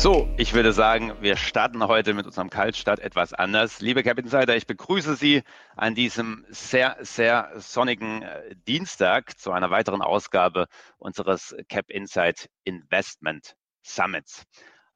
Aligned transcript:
So, 0.00 0.28
ich 0.36 0.54
würde 0.54 0.72
sagen, 0.72 1.12
wir 1.22 1.36
starten 1.36 1.82
heute 1.82 2.14
mit 2.14 2.24
unserem 2.24 2.50
Kaltstart 2.50 3.00
etwas 3.00 3.32
anders. 3.32 3.80
Liebe 3.80 4.04
Cap 4.04 4.16
Insider, 4.20 4.56
ich 4.56 4.68
begrüße 4.68 5.16
Sie 5.16 5.42
an 5.74 5.96
diesem 5.96 6.46
sehr, 6.50 6.96
sehr 7.00 7.50
sonnigen 7.56 8.22
äh, 8.22 8.54
Dienstag 8.68 9.36
zu 9.40 9.50
einer 9.50 9.72
weiteren 9.72 10.00
Ausgabe 10.00 10.68
unseres 10.98 11.52
Cap 11.68 11.90
Insight 11.90 12.48
Investment 12.62 13.56
Summits. 13.82 14.44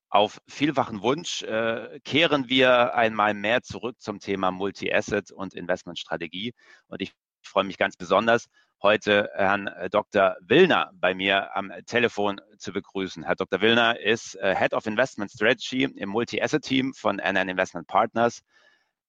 Auf 0.09 0.41
vielfachen 0.47 1.03
Wunsch 1.03 1.43
äh, 1.43 1.99
kehren 2.05 2.49
wir 2.49 2.95
einmal 2.95 3.35
mehr 3.35 3.63
zurück 3.63 3.97
zum 3.99 4.21
Thema 4.21 4.53
Multi-Asset 4.53 5.33
und 5.33 5.55
Investmentstrategie. 5.55 6.55
Und 6.87 7.03
ich 7.03 7.13
freue 7.43 7.65
mich 7.65 7.77
ganz 7.77 7.97
besonders, 7.97 8.47
heute 8.83 9.31
Herrn 9.35 9.69
äh, 9.69 9.89
Dr. 9.89 10.37
Willner 10.41 10.91
bei 10.95 11.15
mir 11.15 11.55
am 11.57 11.73
Telefon 11.87 12.41
zu 12.59 12.73
begrüßen. 12.73 13.23
Herr 13.23 13.37
Dr. 13.37 13.61
Willner 13.61 14.01
ist 14.01 14.35
äh, 14.37 14.57
Head 14.57 14.75
of 14.75 14.87
Investment 14.87 15.31
Strategy 15.31 15.85
im 15.85 16.09
Multi-Asset-Team 16.09 16.93
von 16.93 17.19
NN 17.19 17.49
Investment 17.49 17.87
Partners. 17.87 18.43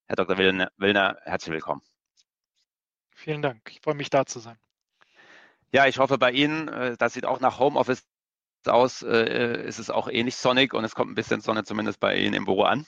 Herr 0.06 0.16
Dr. 0.16 0.38
Willner, 0.38 1.18
herzlich 1.24 1.54
willkommen. 1.54 1.82
Vielen 3.16 3.42
Dank. 3.42 3.72
Ich 3.72 3.82
freue 3.82 3.96
mich, 3.96 4.10
da 4.10 4.26
zu 4.26 4.40
sein. 4.40 4.58
Ja, 5.72 5.88
ich 5.88 5.98
hoffe 5.98 6.20
bei 6.20 6.32
Ihnen, 6.32 6.68
äh, 6.68 6.96
das 6.98 7.14
sieht 7.14 7.26
auch 7.26 7.40
nach 7.40 7.58
Homeoffice 7.60 8.06
aus, 8.66 9.02
ist 9.02 9.80
es 9.80 9.90
auch 9.90 10.08
ähnlich 10.08 10.38
sonnig 10.38 10.74
und 10.74 10.86
es 10.86 10.96
kommt 10.96 11.12
ein 11.12 11.16
bisschen 11.16 11.42
Sonne 11.42 11.66
zumindest 11.66 12.00
bei 12.00 12.16
Ihnen 12.16 12.34
im 12.34 12.46
Büro 12.46 12.64
an. 12.64 12.88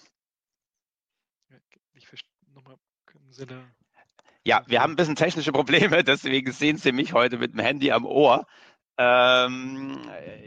Ich 1.92 2.08
verstehe 2.08 2.32
nochmal, 2.54 2.78
können 3.06 3.34
Sie 3.34 3.46
da 3.46 3.62
ja, 4.46 4.64
wir 4.68 4.82
haben 4.82 4.94
ein 4.94 4.96
bisschen 4.96 5.16
technische 5.16 5.52
Probleme, 5.52 6.04
deswegen 6.04 6.52
sehen 6.52 6.78
Sie 6.78 6.92
mich 6.92 7.14
heute 7.14 7.38
mit 7.38 7.54
dem 7.54 7.60
Handy 7.60 7.92
am 7.92 8.06
Ohr. 8.06 8.46
Ähm, 8.98 10.00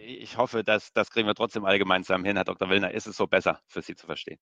ich 0.07 0.37
hoffe, 0.37 0.65
dass 0.65 0.93
das 0.93 1.11
kriegen 1.11 1.27
wir 1.27 1.35
trotzdem 1.35 1.65
alle 1.65 1.79
gemeinsam 1.79 2.25
hin. 2.25 2.37
Herr 2.37 2.45
Dr. 2.45 2.71
Willner, 2.71 2.93
ist 2.93 3.07
es 3.07 3.17
so 3.17 3.27
besser 3.27 3.61
für 3.67 3.83
Sie 3.83 3.97
zu 3.97 4.07
verstehen? 4.07 4.39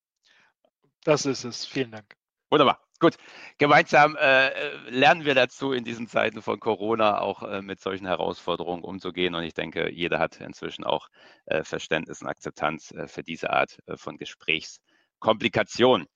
Das 1.05 1.27
ist 1.27 1.45
es. 1.45 1.65
Vielen 1.65 1.91
Dank. 1.91 2.15
Wunderbar. 2.51 2.81
Gut. 3.01 3.17
Gemeinsam 3.59 4.17
äh, 4.17 4.77
lernen 4.89 5.25
wir 5.25 5.35
dazu, 5.35 5.73
in 5.73 5.85
diesen 5.85 6.07
Zeiten 6.07 6.43
von 6.43 6.61
Corona 6.61 7.21
auch 7.21 7.43
äh, 7.43 7.63
mit 7.63 7.81
solchen 7.81 8.07
Herausforderungen 8.07 8.85
umzugehen. 8.85 9.35
Und 9.35 9.43
ich 9.43 9.55
denke, 9.55 9.91
jeder 9.91 10.19
hat 10.19 10.41
inzwischen 10.41 10.85
auch 10.85 11.09
äh, 11.47 11.65
Verständnis 11.65 12.23
und 12.23 12.29
Akzeptanz 12.29 12.93
äh, 12.93 13.09
für 13.09 13.23
diese 13.23 13.51
Art 13.51 13.79
äh, 13.87 13.97
von 13.97 14.17
Gesprächskomplikationen. 14.17 16.07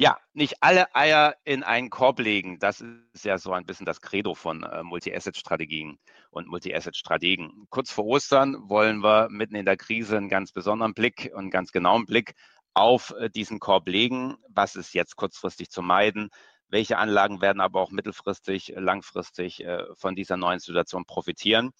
Ja, 0.00 0.16
nicht 0.32 0.62
alle 0.62 0.94
Eier 0.94 1.36
in 1.44 1.62
einen 1.62 1.90
Korb 1.90 2.20
legen. 2.20 2.58
Das 2.58 2.80
ist 2.80 3.26
ja 3.26 3.36
so 3.36 3.52
ein 3.52 3.66
bisschen 3.66 3.84
das 3.84 4.00
Credo 4.00 4.34
von 4.34 4.62
äh, 4.62 4.82
Multi-Asset-Strategien 4.82 5.98
und 6.30 6.48
Multi-Asset-Strategen. 6.48 7.66
Kurz 7.68 7.90
vor 7.90 8.06
Ostern 8.06 8.56
wollen 8.70 9.02
wir 9.02 9.28
mitten 9.28 9.56
in 9.56 9.66
der 9.66 9.76
Krise 9.76 10.16
einen 10.16 10.30
ganz 10.30 10.52
besonderen 10.52 10.94
Blick 10.94 11.30
und 11.34 11.40
einen 11.40 11.50
ganz 11.50 11.70
genauen 11.70 12.06
Blick 12.06 12.34
auf 12.72 13.14
äh, 13.18 13.28
diesen 13.28 13.60
Korb 13.60 13.88
legen. 13.88 14.38
Was 14.48 14.74
ist 14.74 14.94
jetzt 14.94 15.16
kurzfristig 15.16 15.68
zu 15.68 15.82
meiden? 15.82 16.30
Welche 16.68 16.96
Anlagen 16.96 17.42
werden 17.42 17.60
aber 17.60 17.82
auch 17.82 17.90
mittelfristig, 17.90 18.72
langfristig 18.74 19.62
äh, 19.62 19.84
von 19.96 20.14
dieser 20.14 20.38
neuen 20.38 20.60
Situation 20.60 21.04
profitieren? 21.04 21.72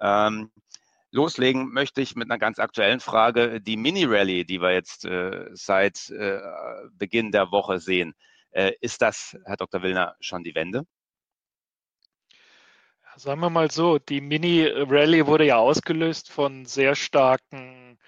Ähm, 0.00 0.50
Loslegen 1.12 1.72
möchte 1.72 2.00
ich 2.00 2.14
mit 2.14 2.30
einer 2.30 2.38
ganz 2.38 2.58
aktuellen 2.58 3.00
Frage. 3.00 3.60
Die 3.60 3.76
Mini-Rally, 3.76 4.44
die 4.44 4.60
wir 4.60 4.72
jetzt 4.72 5.04
äh, 5.04 5.48
seit 5.52 6.10
äh, 6.10 6.40
Beginn 6.92 7.32
der 7.32 7.50
Woche 7.50 7.80
sehen, 7.80 8.14
äh, 8.52 8.72
ist 8.80 9.02
das, 9.02 9.36
Herr 9.44 9.56
Dr. 9.56 9.82
Willner, 9.82 10.16
schon 10.20 10.44
die 10.44 10.54
Wende? 10.54 10.84
Sagen 13.16 13.40
wir 13.40 13.50
mal 13.50 13.70
so, 13.70 13.98
die 13.98 14.20
Mini-Rally 14.20 15.26
wurde 15.26 15.44
ja 15.44 15.56
ausgelöst 15.56 16.30
von 16.30 16.64
sehr 16.64 16.94
starken 16.94 17.98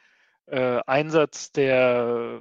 äh, 0.46 0.80
Einsatz 0.86 1.50
der 1.50 2.40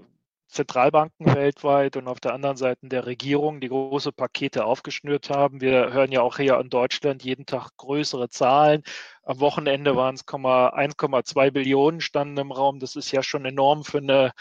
Zentralbanken 0.52 1.34
weltweit 1.34 1.96
und 1.96 2.08
auf 2.08 2.20
der 2.20 2.34
anderen 2.34 2.58
Seite 2.58 2.88
der 2.88 3.06
Regierung, 3.06 3.62
die 3.62 3.70
große 3.70 4.12
Pakete 4.12 4.66
aufgeschnürt 4.66 5.30
haben. 5.30 5.62
Wir 5.62 5.94
hören 5.94 6.12
ja 6.12 6.22
auch 6.22 6.38
hier 6.38 6.60
in 6.60 6.70
Deutschland 6.70 7.24
jeden 7.24 7.46
Tag 7.46 7.72
größere 7.78 8.30
Zahlen. 8.30 8.84
Am 9.24 9.40
Wochenende 9.40 9.96
waren 9.96 10.16
es 10.16 10.26
1,2 10.26 11.52
Billionen 11.52 12.02
standen 12.02 12.38
im 12.38 12.52
Raum. 12.52 12.80
Das 12.80 12.96
ist 12.96 13.12
ja 13.12 13.24
schon 13.24 13.46
enorm 13.46 13.86
für 13.86 14.00
eine, 14.00 14.32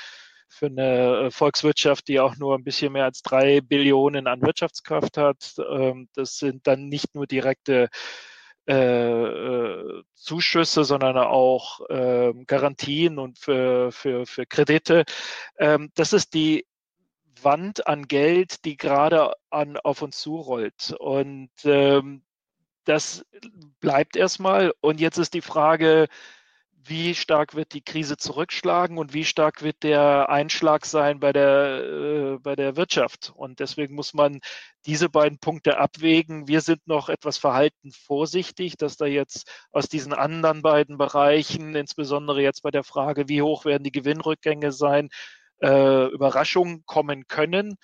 für 0.48 0.66
eine 0.66 1.26
äh, 1.26 1.31
Volkswirtschaft, 1.31 2.09
die 2.09 2.19
auch 2.21 2.37
nur 2.37 2.56
ein 2.56 2.65
bisschen 2.65 2.92
mehr 2.92 3.04
als 3.04 3.22
drei 3.22 3.60
Billionen 3.60 4.27
an 4.27 4.42
Wirtschaftskraft 4.42 5.16
hat. 5.16 5.54
Ähm, 5.71 6.09
das 6.15 6.38
sind 6.38 6.66
dann 6.66 6.88
nicht 6.88 7.15
nur 7.15 7.27
direkte 7.28 7.88
äh, 8.70 9.25
äh, 9.25 10.03
Zuschüsse, 10.14 10.84
sondern 10.84 11.19
auch 11.19 11.81
äh, 11.91 12.32
Garantien 12.47 13.19
und 13.19 13.36
für, 13.36 13.91
für, 13.91 14.26
für 14.26 14.47
Kredite. 14.47 15.04
Ähm, 15.58 15.91
das 15.97 16.12
ist 16.12 16.34
die 16.34 16.66
Wand 17.42 17.88
an 17.88 18.06
Geld, 18.06 18.64
die 18.64 18.76
gerade 18.76 19.32
an, 19.50 19.76
auf 19.78 20.03
uns 20.03 20.19
zurollt. 20.19 20.94
Und 21.00 21.50
ähm, 21.64 22.22
das 22.84 23.26
bleibt 23.80 24.14
erstmal. 24.14 24.72
Und 24.80 25.00
jetzt 25.00 25.19
ist 25.19 25.34
die 25.34 25.42
Frage, 25.42 26.06
wie 26.84 27.14
stark 27.14 27.54
wird 27.54 27.74
die 27.74 27.82
Krise 27.82 28.16
zurückschlagen 28.16 28.98
und 28.98 29.12
wie 29.12 29.24
stark 29.24 29.62
wird 29.62 29.82
der 29.82 30.28
Einschlag 30.30 30.86
sein 30.86 31.20
bei 31.20 31.32
der, 31.32 32.34
äh, 32.34 32.38
bei 32.38 32.56
der 32.56 32.76
Wirtschaft. 32.76 33.32
Und 33.34 33.60
deswegen 33.60 33.94
muss 33.94 34.14
man 34.14 34.41
diese 34.86 35.08
beiden 35.08 35.38
Punkte 35.38 35.78
abwägen. 35.78 36.48
Wir 36.48 36.60
sind 36.60 36.86
noch 36.86 37.08
etwas 37.08 37.38
verhalten 37.38 37.92
vorsichtig, 37.92 38.76
dass 38.76 38.96
da 38.96 39.06
jetzt 39.06 39.50
aus 39.72 39.88
diesen 39.88 40.12
anderen 40.12 40.62
beiden 40.62 40.96
Bereichen, 40.96 41.74
insbesondere 41.74 42.42
jetzt 42.42 42.62
bei 42.62 42.70
der 42.70 42.84
Frage, 42.84 43.28
wie 43.28 43.42
hoch 43.42 43.64
werden 43.64 43.84
die 43.84 43.92
Gewinnrückgänge 43.92 44.72
sein, 44.72 45.10
äh, 45.62 46.06
Überraschungen 46.06 46.84
kommen 46.86 47.26
können. 47.26 47.76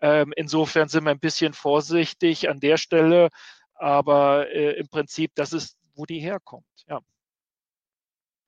Ähm, 0.00 0.32
insofern 0.36 0.88
sind 0.88 1.04
wir 1.04 1.10
ein 1.10 1.20
bisschen 1.20 1.52
vorsichtig 1.52 2.48
an 2.48 2.58
der 2.58 2.78
Stelle, 2.78 3.28
aber 3.74 4.50
äh, 4.50 4.72
im 4.78 4.88
Prinzip, 4.88 5.32
das 5.34 5.52
ist, 5.52 5.76
wo 5.94 6.06
die 6.06 6.20
herkommt. 6.20 6.64
Ja. 6.88 7.00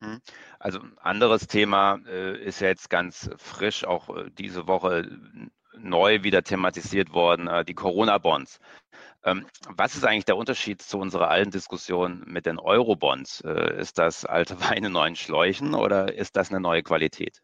Mhm. 0.03 0.21
Also 0.59 0.81
ein 0.81 0.99
anderes 0.99 1.47
Thema 1.47 2.01
äh, 2.07 2.37
ist 2.43 2.61
jetzt 2.61 2.91
ganz 2.91 3.31
frisch, 3.37 3.85
auch 3.85 4.09
äh, 4.17 4.31
diese 4.31 4.67
Woche 4.67 5.09
neu 5.79 6.23
wieder 6.25 6.43
thematisiert 6.43 7.13
worden, 7.13 7.47
äh, 7.49 7.65
die 7.65 7.75
Corona-Bonds. 7.75 8.59
Ähm, 9.25 9.47
was 9.69 9.95
ist 9.95 10.05
eigentlich 10.05 10.25
der 10.25 10.37
Unterschied 10.37 10.83
zu 10.83 10.99
unserer 10.99 11.29
alten 11.31 11.53
Diskussion 11.53 12.25
mit 12.27 12.47
den 12.47 12.59
Euro-Bonds? 12.59 13.43
Äh, 13.43 13.81
ist 13.81 13.99
das 13.99 14.25
alte 14.25 14.61
Weine 14.71 14.91
neuen 14.91 15.17
Schläuchen 15.17 15.75
oder 15.75 16.13
ist 16.15 16.37
das 16.37 16.51
eine 16.51 16.61
neue 16.61 16.83
Qualität? 16.83 17.41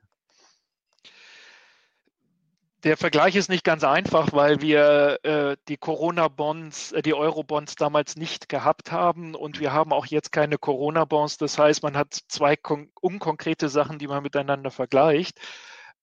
Der 2.85 2.97
Vergleich 2.97 3.35
ist 3.35 3.49
nicht 3.49 3.65
ganz 3.65 3.83
einfach, 3.83 4.33
weil 4.33 4.61
wir 4.61 5.19
äh, 5.25 5.57
die 5.69 5.77
Corona-Bonds, 5.77 6.93
äh, 6.93 7.03
die 7.03 7.15
Euro-Bonds 7.15 7.75
damals 7.75 8.17
nicht 8.17 8.49
gehabt 8.49 8.93
haben 8.93 9.35
und 9.35 9.59
wir 9.59 9.73
haben 9.73 9.93
auch 9.93 10.07
jetzt 10.07 10.31
keine 10.31 10.59
Corona-Bonds. 10.59 11.39
Das 11.39 11.59
heißt, 11.59 11.83
man 11.83 11.97
hat 11.97 12.15
zwei 12.29 12.57
unkonkrete 13.01 13.69
Sachen, 13.69 13.99
die 13.99 14.07
man 14.07 14.23
miteinander 14.23 14.71
vergleicht. 14.71 15.41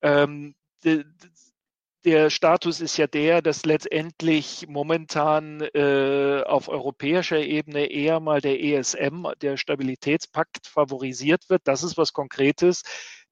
Ähm, 0.01 0.55
der 2.03 2.29
Status 2.29 2.81
ist 2.81 2.97
ja 2.97 3.07
der, 3.07 3.41
dass 3.41 3.65
letztendlich 3.65 4.67
momentan 4.67 5.61
äh, 5.61 6.43
auf 6.45 6.67
europäischer 6.67 7.39
Ebene 7.39 7.87
eher 7.87 8.19
mal 8.19 8.41
der 8.41 8.61
ESM, 8.61 9.25
der 9.41 9.57
Stabilitätspakt, 9.57 10.67
favorisiert 10.67 11.49
wird. 11.49 11.63
Das 11.65 11.83
ist 11.83 11.97
was 11.97 12.13
Konkretes 12.13 12.83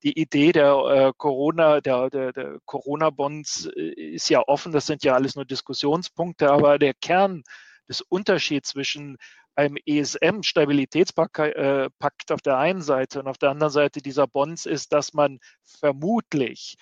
die 0.04 0.20
Idee 0.20 0.52
der 0.52 0.74
äh, 0.74 1.14
Corona, 1.18 1.82
der, 1.82 2.10
der, 2.10 2.34
der 2.34 2.60
Corona-Bonds 2.66 3.68
äh, 3.68 3.94
ist 4.16 4.30
ja 4.30 4.42
offen, 4.46 4.72
das 4.72 4.86
sind 4.86 5.04
ja 5.04 5.14
alles 5.14 5.36
nur 5.36 5.46
Diskussionspunkte, 5.46 6.52
aber 6.52 6.78
der 6.78 6.94
Kern 6.94 7.44
des 7.88 8.02
Unterschieds 8.02 8.70
zwischen 8.70 9.18
einem 9.56 9.78
ESM-Stabilitätspakt 9.86 11.40
äh, 11.40 11.90
auf 12.30 12.42
der 12.42 12.58
einen 12.58 12.82
Seite 12.82 13.20
und 13.20 13.28
auf 13.28 13.38
der 13.38 13.52
anderen 13.52 13.72
Seite 13.72 14.02
dieser 14.02 14.28
Bonds 14.28 14.66
ist, 14.66 14.94
dass 14.94 15.14
man 15.14 15.40
vermutlich 15.64 16.76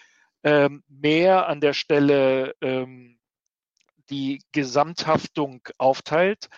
ähm, 0.44 0.84
mehr 0.88 1.48
an 1.48 1.62
der 1.62 1.74
Stelle 1.74 2.56
ähm, 2.62 3.20
die 4.10 4.42
Gesamthaftung 4.52 5.62
aufteilt 5.78 6.50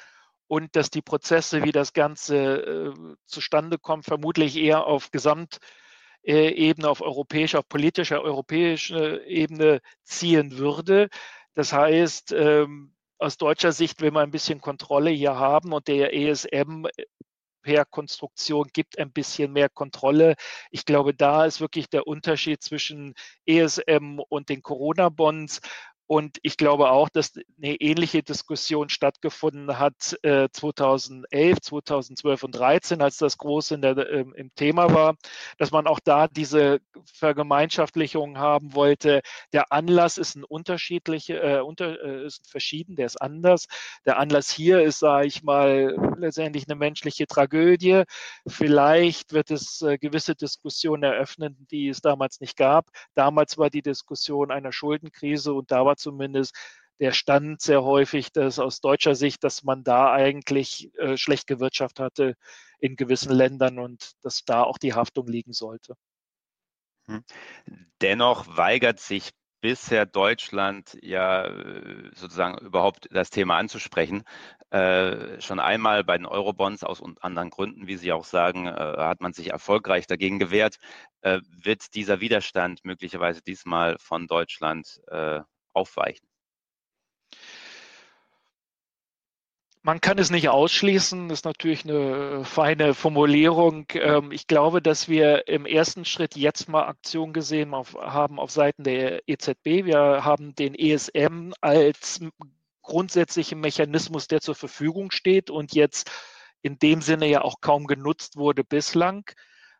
und 0.48 0.75
dass 0.75 0.89
die 0.89 1.01
Prozesse, 1.01 1.63
wie 1.63 1.71
das 1.71 1.94
Ganze 1.94 2.36
äh, 2.38 3.16
zustande 3.25 3.77
kommt, 3.77 4.06
vermutlich 4.06 4.56
eher 4.56 4.86
auf 4.86 5.12
Gesamt 5.12 5.59
Ebene, 6.23 6.89
auf 6.89 7.01
europäischer, 7.01 7.59
auf 7.59 7.69
politischer 7.69 8.21
europäischer 8.21 9.25
Ebene 9.25 9.81
ziehen 10.03 10.57
würde. 10.57 11.09
Das 11.53 11.73
heißt, 11.73 12.31
ähm, 12.33 12.93
aus 13.19 13.37
deutscher 13.37 13.71
Sicht 13.71 14.01
will 14.01 14.11
man 14.11 14.23
ein 14.23 14.31
bisschen 14.31 14.61
Kontrolle 14.61 15.09
hier 15.09 15.37
haben 15.37 15.73
und 15.73 15.87
der 15.87 16.13
ESM 16.13 16.85
äh, 16.85 17.05
per 17.61 17.85
Konstruktion 17.85 18.67
gibt 18.73 18.99
ein 18.99 19.11
bisschen 19.11 19.53
mehr 19.53 19.69
Kontrolle. 19.69 20.35
Ich 20.69 20.85
glaube, 20.85 21.13
da 21.13 21.45
ist 21.45 21.61
wirklich 21.61 21.89
der 21.89 22.07
Unterschied 22.07 22.61
zwischen 22.61 23.15
ESM 23.45 24.19
und 24.27 24.49
den 24.49 24.61
Corona-Bonds. 24.61 25.61
Und 26.07 26.38
ich 26.44 26.57
glaube 26.57 26.91
auch, 26.91 27.09
dass 27.09 27.33
eine 27.57 27.75
ähnliche 27.75 28.23
Diskussion 28.23 28.89
stattgefunden 28.89 29.79
hat 29.79 30.17
äh, 30.23 30.50
2011, 30.51 31.61
2012 31.61 32.44
und 32.44 32.55
2013, 32.55 33.01
als 33.01 33.17
das 33.17 33.38
groß 33.38 33.69
der, 33.77 33.97
äh, 33.97 34.25
im 34.35 34.53
Thema 34.55 34.94
war, 34.94 35.15
dass 35.57 35.71
man 35.71 35.88
auch 35.88 36.00
da 36.00 36.27
diese 36.27 36.81
Vergemeinschaftlichung 37.05 38.38
haben 38.38 38.75
wollte. 38.75 39.21
Der 39.53 39.71
Anlass 39.71 40.17
ist 40.17 40.35
ein 40.35 40.44
unterschiedliche, 40.44 41.39
äh, 41.39 41.59
unter, 41.61 42.01
äh, 42.03 42.25
ist 42.25 42.49
verschieden, 42.49 42.95
der 42.95 43.06
ist 43.06 43.21
anders. 43.21 43.67
Der 44.06 44.17
Anlass 44.17 44.49
hier 44.49 44.81
ist, 44.81 44.99
sage 44.99 45.27
ich 45.27 45.44
mal, 45.44 45.95
letztendlich 46.17 46.67
eine 46.67 46.75
menschliche 46.75 47.27
Tragödie. 47.27 48.03
Vielleicht 48.47 49.33
wird 49.33 49.51
es 49.51 49.81
äh, 49.81 49.97
gewisse 49.97 50.35
Diskussionen 50.35 51.03
eröffnen, 51.03 51.65
die 51.71 51.88
es 51.88 52.01
damals 52.01 52.41
nicht 52.41 52.57
gab. 52.57 52.89
Damals 53.15 53.57
war 53.57 53.69
die 53.69 53.81
Diskussion 53.81 54.51
einer 54.51 54.71
Schuldenkrise 54.71 55.53
und 55.53 55.71
da 55.71 55.85
war 55.85 55.95
zumindest 56.03 56.55
der 57.00 57.11
Stand 57.11 57.61
sehr 57.61 57.83
häufig, 57.83 58.31
dass 58.31 58.59
aus 58.59 58.79
deutscher 58.79 59.15
Sicht, 59.15 59.44
dass 59.44 59.63
man 59.63 59.83
da 59.83 60.11
eigentlich 60.11 60.91
äh, 60.97 61.17
schlecht 61.17 61.47
gewirtschaftet 61.47 62.00
hatte 62.03 62.35
in 62.79 62.95
gewissen 62.95 63.31
Ländern 63.31 63.79
und 63.79 64.13
dass 64.21 64.44
da 64.45 64.63
auch 64.63 64.77
die 64.77 64.94
Haftung 64.94 65.27
liegen 65.27 65.53
sollte. 65.53 65.95
Hm. 67.07 67.23
Dennoch 68.01 68.55
weigert 68.55 69.00
sich 69.00 69.31
bisher 69.63 70.05
Deutschland 70.05 70.97
ja 71.01 71.45
äh, 71.45 72.11
sozusagen 72.15 72.57
überhaupt 72.57 73.07
das 73.11 73.29
Thema 73.29 73.57
anzusprechen. 73.57 74.23
Äh, 74.71 75.39
schon 75.39 75.59
einmal 75.59 76.03
bei 76.03 76.17
den 76.17 76.25
Eurobonds 76.25 76.83
aus 76.83 77.01
anderen 77.21 77.49
Gründen, 77.49 77.88
wie 77.88 77.95
Sie 77.95 78.11
auch 78.11 78.25
sagen, 78.25 78.67
äh, 78.67 78.71
hat 78.71 79.21
man 79.21 79.31
sich 79.33 79.51
erfolgreich 79.51 80.06
dagegen 80.06 80.38
gewehrt. 80.38 80.79
Äh, 81.21 81.39
wird 81.47 81.95
dieser 81.95 82.19
Widerstand 82.19 82.83
möglicherweise 82.83 83.41
diesmal 83.41 83.97
von 83.99 84.27
Deutschland 84.27 85.01
äh, 85.07 85.41
aufweichen? 85.73 86.27
Man 89.85 89.99
kann 89.99 90.17
es 90.17 90.31
nicht 90.31 90.47
ausschließen, 90.47 91.27
das 91.27 91.39
ist 91.39 91.45
natürlich 91.45 91.83
eine 91.83 92.45
feine 92.45 92.93
Formulierung. 92.93 93.85
Ähm, 93.95 94.31
ich 94.31 94.47
glaube, 94.47 94.81
dass 94.81 95.09
wir 95.09 95.49
im 95.49 95.65
ersten 95.65 96.05
Schritt 96.05 96.37
jetzt 96.37 96.69
mal 96.69 96.85
Aktion 96.85 97.33
gesehen 97.33 97.75
haben 97.75 98.39
auf 98.39 98.49
Seiten 98.49 98.85
der 98.85 99.27
EZB. 99.27 99.83
Wir 99.83 100.23
haben 100.23 100.55
den 100.55 100.73
ESM 100.73 101.51
als 101.59 102.21
grundsätzlichen 102.81 103.59
Mechanismus, 103.59 104.29
der 104.29 104.39
zur 104.39 104.55
Verfügung 104.55 105.11
steht 105.11 105.49
und 105.49 105.73
jetzt 105.73 106.09
in 106.61 106.79
dem 106.79 107.01
Sinne 107.01 107.27
ja 107.27 107.41
auch 107.41 107.59
kaum 107.59 107.85
genutzt 107.85 108.37
wurde 108.37 108.63
bislang. 108.63 109.29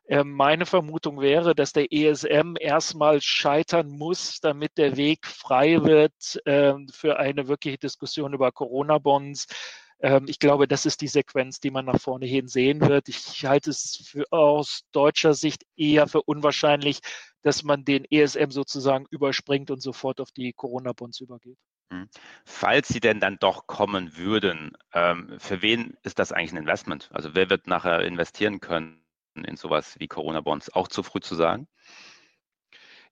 Ähm, 0.06 0.32
meine 0.32 0.66
Vermutung 0.66 1.20
wäre, 1.20 1.54
dass 1.54 1.72
der 1.72 1.90
ESM 1.90 2.56
erstmal 2.60 3.22
scheitern 3.22 3.88
muss, 3.88 4.38
damit 4.40 4.76
der 4.76 4.96
Weg 4.96 5.26
frei 5.26 5.82
wird 5.82 6.40
ähm, 6.44 6.88
für 6.92 7.18
eine 7.18 7.48
wirkliche 7.48 7.78
Diskussion 7.78 8.34
über 8.34 8.52
Corona-Bonds. 8.52 9.46
Ähm, 10.00 10.26
ich 10.28 10.38
glaube, 10.38 10.68
das 10.68 10.84
ist 10.84 11.00
die 11.00 11.08
Sequenz, 11.08 11.58
die 11.58 11.70
man 11.70 11.86
nach 11.86 12.00
vorne 12.00 12.26
hin 12.26 12.48
sehen 12.48 12.82
wird. 12.82 13.08
Ich 13.08 13.46
halte 13.46 13.70
es 13.70 14.06
für, 14.06 14.30
aus 14.30 14.82
deutscher 14.92 15.32
Sicht 15.32 15.64
eher 15.74 16.06
für 16.06 16.22
unwahrscheinlich, 16.22 17.00
dass 17.40 17.62
man 17.62 17.86
den 17.86 18.04
ESM 18.04 18.50
sozusagen 18.50 19.06
überspringt 19.10 19.70
und 19.70 19.80
sofort 19.80 20.20
auf 20.20 20.32
die 20.32 20.52
Corona-Bonds 20.52 21.20
übergeht. 21.20 21.56
Hm. 21.90 22.08
Falls 22.44 22.88
sie 22.88 23.00
denn 23.00 23.20
dann 23.20 23.38
doch 23.38 23.66
kommen 23.66 24.16
würden, 24.16 24.72
für 24.90 25.60
wen 25.60 25.98
ist 26.02 26.18
das 26.18 26.32
eigentlich 26.32 26.52
ein 26.52 26.58
Investment? 26.58 27.10
Also 27.12 27.34
wer 27.34 27.50
wird 27.50 27.66
nachher 27.66 28.00
investieren 28.00 28.60
können? 28.60 29.03
In 29.42 29.56
sowas 29.56 29.96
wie 29.98 30.06
Corona-Bonds 30.06 30.72
auch 30.74 30.88
zu 30.88 31.02
früh 31.02 31.20
zu 31.20 31.34
sagen? 31.34 31.66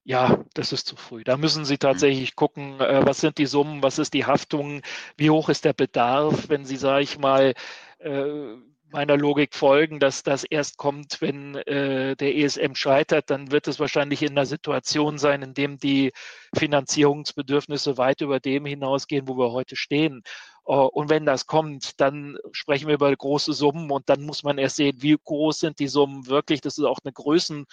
Ja, 0.05 0.43
das 0.53 0.73
ist 0.73 0.87
zu 0.87 0.97
früh. 0.97 1.23
Da 1.23 1.37
müssen 1.37 1.65
Sie 1.65 1.75
mhm. 1.75 1.79
tatsächlich 1.79 2.35
gucken, 2.35 2.79
äh, 2.79 3.05
was 3.05 3.21
sind 3.21 3.37
die 3.37 3.45
Summen, 3.45 3.83
was 3.83 3.99
ist 3.99 4.13
die 4.13 4.25
Haftung, 4.25 4.81
wie 5.17 5.29
hoch 5.29 5.49
ist 5.49 5.65
der 5.65 5.73
Bedarf, 5.73 6.49
wenn 6.49 6.65
Sie, 6.65 6.75
sage 6.75 7.03
ich 7.03 7.17
mal, 7.17 7.53
äh, 7.99 8.55
meiner 8.93 9.17
Logik 9.17 9.55
folgen, 9.55 9.99
dass 9.99 10.21
das 10.23 10.43
erst 10.43 10.77
kommt, 10.77 11.19
wenn 11.19 11.55
äh, 11.55 12.15
der 12.15 12.35
ESM 12.35 12.75
scheitert, 12.75 13.29
dann 13.31 13.51
wird 13.51 13.67
es 13.67 13.79
wahrscheinlich 13.79 14.21
in 14.21 14.31
einer 14.31 14.45
Situation 14.45 15.17
sein, 15.17 15.41
in 15.41 15.53
dem 15.55 15.79
die 15.79 16.11
Finanzierungsbedürfnisse 16.55 17.97
weit 17.97 18.21
über 18.21 18.39
dem 18.39 18.65
hinausgehen, 18.65 19.27
wo 19.27 19.35
wir 19.35 19.51
heute 19.51 19.75
stehen. 19.75 20.21
Uh, 20.65 20.87
und 20.93 21.09
wenn 21.09 21.25
das 21.25 21.45
kommt, 21.45 21.99
dann 21.99 22.37
sprechen 22.53 22.87
wir 22.87 22.95
über 22.95 23.13
große 23.13 23.51
Summen 23.51 23.91
und 23.91 24.07
dann 24.07 24.21
muss 24.21 24.43
man 24.43 24.57
erst 24.57 24.77
sehen, 24.77 25.01
wie 25.01 25.17
groß 25.21 25.59
sind 25.59 25.79
die 25.79 25.89
Summen 25.89 26.27
wirklich. 26.27 26.61
Das 26.61 26.77
ist 26.77 26.85
auch 26.85 26.99
eine 27.03 27.11
Größen, 27.11 27.65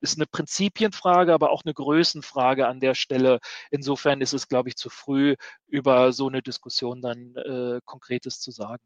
ist 0.00 0.16
eine 0.16 0.26
Prinzipienfrage, 0.26 1.34
aber 1.34 1.50
auch 1.50 1.64
eine 1.64 1.74
Größenfrage 1.74 2.68
an 2.68 2.78
der 2.78 2.94
Stelle. 2.94 3.40
Insofern 3.72 4.20
ist 4.20 4.32
es, 4.32 4.46
glaube 4.46 4.68
ich, 4.68 4.76
zu 4.76 4.90
früh, 4.90 5.34
über 5.66 6.12
so 6.12 6.28
eine 6.28 6.40
Diskussion 6.40 7.02
dann 7.02 7.34
äh, 7.36 7.80
Konkretes 7.84 8.38
zu 8.40 8.52
sagen. 8.52 8.82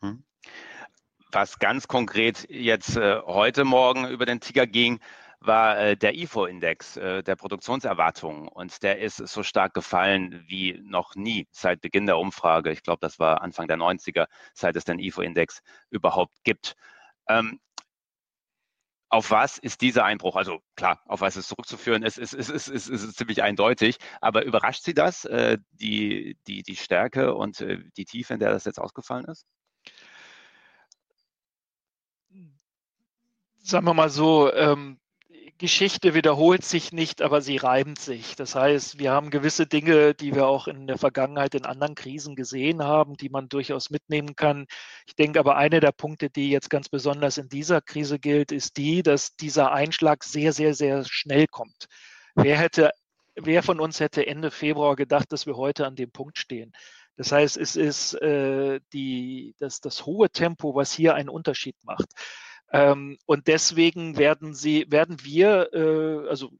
Hm 0.00 0.24
was 1.34 1.58
ganz 1.58 1.88
konkret 1.88 2.48
jetzt 2.48 2.96
äh, 2.96 3.20
heute 3.26 3.64
Morgen 3.64 4.06
über 4.08 4.24
den 4.24 4.40
Ticker 4.40 4.66
ging, 4.66 5.00
war 5.46 5.78
äh, 5.78 5.96
der 5.96 6.14
IFO-Index 6.14 6.96
äh, 6.96 7.22
der 7.22 7.36
Produktionserwartungen 7.36 8.48
und 8.48 8.82
der 8.82 8.98
ist 9.00 9.16
so 9.16 9.42
stark 9.42 9.74
gefallen 9.74 10.44
wie 10.46 10.80
noch 10.84 11.14
nie 11.14 11.46
seit 11.50 11.80
Beginn 11.80 12.06
der 12.06 12.18
Umfrage. 12.18 12.70
Ich 12.70 12.82
glaube, 12.82 13.00
das 13.00 13.18
war 13.18 13.42
Anfang 13.42 13.68
der 13.68 13.76
90er, 13.76 14.26
seit 14.54 14.76
es 14.76 14.84
den 14.84 14.98
IFO-Index 14.98 15.62
überhaupt 15.90 16.34
gibt. 16.44 16.74
Ähm, 17.28 17.60
auf 19.08 19.30
was 19.30 19.58
ist 19.58 19.80
dieser 19.80 20.04
Einbruch? 20.04 20.36
Also 20.36 20.60
klar, 20.76 21.00
auf 21.06 21.20
was 21.20 21.36
ist 21.36 21.48
zurückzuführen? 21.48 22.02
Es 22.02 22.18
ist, 22.18 22.32
ist, 22.32 22.48
ist, 22.48 22.68
es 22.68 22.88
ist 22.88 23.16
ziemlich 23.16 23.42
eindeutig. 23.42 23.98
Aber 24.20 24.44
überrascht 24.44 24.82
Sie 24.82 24.94
das, 24.94 25.24
äh, 25.24 25.58
die, 25.72 26.36
die, 26.48 26.62
die 26.62 26.76
Stärke 26.76 27.34
und 27.34 27.60
äh, 27.60 27.78
die 27.96 28.04
Tiefe, 28.06 28.34
in 28.34 28.40
der 28.40 28.50
das 28.50 28.64
jetzt 28.64 28.80
ausgefallen 28.80 29.26
ist? 29.26 29.46
sagen 33.64 33.86
wir 33.86 33.94
mal 33.94 34.10
so, 34.10 34.52
ähm, 34.52 34.98
Geschichte 35.58 36.14
wiederholt 36.14 36.64
sich 36.64 36.90
nicht, 36.92 37.22
aber 37.22 37.40
sie 37.40 37.56
reimt 37.56 38.00
sich. 38.00 38.34
Das 38.34 38.56
heißt, 38.56 38.98
wir 38.98 39.12
haben 39.12 39.30
gewisse 39.30 39.66
Dinge, 39.66 40.12
die 40.14 40.34
wir 40.34 40.46
auch 40.46 40.66
in 40.66 40.88
der 40.88 40.98
Vergangenheit 40.98 41.54
in 41.54 41.64
anderen 41.64 41.94
Krisen 41.94 42.34
gesehen 42.34 42.82
haben, 42.82 43.16
die 43.16 43.28
man 43.28 43.48
durchaus 43.48 43.88
mitnehmen 43.90 44.34
kann. 44.34 44.66
Ich 45.06 45.14
denke 45.14 45.38
aber, 45.38 45.56
einer 45.56 45.78
der 45.78 45.92
Punkte, 45.92 46.28
die 46.28 46.50
jetzt 46.50 46.70
ganz 46.70 46.88
besonders 46.88 47.38
in 47.38 47.48
dieser 47.48 47.80
Krise 47.80 48.18
gilt, 48.18 48.50
ist 48.50 48.76
die, 48.76 49.02
dass 49.04 49.36
dieser 49.36 49.72
Einschlag 49.72 50.24
sehr, 50.24 50.52
sehr, 50.52 50.74
sehr 50.74 51.04
schnell 51.04 51.46
kommt. 51.46 51.86
Wer 52.34 52.58
hätte, 52.58 52.90
wer 53.36 53.62
von 53.62 53.78
uns 53.78 54.00
hätte 54.00 54.26
Ende 54.26 54.50
Februar 54.50 54.96
gedacht, 54.96 55.30
dass 55.30 55.46
wir 55.46 55.56
heute 55.56 55.86
an 55.86 55.94
dem 55.94 56.10
Punkt 56.10 56.36
stehen? 56.36 56.72
Das 57.16 57.30
heißt, 57.30 57.56
es 57.58 57.76
ist 57.76 58.14
äh, 58.14 58.80
die, 58.92 59.54
das, 59.60 59.80
das 59.80 60.04
hohe 60.04 60.30
Tempo, 60.30 60.74
was 60.74 60.92
hier 60.92 61.14
einen 61.14 61.28
Unterschied 61.28 61.76
macht. 61.84 62.08
Ähm, 62.74 63.18
und 63.26 63.46
deswegen 63.46 64.18
werden 64.18 64.52
sie, 64.52 64.86
werden 64.90 65.22
wir, 65.22 65.72
äh, 65.72 66.28
also 66.28 66.50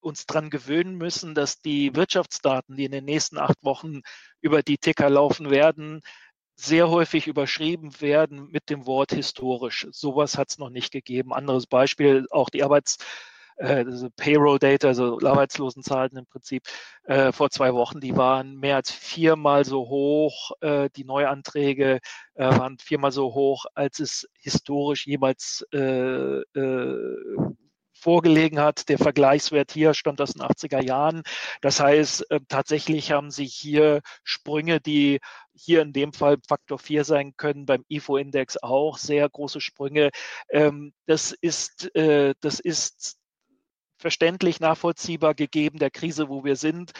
uns 0.00 0.26
daran 0.26 0.50
gewöhnen 0.50 0.96
müssen, 0.96 1.36
dass 1.36 1.60
die 1.60 1.94
Wirtschaftsdaten, 1.94 2.76
die 2.76 2.86
in 2.86 2.90
den 2.90 3.04
nächsten 3.04 3.38
acht 3.38 3.56
Wochen 3.62 4.00
über 4.40 4.64
die 4.64 4.76
Ticker 4.76 5.08
laufen 5.08 5.50
werden, 5.50 6.00
sehr 6.56 6.90
häufig 6.90 7.28
überschrieben 7.28 8.00
werden 8.00 8.48
mit 8.50 8.70
dem 8.70 8.86
Wort 8.86 9.12
historisch. 9.12 9.86
Sowas 9.92 10.36
hat 10.36 10.50
es 10.50 10.58
noch 10.58 10.70
nicht 10.70 10.90
gegeben. 10.92 11.32
Anderes 11.32 11.68
Beispiel, 11.68 12.26
auch 12.30 12.50
die 12.50 12.64
Arbeits- 12.64 12.98
äh, 13.56 13.84
Payroll 14.16 14.58
Data, 14.58 14.88
also 14.88 15.18
Arbeitslosenzahlen 15.20 16.16
im 16.16 16.26
Prinzip, 16.26 16.64
äh, 17.04 17.32
vor 17.32 17.50
zwei 17.50 17.74
Wochen, 17.74 18.00
die 18.00 18.16
waren 18.16 18.56
mehr 18.56 18.76
als 18.76 18.90
viermal 18.90 19.64
so 19.64 19.88
hoch. 19.88 20.52
Äh, 20.60 20.90
die 20.94 21.04
Neuanträge 21.04 22.00
äh, 22.34 22.44
waren 22.44 22.78
viermal 22.78 23.12
so 23.12 23.34
hoch, 23.34 23.66
als 23.74 24.00
es 24.00 24.28
historisch 24.38 25.06
jemals 25.06 25.66
äh, 25.72 25.78
äh, 25.78 27.16
vorgelegen 27.94 28.60
hat. 28.60 28.88
Der 28.90 28.98
Vergleichswert 28.98 29.72
hier 29.72 29.94
stammt 29.94 30.20
aus 30.20 30.34
den 30.34 30.42
80er 30.42 30.82
Jahren. 30.82 31.22
Das 31.62 31.80
heißt, 31.80 32.26
tatsächlich 32.48 33.10
haben 33.10 33.30
sich 33.30 33.54
hier 33.54 34.02
Sprünge, 34.22 34.80
die 34.80 35.18
hier 35.54 35.80
in 35.80 35.94
dem 35.94 36.12
Fall 36.12 36.36
Faktor 36.46 36.78
4 36.78 37.04
sein 37.04 37.36
können, 37.38 37.64
beim 37.64 37.84
IFO-Index 37.88 38.58
auch 38.58 38.98
sehr 38.98 39.26
große 39.28 39.62
Sprünge. 39.62 40.10
Ähm, 40.50 40.92
das 41.06 41.32
ist, 41.32 41.90
das 41.94 42.60
ist 42.60 43.18
verständlich, 43.98 44.60
nachvollziehbar 44.60 45.34
gegeben 45.34 45.78
der 45.78 45.90
Krise, 45.90 46.28
wo 46.28 46.44
wir 46.44 46.56
sind. 46.56 46.92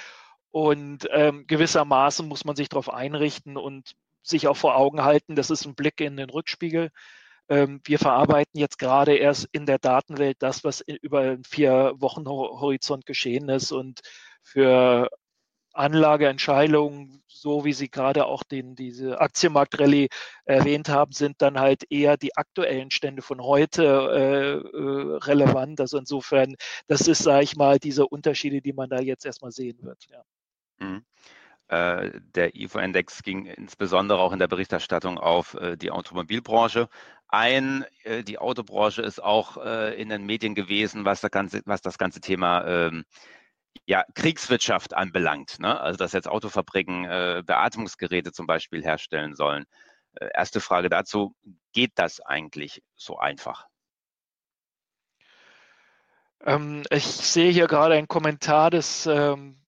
Und 0.51 1.09
ähm, 1.13 1.47
gewissermaßen 1.47 2.27
muss 2.27 2.45
man 2.45 2.57
sich 2.57 2.69
darauf 2.69 2.93
einrichten 2.93 3.57
und 3.57 3.95
sich 4.23 4.49
auch 4.49 4.57
vor 4.57 4.77
Augen 4.77 5.05
halten, 5.05 5.37
das 5.37 5.51
ist 5.51 5.67
ein 5.67 5.75
Blick 5.75 6.01
in 6.01 6.17
den 6.17 6.31
Rückspiegel. 6.31 6.91
Ähm, 7.49 7.81
wir 7.85 7.99
verarbeiten 7.99 8.59
jetzt 8.59 8.79
gerade 8.79 9.17
erst 9.17 9.49
in 9.53 9.67
der 9.67 9.79
Datenwelt 9.79 10.39
das, 10.41 10.65
was 10.65 10.81
über 11.03 11.21
einen 11.21 11.45
vier 11.45 11.95
Wochen 11.99 12.27
Horizont 12.27 13.07
geschehen 13.07 13.49
ist. 13.49 13.71
Und 13.73 14.01
für 14.43 15.09
Anlageentscheidungen, 15.77 17.23
so 17.27 17.65
wie 17.65 17.73
Sie 17.73 17.89
gerade 17.89 18.27
auch 18.27 18.43
den, 18.43 18.75
diese 18.75 19.21
Aktienmarktrallye 19.21 20.09
erwähnt 20.45 20.89
haben, 20.89 21.13
sind 21.13 21.41
dann 21.43 21.61
halt 21.61 21.85
eher 21.91 22.17
die 22.17 22.37
aktuellen 22.37 22.91
Stände 22.91 23.23
von 23.23 23.41
heute 23.41 23.85
äh, 23.85 24.77
äh, 24.77 25.17
relevant. 25.19 25.81
Also 25.81 25.99
insofern, 25.99 26.57
das 26.89 27.07
ist, 27.09 27.23
sage 27.23 27.45
ich 27.45 27.57
mal, 27.57 27.79
diese 27.79 28.07
Unterschiede, 28.07 28.61
die 28.61 28.73
man 28.73 28.89
da 28.89 29.01
jetzt 29.01 29.27
erstmal 29.27 29.53
sehen 29.53 29.79
wird. 29.83 30.07
Ja. 30.11 30.23
Mhm. 30.79 31.05
Äh, 31.69 32.21
der 32.35 32.55
IFO-Index 32.55 33.23
ging 33.23 33.47
insbesondere 33.47 34.21
auch 34.21 34.33
in 34.33 34.39
der 34.39 34.49
Berichterstattung 34.49 35.19
auf 35.19 35.55
äh, 35.55 35.77
die 35.77 35.91
Automobilbranche 35.91 36.89
ein. 37.29 37.85
Die 38.29 38.39
Autobranche 38.39 39.03
ist 39.03 39.21
auch 39.21 39.57
in 39.57 40.11
den 40.11 40.27
Medien 40.27 40.55
gewesen, 40.55 41.05
was 41.05 41.21
das 41.21 41.33
ganze, 41.33 41.61
was 41.65 41.83
das 41.83 41.99
ganze 41.99 42.21
Thema 42.21 42.65
ähm, 42.65 43.05
ja, 43.87 44.05
Kriegswirtschaft 44.15 44.95
anbelangt. 44.95 45.59
Ne? 45.59 45.79
Also 45.81 45.97
dass 45.97 46.13
jetzt 46.13 46.29
Autofabriken 46.29 47.03
Beatmungsgeräte 47.45 48.33
zum 48.33 48.47
Beispiel 48.47 48.83
herstellen 48.83 49.35
sollen. 49.35 49.65
Erste 50.35 50.61
Frage 50.61 50.89
dazu, 50.89 51.35
geht 51.73 51.93
das 51.97 52.21
eigentlich 52.21 52.83
so 52.95 53.19
einfach? 53.19 53.67
Ähm, 56.45 56.85
ich 56.91 57.05
sehe 57.05 57.51
hier 57.51 57.67
gerade 57.67 57.95
einen 57.95 58.09
Kommentar 58.09 58.71
des 58.71 59.07
ähm, 59.07 59.59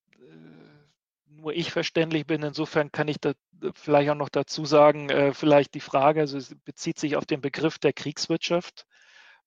nur 1.39 1.55
ich 1.55 1.73
verständlich 1.73 2.27
bin. 2.27 2.43
Insofern 2.43 2.93
kann 2.93 3.09
ich 3.09 3.19
da 3.21 3.33
vielleicht 3.75 4.11
auch 4.11 4.15
noch 4.15 4.29
dazu 4.29 4.65
sagen, 4.65 5.09
äh, 5.09 5.33
vielleicht 5.33 5.75
die 5.75 5.81
Frage, 5.81 6.21
also 6.21 6.37
es 6.39 6.55
bezieht 6.65 6.99
sich 6.99 7.17
auf 7.17 7.27
den 7.27 7.41
Begriff 7.41 7.79
der 7.79 7.93
Kriegswirtschaft, 7.93 8.87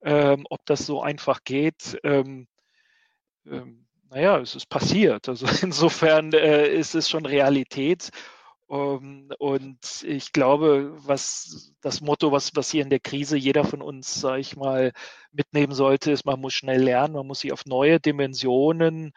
ähm, 0.01 0.45
ob 0.49 0.65
das 0.65 0.85
so 0.85 1.01
einfach 1.01 1.43
geht. 1.43 1.97
Ähm, 2.03 2.47
ähm, 3.45 3.87
naja, 4.11 4.39
es 4.39 4.55
ist 4.55 4.67
passiert. 4.67 5.27
Also 5.29 5.47
insofern 5.63 6.33
äh, 6.33 6.67
ist 6.67 6.95
es 6.95 7.09
schon 7.09 7.25
Realität. 7.25 8.09
Ähm, 8.69 9.29
und 9.39 10.03
ich 10.03 10.33
glaube, 10.33 10.93
was 11.05 11.73
das 11.81 12.01
Motto, 12.01 12.31
was, 12.31 12.55
was 12.55 12.69
hier 12.71 12.83
in 12.83 12.89
der 12.89 12.99
Krise 12.99 13.37
jeder 13.37 13.63
von 13.63 13.81
uns, 13.81 14.15
sage 14.21 14.41
ich 14.41 14.55
mal, 14.57 14.91
mitnehmen 15.31 15.73
sollte, 15.73 16.11
ist, 16.11 16.25
man 16.25 16.39
muss 16.41 16.53
schnell 16.53 16.83
lernen, 16.83 17.15
man 17.15 17.27
muss 17.27 17.39
sich 17.41 17.53
auf 17.53 17.65
neue 17.65 17.99
Dimensionen 17.99 19.13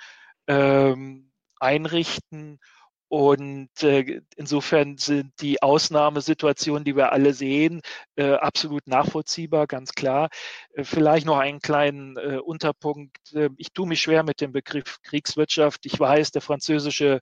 ähm, 0.47 1.33
einrichten. 1.61 2.61
Und 3.09 3.83
äh, 3.83 4.23
insofern 4.37 4.97
sind 4.99 5.33
die 5.41 5.63
Ausnahmesituationen, 5.63 6.85
die 6.85 6.97
wir 6.97 7.13
alle 7.13 7.33
sehen, 7.35 7.83
äh, 8.17 8.33
absolut 8.33 8.87
nachvollziehbar, 8.87 9.67
ganz 9.67 9.93
klar. 9.93 10.31
Äh, 10.73 10.85
vielleicht 10.85 11.27
noch 11.27 11.39
einen 11.39 11.61
kleinen 11.61 12.17
äh, 12.17 12.39
Unterpunkt. 12.39 13.33
Äh, 13.35 13.51
ich 13.57 13.73
tue 13.73 13.87
mich 13.87 14.01
schwer 14.01 14.23
mit 14.23 14.41
dem 14.41 14.53
Begriff 14.53 14.99
Kriegswirtschaft. 15.03 15.87
Ich 15.87 16.01
weiß, 16.01 16.33
der 16.33 16.43
französische 16.43 17.21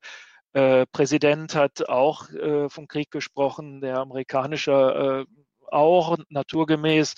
äh, 0.53 0.87
Präsident 0.87 1.55
hat 1.55 1.89
auch 1.89 2.29
vom 2.69 2.87
Krieg 2.89 3.11
gesprochen, 3.11 3.81
der 3.81 3.99
amerikanische 3.99 5.27
auch 5.71 6.19
naturgemäß 6.29 7.15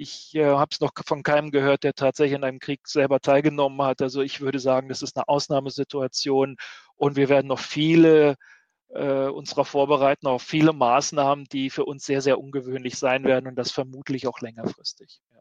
ich 0.00 0.34
äh, 0.34 0.46
habe 0.46 0.70
es 0.72 0.80
noch 0.80 0.92
von 1.06 1.22
keinem 1.22 1.50
gehört, 1.50 1.84
der 1.84 1.92
tatsächlich 1.94 2.36
in 2.36 2.44
einem 2.44 2.58
Krieg 2.58 2.88
selber 2.88 3.20
teilgenommen 3.20 3.82
hat. 3.82 4.00
Also 4.00 4.22
ich 4.22 4.40
würde 4.40 4.58
sagen, 4.58 4.88
das 4.88 5.02
ist 5.02 5.16
eine 5.16 5.28
Ausnahmesituation 5.28 6.56
und 6.96 7.16
wir 7.16 7.28
werden 7.28 7.48
noch 7.48 7.58
viele 7.58 8.36
äh, 8.88 9.26
unserer 9.26 9.64
vorbereiten 9.64 10.26
auf 10.26 10.42
viele 10.42 10.72
Maßnahmen, 10.72 11.44
die 11.52 11.68
für 11.70 11.84
uns 11.84 12.04
sehr, 12.04 12.22
sehr 12.22 12.38
ungewöhnlich 12.40 12.98
sein 12.98 13.24
werden 13.24 13.46
und 13.46 13.56
das 13.56 13.72
vermutlich 13.72 14.26
auch 14.26 14.40
längerfristig. 14.40 15.20
Ja. 15.32 15.40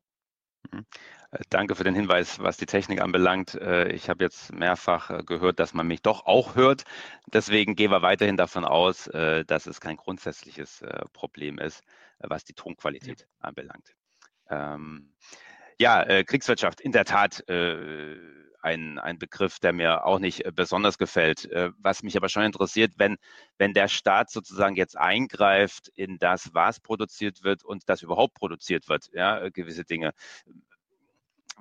Mhm. 0.71 0.85
Äh, 1.31 1.39
danke 1.49 1.75
für 1.75 1.85
den 1.85 1.95
Hinweis, 1.95 2.39
was 2.39 2.57
die 2.57 2.65
Technik 2.65 3.01
anbelangt. 3.01 3.55
Äh, 3.55 3.93
ich 3.93 4.09
habe 4.09 4.25
jetzt 4.25 4.51
mehrfach 4.51 5.09
äh, 5.09 5.23
gehört, 5.23 5.59
dass 5.59 5.73
man 5.73 5.87
mich 5.87 6.01
doch 6.01 6.25
auch 6.25 6.55
hört. 6.55 6.83
Deswegen 7.27 7.75
gehen 7.75 7.91
wir 7.91 8.01
weiterhin 8.01 8.37
davon 8.37 8.65
aus, 8.65 9.05
dass 9.05 9.67
es 9.67 9.79
kein 9.79 9.97
grundsätzliches 9.97 10.83
Problem 11.13 11.59
ist, 11.59 11.83
was 12.19 12.43
die 12.43 12.53
Tonqualität 12.53 13.21
ja. 13.21 13.25
anbelangt. 13.39 13.95
Ähm, 14.49 15.13
ja, 15.79 16.03
äh, 16.03 16.23
Kriegswirtschaft, 16.23 16.81
in 16.81 16.91
der 16.91 17.05
Tat 17.05 17.47
äh, 17.47 18.15
ein, 18.61 18.99
ein 18.99 19.17
Begriff, 19.17 19.59
der 19.59 19.73
mir 19.73 20.05
auch 20.05 20.19
nicht 20.19 20.45
äh, 20.45 20.51
besonders 20.51 20.97
gefällt. 20.97 21.49
Äh, 21.51 21.71
was 21.77 22.03
mich 22.03 22.17
aber 22.17 22.29
schon 22.29 22.43
interessiert, 22.43 22.93
wenn, 22.97 23.17
wenn 23.57 23.73
der 23.73 23.87
Staat 23.87 24.29
sozusagen 24.29 24.75
jetzt 24.75 24.97
eingreift 24.97 25.87
in 25.95 26.17
das, 26.19 26.53
was 26.53 26.79
produziert 26.79 27.43
wird 27.43 27.63
und 27.63 27.87
das 27.87 28.01
überhaupt 28.01 28.33
produziert 28.33 28.89
wird, 28.89 29.09
ja, 29.13 29.41
äh, 29.41 29.51
gewisse 29.51 29.85
Dinge. 29.85 30.11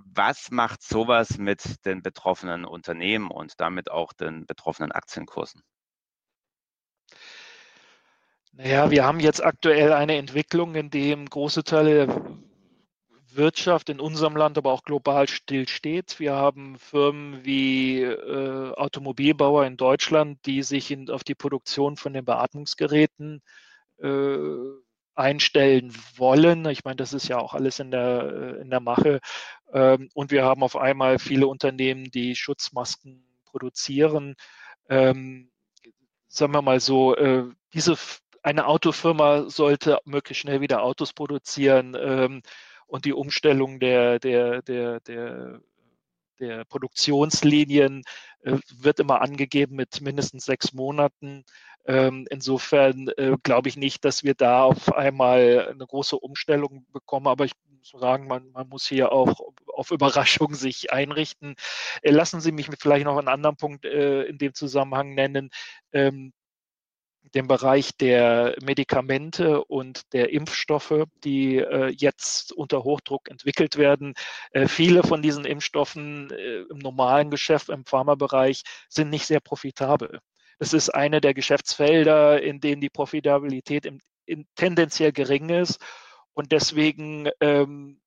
Was 0.04 0.50
macht 0.50 0.82
sowas 0.82 1.38
mit 1.38 1.84
den 1.84 2.02
betroffenen 2.02 2.64
Unternehmen 2.64 3.30
und 3.30 3.60
damit 3.60 3.90
auch 3.90 4.12
den 4.12 4.46
betroffenen 4.46 4.92
Aktienkursen? 4.92 5.62
Naja, 8.52 8.90
wir 8.90 9.04
haben 9.04 9.20
jetzt 9.20 9.44
aktuell 9.44 9.92
eine 9.92 10.16
Entwicklung, 10.16 10.74
in 10.74 10.90
dem 10.90 11.26
große 11.26 11.64
Teile 11.64 12.38
Wirtschaft 13.34 13.88
in 13.88 14.00
unserem 14.00 14.36
Land, 14.36 14.58
aber 14.58 14.72
auch 14.72 14.82
global 14.82 15.28
stillsteht. 15.28 16.18
Wir 16.18 16.34
haben 16.34 16.78
Firmen 16.78 17.44
wie 17.44 18.02
äh, 18.02 18.72
Automobilbauer 18.74 19.66
in 19.66 19.76
Deutschland, 19.76 20.44
die 20.46 20.62
sich 20.62 20.90
in, 20.90 21.10
auf 21.10 21.24
die 21.24 21.34
Produktion 21.34 21.96
von 21.96 22.12
den 22.12 22.24
Beatmungsgeräten 22.24 23.42
äh, 23.98 24.46
einstellen 25.14 25.92
wollen. 26.16 26.66
Ich 26.66 26.84
meine, 26.84 26.96
das 26.96 27.12
ist 27.12 27.28
ja 27.28 27.38
auch 27.38 27.54
alles 27.54 27.80
in 27.80 27.90
der, 27.90 28.56
äh, 28.58 28.60
in 28.60 28.70
der 28.70 28.80
Mache. 28.80 29.20
Ähm, 29.72 30.08
und 30.14 30.30
wir 30.30 30.44
haben 30.44 30.62
auf 30.62 30.76
einmal 30.76 31.18
viele 31.18 31.48
Unternehmen, 31.48 32.10
die 32.10 32.36
Schutzmasken 32.36 33.24
produzieren. 33.44 34.36
Ähm, 34.88 35.50
sagen 36.28 36.52
wir 36.52 36.62
mal 36.62 36.80
so, 36.80 37.16
äh, 37.16 37.44
diese 37.74 37.96
eine 38.42 38.66
Autofirma 38.66 39.50
sollte 39.50 39.98
möglichst 40.04 40.42
schnell 40.42 40.60
wieder 40.60 40.82
Autos 40.82 41.12
produzieren. 41.12 41.96
Ähm, 41.98 42.42
und 42.88 43.04
die 43.04 43.12
Umstellung 43.12 43.78
der, 43.78 44.18
der, 44.18 44.62
der, 44.62 45.00
der, 45.00 45.60
der 46.40 46.64
Produktionslinien 46.64 48.02
äh, 48.42 48.56
wird 48.78 48.98
immer 48.98 49.20
angegeben 49.20 49.76
mit 49.76 50.00
mindestens 50.00 50.46
sechs 50.46 50.72
Monaten. 50.72 51.44
Ähm, 51.86 52.26
insofern 52.30 53.08
äh, 53.16 53.36
glaube 53.42 53.68
ich 53.68 53.76
nicht, 53.76 54.04
dass 54.04 54.24
wir 54.24 54.34
da 54.34 54.64
auf 54.64 54.92
einmal 54.92 55.68
eine 55.70 55.86
große 55.86 56.16
Umstellung 56.16 56.86
bekommen, 56.92 57.28
aber 57.28 57.44
ich 57.44 57.52
muss 57.70 58.00
sagen, 58.00 58.26
man, 58.26 58.50
man 58.52 58.68
muss 58.68 58.86
hier 58.86 59.12
auch 59.12 59.40
auf 59.66 59.90
Überraschung 59.90 60.54
sich 60.54 60.92
einrichten. 60.92 61.54
Äh, 62.02 62.10
lassen 62.10 62.40
Sie 62.40 62.52
mich 62.52 62.68
vielleicht 62.78 63.04
noch 63.04 63.18
einen 63.18 63.28
anderen 63.28 63.56
Punkt 63.56 63.84
in 63.84 64.38
dem 64.38 64.54
Zusammenhang 64.54 65.14
nennen. 65.14 65.50
Ähm, 65.92 66.32
dem 67.34 67.48
Bereich 67.48 67.96
der 67.96 68.56
Medikamente 68.62 69.64
und 69.64 70.12
der 70.12 70.30
Impfstoffe, 70.32 71.04
die 71.24 71.56
äh, 71.56 71.88
jetzt 71.88 72.52
unter 72.52 72.84
Hochdruck 72.84 73.28
entwickelt 73.30 73.76
werden. 73.76 74.14
Äh, 74.52 74.68
viele 74.68 75.02
von 75.02 75.22
diesen 75.22 75.44
Impfstoffen 75.44 76.30
äh, 76.30 76.62
im 76.70 76.78
normalen 76.78 77.30
Geschäft, 77.30 77.68
im 77.68 77.84
Pharmabereich, 77.84 78.62
sind 78.88 79.10
nicht 79.10 79.26
sehr 79.26 79.40
profitabel. 79.40 80.20
Das 80.58 80.72
ist 80.72 80.90
eine 80.90 81.20
der 81.20 81.34
Geschäftsfelder, 81.34 82.42
in 82.42 82.60
denen 82.60 82.80
die 82.80 82.90
Profitabilität 82.90 83.86
im, 83.86 84.00
in, 84.26 84.46
tendenziell 84.56 85.12
gering 85.12 85.50
ist. 85.50 85.80
Und 86.32 86.52
deswegen 86.52 87.28
ähm, 87.40 88.00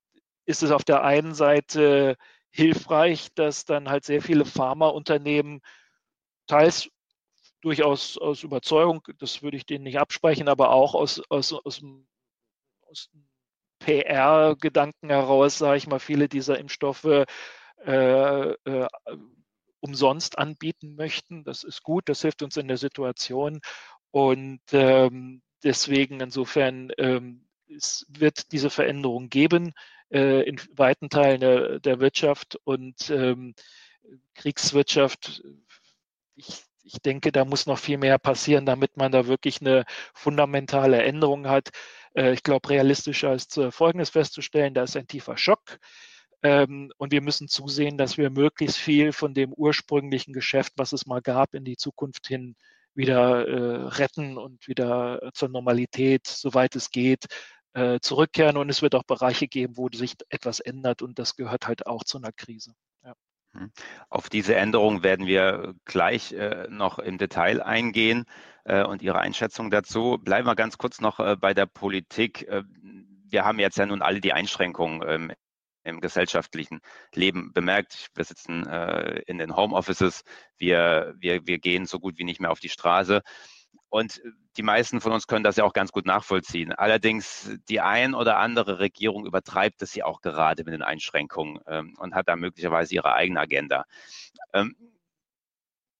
ist 0.45 0.63
es 0.63 0.71
auf 0.71 0.83
der 0.83 1.03
einen 1.03 1.33
Seite 1.33 2.17
hilfreich, 2.49 3.29
dass 3.35 3.65
dann 3.65 3.89
halt 3.89 4.05
sehr 4.05 4.21
viele 4.21 4.45
Pharmaunternehmen 4.45 5.61
teils 6.47 6.89
durchaus 7.61 8.17
aus 8.17 8.43
Überzeugung, 8.43 9.01
das 9.19 9.41
würde 9.41 9.57
ich 9.57 9.65
denen 9.65 9.83
nicht 9.83 9.99
absprechen, 9.99 10.49
aber 10.49 10.71
auch 10.71 10.95
aus, 10.95 11.21
aus, 11.29 11.53
aus, 11.53 11.81
aus 12.87 13.09
PR-Gedanken 13.79 15.09
heraus, 15.09 15.57
sage 15.57 15.77
ich 15.77 15.87
mal, 15.87 15.99
viele 15.99 16.27
dieser 16.27 16.59
Impfstoffe 16.59 17.25
äh, 17.85 18.51
äh, 18.51 18.87
umsonst 19.79 20.37
anbieten 20.37 20.95
möchten. 20.95 21.43
Das 21.43 21.63
ist 21.63 21.83
gut, 21.83 22.07
das 22.09 22.21
hilft 22.21 22.43
uns 22.43 22.57
in 22.57 22.67
der 22.67 22.77
Situation. 22.77 23.59
Und 24.11 24.61
ähm, 24.71 25.41
deswegen 25.63 26.19
insofern 26.19 26.91
ähm, 26.97 27.47
es 27.75 28.05
wird 28.09 28.51
diese 28.51 28.69
Veränderung 28.69 29.29
geben 29.29 29.73
äh, 30.11 30.43
in 30.47 30.59
weiten 30.73 31.09
Teilen 31.09 31.39
der, 31.39 31.79
der 31.79 31.99
Wirtschaft 31.99 32.57
und 32.63 33.09
ähm, 33.09 33.55
Kriegswirtschaft. 34.35 35.43
Ich 36.35 36.63
ich 36.83 37.01
denke, 37.01 37.31
da 37.31 37.45
muss 37.45 37.65
noch 37.65 37.79
viel 37.79 37.97
mehr 37.97 38.17
passieren, 38.19 38.65
damit 38.65 38.97
man 38.97 39.11
da 39.11 39.27
wirklich 39.27 39.61
eine 39.61 39.85
fundamentale 40.13 41.01
Änderung 41.03 41.47
hat. 41.47 41.69
Äh, 42.15 42.33
ich 42.33 42.43
glaube, 42.43 42.69
realistischer 42.69 43.33
ist 43.33 43.57
äh, 43.57 43.71
Folgendes 43.71 44.09
festzustellen, 44.09 44.73
da 44.73 44.83
ist 44.83 44.97
ein 44.97 45.07
tiefer 45.07 45.37
Schock. 45.37 45.79
Ähm, 46.43 46.91
und 46.97 47.11
wir 47.11 47.21
müssen 47.21 47.47
zusehen, 47.47 47.97
dass 47.97 48.17
wir 48.17 48.29
möglichst 48.29 48.77
viel 48.77 49.13
von 49.13 49.33
dem 49.33 49.53
ursprünglichen 49.53 50.33
Geschäft, 50.33 50.73
was 50.77 50.93
es 50.93 51.05
mal 51.05 51.21
gab, 51.21 51.53
in 51.53 51.65
die 51.65 51.77
Zukunft 51.77 52.27
hin 52.27 52.55
wieder 52.93 53.47
äh, 53.47 53.87
retten 53.89 54.37
und 54.37 54.67
wieder 54.67 55.31
zur 55.33 55.49
Normalität, 55.49 56.27
soweit 56.27 56.75
es 56.75 56.91
geht, 56.91 57.25
zurückkehren. 58.01 58.57
Und 58.57 58.69
es 58.69 58.81
wird 58.81 58.95
auch 58.95 59.03
Bereiche 59.03 59.47
geben, 59.47 59.77
wo 59.77 59.87
sich 59.93 60.15
etwas 60.27 60.59
ändert. 60.59 61.01
Und 61.01 61.19
das 61.19 61.37
gehört 61.37 61.67
halt 61.67 61.87
auch 61.87 62.03
zu 62.03 62.17
einer 62.17 62.33
Krise. 62.33 62.73
Hm. 63.53 63.71
Auf 64.09 64.29
diese 64.29 64.55
Änderung 64.55 65.03
werden 65.03 65.27
wir 65.27 65.73
gleich 65.85 66.31
äh, 66.33 66.67
noch 66.69 66.99
im 66.99 67.17
Detail 67.17 67.61
eingehen 67.61 68.25
äh, 68.63 68.83
und 68.83 69.01
Ihre 69.01 69.19
Einschätzung 69.19 69.71
dazu. 69.71 70.17
Bleiben 70.21 70.47
wir 70.47 70.55
ganz 70.55 70.77
kurz 70.77 71.01
noch 71.01 71.19
äh, 71.19 71.35
bei 71.35 71.53
der 71.53 71.65
Politik. 71.65 72.47
Äh, 72.47 72.63
wir 73.29 73.45
haben 73.45 73.59
jetzt 73.59 73.77
ja 73.77 73.85
nun 73.85 74.01
alle 74.01 74.21
die 74.21 74.33
Einschränkungen 74.33 75.01
ähm, 75.07 75.31
im 75.83 75.99
gesellschaftlichen 75.99 76.79
Leben 77.13 77.53
bemerkt. 77.53 78.07
Wir 78.13 78.23
sitzen 78.23 78.67
äh, 78.67 79.19
in 79.25 79.37
den 79.37 79.55
Homeoffices, 79.55 80.23
wir, 80.57 81.13
wir, 81.17 81.45
wir 81.47 81.59
gehen 81.59 81.85
so 81.85 81.99
gut 81.99 82.17
wie 82.17 82.23
nicht 82.23 82.39
mehr 82.39 82.51
auf 82.51 82.59
die 82.59 82.69
Straße. 82.69 83.21
Und 83.91 84.21
die 84.55 84.63
meisten 84.63 85.01
von 85.01 85.11
uns 85.11 85.27
können 85.27 85.43
das 85.43 85.57
ja 85.57 85.65
auch 85.65 85.73
ganz 85.73 85.91
gut 85.91 86.05
nachvollziehen. 86.05 86.71
Allerdings 86.71 87.51
die 87.67 87.81
ein 87.81 88.15
oder 88.15 88.37
andere 88.37 88.79
Regierung 88.79 89.25
übertreibt 89.25 89.81
es 89.81 89.93
ja 89.93 90.05
auch 90.05 90.21
gerade 90.21 90.63
mit 90.63 90.73
den 90.73 90.81
Einschränkungen 90.81 91.59
ähm, 91.67 91.95
und 91.99 92.15
hat 92.15 92.29
da 92.29 92.37
möglicherweise 92.37 92.95
ihre 92.95 93.13
eigene 93.13 93.41
Agenda. 93.41 93.83
Ähm, 94.53 94.77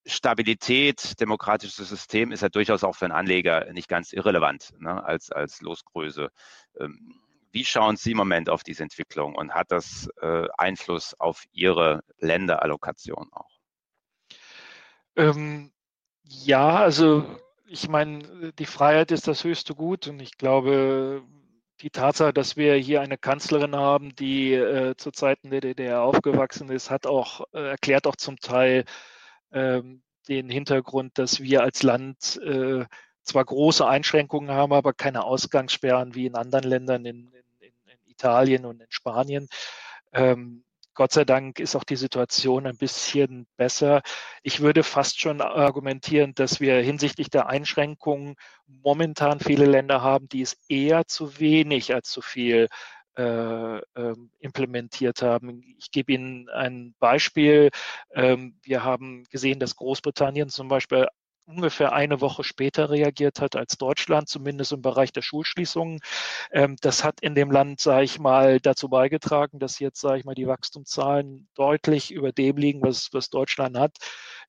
Stabilität, 0.06 1.20
demokratisches 1.20 1.90
System 1.90 2.32
ist 2.32 2.42
ja 2.42 2.50
durchaus 2.50 2.86
auch 2.86 2.96
für 2.96 3.06
einen 3.06 3.14
Anleger 3.14 3.72
nicht 3.74 3.90
ganz 3.90 4.14
irrelevant 4.14 4.72
ne, 4.80 5.04
als, 5.04 5.30
als 5.30 5.60
Losgröße. 5.60 6.30
Ähm, 6.80 7.22
wie 7.52 7.66
schauen 7.66 7.98
Sie 7.98 8.12
im 8.12 8.18
Moment 8.18 8.50
auf 8.50 8.64
diese 8.64 8.84
Entwicklung 8.84 9.36
und 9.36 9.54
hat 9.54 9.70
das 9.70 10.10
äh, 10.22 10.48
Einfluss 10.58 11.14
auf 11.20 11.44
Ihre 11.52 12.06
Länderallokation 12.20 13.28
auch? 13.34 13.60
Ähm, 15.18 15.74
ja, 16.24 16.78
also 16.78 17.41
ich 17.72 17.88
meine, 17.88 18.52
die 18.60 18.66
Freiheit 18.66 19.12
ist 19.12 19.28
das 19.28 19.46
höchste 19.46 19.76
Gut 19.76 20.08
und 20.08 20.22
ich 20.22 20.38
glaube, 20.38 21.24
die 21.82 21.90
Tatsache, 21.90 22.34
dass 22.34 22.58
wir 22.58 22.76
hier 22.76 23.02
eine 23.02 23.18
Kanzlerin 23.18 23.76
haben, 23.76 24.14
die 24.16 24.54
äh, 24.54 24.96
zu 24.98 25.12
Zeiten 25.12 25.50
der 25.50 25.62
DDR 25.62 26.02
aufgewachsen 26.02 26.70
ist, 26.70 26.90
hat 26.90 27.08
auch, 27.08 27.46
äh, 27.54 27.70
erklärt 27.70 28.08
auch 28.08 28.18
zum 28.18 28.38
Teil 28.40 28.84
ähm, 29.54 30.04
den 30.28 30.50
Hintergrund, 30.50 31.18
dass 31.18 31.40
wir 31.40 31.64
als 31.64 31.82
Land 31.82 32.40
äh, 32.44 32.86
zwar 33.24 33.46
große 33.46 33.88
Einschränkungen 33.88 34.52
haben, 34.52 34.74
aber 34.74 34.94
keine 34.94 35.24
Ausgangssperren 35.24 36.14
wie 36.14 36.26
in 36.26 36.36
anderen 36.36 36.66
Ländern, 36.66 37.06
in, 37.06 37.34
Italien 38.06 38.66
und 38.66 38.82
in 38.82 38.92
Spanien. 38.92 39.48
Ähm, 40.14 40.64
Gott 40.94 41.12
sei 41.14 41.24
Dank 41.24 41.60
ist 41.60 41.76
auch 41.76 41.84
die 41.84 41.96
Situation 41.96 42.68
ein 42.68 42.78
bisschen 42.78 43.48
besser. 43.58 44.02
Ich 44.44 44.60
würde 44.60 44.84
fast 44.84 45.20
schon 45.20 45.42
argumentieren, 45.42 46.34
dass 46.36 46.60
wir 46.60 46.76
hinsichtlich 46.82 47.30
der 47.30 47.48
Einschränkungen 47.48 48.36
momentan 48.68 49.40
viele 49.40 49.66
Länder 49.66 50.02
haben, 50.02 50.28
die 50.28 50.42
es 50.42 50.58
eher 50.68 51.06
zu 51.08 51.40
wenig 51.40 51.94
als 51.94 52.10
zu 52.10 52.22
viel 52.22 52.68
äh, 53.18 53.78
äh, 53.78 54.16
implementiert 54.40 55.22
haben. 55.22 55.64
Ich 55.78 55.92
gebe 55.92 56.14
Ihnen 56.14 56.48
ein 56.50 56.96
Beispiel. 56.98 57.70
Ähm, 58.14 58.58
wir 58.64 58.86
haben 58.86 59.26
gesehen, 59.30 59.60
dass 59.60 59.76
Großbritannien 59.76 60.48
zum 60.48 60.70
Beispiel 60.70 61.08
ungefähr 61.46 61.94
eine 61.94 62.22
Woche 62.22 62.44
später 62.44 62.90
reagiert 62.90 63.42
hat 63.42 63.56
als 63.56 63.78
Deutschland, 63.78 64.30
zumindest 64.30 64.72
im 64.72 64.82
Bereich 64.82 65.12
der 65.12 65.22
Schulschließungen. 65.22 66.00
Ähm, 66.52 66.76
das 66.82 67.04
hat 67.04 67.22
in 67.22 67.36
dem 67.36 67.52
Land, 67.52 67.80
sage 67.82 68.06
ich 68.06 68.20
mal, 68.20 68.60
dazu 68.60 68.90
beigetragen, 68.90 69.60
dass 69.60 69.80
jetzt, 69.80 70.02
sage 70.02 70.20
ich 70.20 70.26
mal, 70.26 70.36
die 70.36 70.48
Wachstumszahlen 70.48 71.48
deutlich 71.56 72.12
über 72.12 72.32
dem 72.32 72.58
liegen, 72.58 72.82
was, 72.82 73.10
was 73.12 73.30
Deutschland 73.30 73.78
hat. 73.78 73.98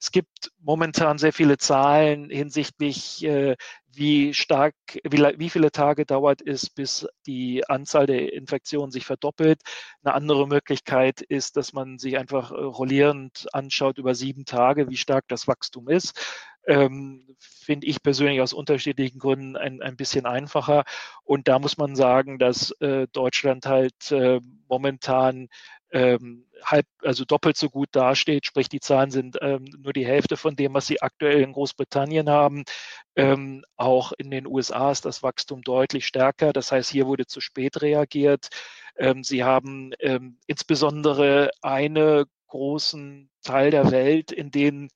Es 0.01 0.11
gibt 0.11 0.51
momentan 0.59 1.19
sehr 1.19 1.33
viele 1.33 1.59
Zahlen 1.59 2.29
hinsichtlich, 2.29 3.25
äh, 3.25 3.57
wie 3.95 4.33
stark, 4.33 4.75
wie, 5.05 5.19
wie 5.39 5.51
viele 5.51 5.71
Tage 5.71 6.07
dauert 6.07 6.41
es, 6.45 6.71
bis 6.71 7.07
die 7.27 7.63
Anzahl 7.69 8.07
der 8.07 8.33
Infektionen 8.33 8.91
sich 8.91 9.05
verdoppelt. 9.05 9.61
Eine 10.03 10.15
andere 10.15 10.49
Möglichkeit 10.49 11.21
ist, 11.21 11.57
dass 11.57 11.73
man 11.73 11.99
sich 11.99 12.19
einfach 12.19 12.53
äh, 12.53 12.55
rollierend 12.55 13.47
anschaut 13.53 13.99
über 13.99 14.15
sieben 14.15 14.45
Tage, 14.45 14.89
wie 14.89 14.97
stark 14.97 15.27
das 15.29 15.47
Wachstum 15.47 15.89
ist 15.89 16.19
ähm, 16.67 17.37
finde 17.39 17.87
ich 17.87 18.03
persönlich 18.03 18.41
aus 18.41 18.53
unterschiedlichen 18.53 19.19
Gründen 19.19 19.57
ein, 19.57 19.83
ein 19.83 19.97
bisschen 19.97 20.27
einfacher. 20.27 20.85
Und 21.25 21.49
da 21.49 21.59
muss 21.59 21.77
man 21.77 21.97
sagen, 21.97 22.39
dass 22.39 22.71
äh, 22.81 23.07
Deutschland 23.13 23.67
halt 23.67 24.13
äh, 24.13 24.41
momentan 24.69 25.49
ähm, 25.93 26.47
halb, 26.65 26.87
also 27.03 27.25
doppelt 27.25 27.57
so 27.57 27.69
gut 27.69 27.91
dasteht, 27.93 28.47
sprich 28.47 28.69
die 28.69 28.81
Zahlen 28.81 29.11
sind 29.11 29.39
ähm, 29.43 29.65
nur 29.79 29.93
die 29.93 30.07
Hälfte 30.07 30.37
von 30.37 30.57
dem, 30.57 30.73
was 30.75 30.87
sie 30.87 31.03
aktuell 31.03 31.43
in 31.43 31.53
Großbritannien 31.53 32.31
haben. 32.31 32.65
Ähm, 33.15 33.65
auch 33.77 34.13
in 34.13 34.31
den 34.31 34.47
USA 34.47 34.91
ist 34.91 35.05
das 35.05 35.23
Wachstum 35.23 35.63
deutlich 35.63 36.07
stärker. 36.07 36.53
Das 36.53 36.73
heißt, 36.73 36.91
hier 36.91 37.07
wurde 37.07 37.27
zu 37.27 37.41
spät 37.41 37.83
reagiert. 37.83 38.49
Ähm, 38.97 39.23
sie 39.23 39.45
haben 39.45 39.93
ähm, 40.01 40.39
insbesondere 40.47 41.51
einen 41.61 42.25
großen 42.47 43.31
Teil 43.43 43.71
der 43.71 43.91
Welt, 43.91 44.33
in 44.33 44.51
dem 44.51 44.89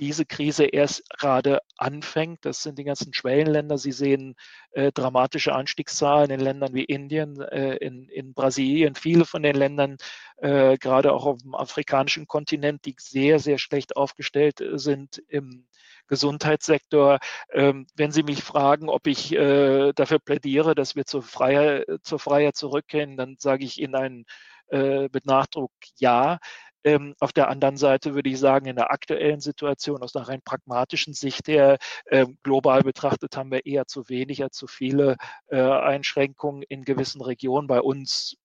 diese 0.00 0.24
Krise 0.24 0.64
erst 0.64 1.08
gerade 1.10 1.60
anfängt. 1.76 2.44
Das 2.44 2.62
sind 2.62 2.78
die 2.78 2.84
ganzen 2.84 3.12
Schwellenländer. 3.12 3.78
Sie 3.78 3.92
sehen 3.92 4.34
äh, 4.72 4.90
dramatische 4.92 5.54
Anstiegszahlen 5.54 6.30
in 6.30 6.40
Ländern 6.40 6.74
wie 6.74 6.84
Indien, 6.84 7.40
äh, 7.40 7.76
in, 7.76 8.08
in, 8.08 8.32
Brasilien, 8.34 8.94
viele 8.94 9.26
von 9.26 9.42
den 9.42 9.54
Ländern, 9.54 9.98
äh, 10.38 10.78
gerade 10.78 11.12
auch 11.12 11.26
auf 11.26 11.42
dem 11.42 11.54
afrikanischen 11.54 12.26
Kontinent, 12.26 12.84
die 12.86 12.96
sehr, 12.98 13.38
sehr 13.38 13.58
schlecht 13.58 13.96
aufgestellt 13.96 14.60
äh, 14.60 14.78
sind 14.78 15.22
im 15.28 15.66
Gesundheitssektor. 16.08 17.18
Ähm, 17.52 17.86
wenn 17.94 18.10
Sie 18.10 18.22
mich 18.22 18.42
fragen, 18.42 18.88
ob 18.88 19.06
ich 19.06 19.32
äh, 19.32 19.92
dafür 19.92 20.18
plädiere, 20.18 20.74
dass 20.74 20.96
wir 20.96 21.04
zur 21.04 21.22
Freiheit, 21.22 21.86
zur 22.02 22.18
Freiheit 22.18 22.56
zurückkehren, 22.56 23.16
dann 23.16 23.36
sage 23.38 23.64
ich 23.64 23.80
Ihnen 23.80 23.94
einen, 23.94 24.24
äh, 24.70 25.08
mit 25.12 25.26
Nachdruck 25.26 25.72
ja. 25.96 26.38
Ähm, 26.84 27.14
auf 27.20 27.32
der 27.32 27.48
anderen 27.48 27.76
Seite 27.76 28.14
würde 28.14 28.30
ich 28.30 28.38
sagen, 28.38 28.66
in 28.66 28.76
der 28.76 28.90
aktuellen 28.90 29.40
Situation 29.40 30.02
aus 30.02 30.16
einer 30.16 30.28
rein 30.28 30.42
pragmatischen 30.42 31.14
Sicht 31.14 31.48
her, 31.48 31.78
äh, 32.06 32.26
global 32.42 32.82
betrachtet 32.82 33.36
haben 33.36 33.50
wir 33.50 33.66
eher 33.66 33.86
zu 33.86 34.08
wenig 34.08 34.42
als 34.42 34.56
zu 34.56 34.66
viele 34.66 35.16
äh, 35.48 35.60
Einschränkungen 35.60 36.62
in 36.62 36.84
gewissen 36.84 37.20
Regionen. 37.20 37.66
Bei 37.66 37.80
uns 37.80 38.36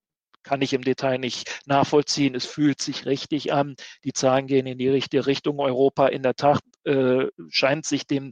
kann 0.43 0.61
ich 0.61 0.73
im 0.73 0.83
Detail 0.83 1.17
nicht 1.17 1.61
nachvollziehen. 1.65 2.35
Es 2.35 2.45
fühlt 2.45 2.81
sich 2.81 3.05
richtig 3.05 3.51
an. 3.51 3.75
Die 4.03 4.13
Zahlen 4.13 4.47
gehen 4.47 4.67
in 4.67 4.77
die 4.77 4.89
richtige 4.89 5.25
Richtung. 5.25 5.59
Europa 5.59 6.07
in 6.07 6.23
der 6.23 6.35
Tat 6.35 6.61
äh, 6.85 7.25
scheint 7.49 7.85
sich 7.85 8.05
dem 8.07 8.31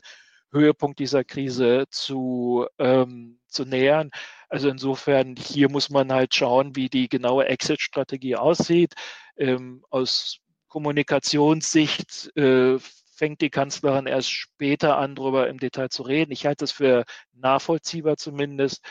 Höhepunkt 0.53 0.99
dieser 0.99 1.23
Krise 1.23 1.85
zu, 1.89 2.67
ähm, 2.79 3.39
zu 3.47 3.65
nähern. 3.65 4.11
Also 4.49 4.69
insofern, 4.69 5.35
hier 5.35 5.69
muss 5.69 5.89
man 5.89 6.11
halt 6.13 6.35
schauen, 6.35 6.75
wie 6.75 6.89
die 6.89 7.09
genaue 7.09 7.45
Exit-Strategie 7.45 8.35
aussieht. 8.35 8.93
Ähm, 9.37 9.83
aus 9.89 10.39
Kommunikationssicht 10.67 12.35
äh, 12.37 12.77
fängt 13.15 13.41
die 13.41 13.49
Kanzlerin 13.49 14.07
erst 14.07 14.31
später 14.31 14.97
an, 14.97 15.15
darüber 15.15 15.47
im 15.47 15.59
Detail 15.59 15.89
zu 15.89 16.03
reden. 16.03 16.31
Ich 16.31 16.45
halte 16.45 16.65
es 16.65 16.71
für 16.71 17.05
nachvollziehbar 17.33 18.17
zumindest. 18.17 18.83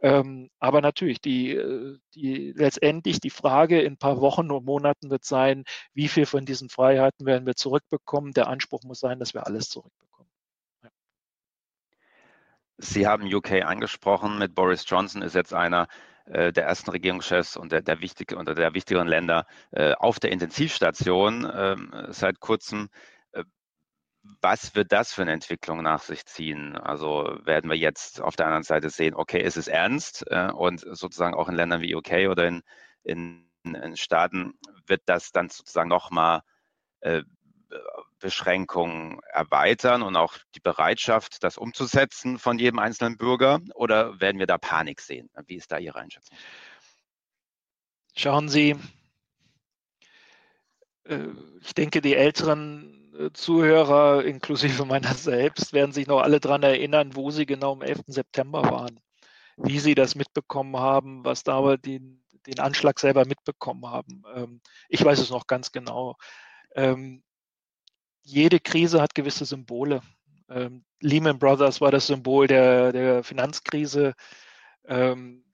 Ähm, 0.00 0.50
aber 0.58 0.80
natürlich, 0.80 1.20
die, 1.20 1.52
äh, 1.52 1.98
die, 2.14 2.52
letztendlich 2.56 3.20
die 3.20 3.30
Frage 3.30 3.80
in 3.80 3.94
ein 3.94 3.98
paar 3.98 4.20
Wochen 4.20 4.50
und 4.50 4.64
Monaten 4.64 5.10
wird 5.10 5.24
sein, 5.24 5.64
wie 5.94 6.08
viel 6.08 6.26
von 6.26 6.44
diesen 6.44 6.68
Freiheiten 6.68 7.26
werden 7.26 7.46
wir 7.46 7.56
zurückbekommen. 7.56 8.32
Der 8.32 8.48
Anspruch 8.48 8.82
muss 8.84 9.00
sein, 9.00 9.18
dass 9.18 9.34
wir 9.34 9.46
alles 9.46 9.70
zurückbekommen. 9.70 10.13
Sie 12.76 13.06
haben 13.06 13.32
UK 13.32 13.64
angesprochen. 13.64 14.38
Mit 14.38 14.54
Boris 14.54 14.84
Johnson 14.86 15.22
ist 15.22 15.34
jetzt 15.34 15.54
einer 15.54 15.86
äh, 16.26 16.52
der 16.52 16.64
ersten 16.64 16.90
Regierungschefs 16.90 17.56
und 17.56 17.70
der, 17.70 17.82
der, 17.82 18.00
wichtige, 18.00 18.36
unter 18.36 18.54
der 18.54 18.74
wichtigeren 18.74 19.08
Länder 19.08 19.46
äh, 19.72 19.92
auf 19.94 20.18
der 20.18 20.32
Intensivstation 20.32 21.50
ähm, 21.54 21.92
seit 22.08 22.40
kurzem. 22.40 22.88
Äh, 23.32 23.44
was 24.40 24.74
wird 24.74 24.90
das 24.92 25.12
für 25.12 25.22
eine 25.22 25.32
Entwicklung 25.32 25.82
nach 25.82 26.00
sich 26.02 26.24
ziehen? 26.26 26.76
Also 26.76 27.38
werden 27.44 27.70
wir 27.70 27.76
jetzt 27.76 28.20
auf 28.22 28.36
der 28.36 28.46
anderen 28.46 28.62
Seite 28.64 28.90
sehen, 28.90 29.14
okay, 29.14 29.42
es 29.42 29.56
ist 29.58 29.68
ernst 29.68 30.24
und 30.54 30.80
sozusagen 30.80 31.34
auch 31.34 31.48
in 31.50 31.54
Ländern 31.56 31.82
wie 31.82 31.94
UK 31.94 32.30
oder 32.30 32.46
in, 32.48 32.62
in, 33.02 33.46
in 33.64 33.96
Staaten 33.98 34.54
wird 34.86 35.02
das 35.04 35.30
dann 35.32 35.50
sozusagen 35.50 35.90
nochmal 35.90 36.40
Beschränkungen 38.18 39.20
erweitern 39.32 40.02
und 40.02 40.16
auch 40.16 40.34
die 40.54 40.60
Bereitschaft, 40.60 41.42
das 41.42 41.58
umzusetzen 41.58 42.38
von 42.38 42.58
jedem 42.58 42.78
einzelnen 42.78 43.16
Bürger? 43.16 43.60
Oder 43.74 44.20
werden 44.20 44.38
wir 44.38 44.46
da 44.46 44.58
Panik 44.58 45.00
sehen? 45.00 45.30
Wie 45.46 45.56
ist 45.56 45.70
da 45.72 45.78
Ihre 45.78 45.98
Einschätzung? 45.98 46.36
Schauen 48.16 48.48
Sie, 48.48 48.76
äh, 51.04 51.26
ich 51.60 51.74
denke, 51.74 52.00
die 52.00 52.14
älteren 52.14 53.12
äh, 53.18 53.30
Zuhörer, 53.32 54.24
inklusive 54.24 54.84
meiner 54.84 55.14
selbst, 55.14 55.72
werden 55.72 55.92
sich 55.92 56.06
noch 56.06 56.20
alle 56.20 56.40
daran 56.40 56.62
erinnern, 56.62 57.14
wo 57.14 57.30
sie 57.30 57.46
genau 57.46 57.72
am 57.72 57.82
11. 57.82 58.02
September 58.06 58.62
waren, 58.62 59.00
wie 59.56 59.78
sie 59.78 59.94
das 59.94 60.14
mitbekommen 60.14 60.76
haben, 60.76 61.24
was 61.24 61.42
da 61.42 61.76
den, 61.76 62.24
den 62.46 62.60
Anschlag 62.60 62.98
selber 62.98 63.26
mitbekommen 63.26 63.86
haben. 63.86 64.22
Ähm, 64.34 64.60
ich 64.88 65.04
weiß 65.04 65.18
es 65.18 65.30
noch 65.30 65.46
ganz 65.46 65.72
genau. 65.72 66.16
Jede 68.24 68.58
Krise 68.58 69.00
hat 69.00 69.14
gewisse 69.14 69.44
Symbole. 69.44 70.00
Ähm, 70.48 70.84
Lehman 71.00 71.38
Brothers 71.38 71.80
war 71.80 71.90
das 71.90 72.06
Symbol 72.06 72.46
der, 72.46 72.92
der 72.92 73.22
Finanzkrise. 73.22 74.14
Ähm, 74.86 75.44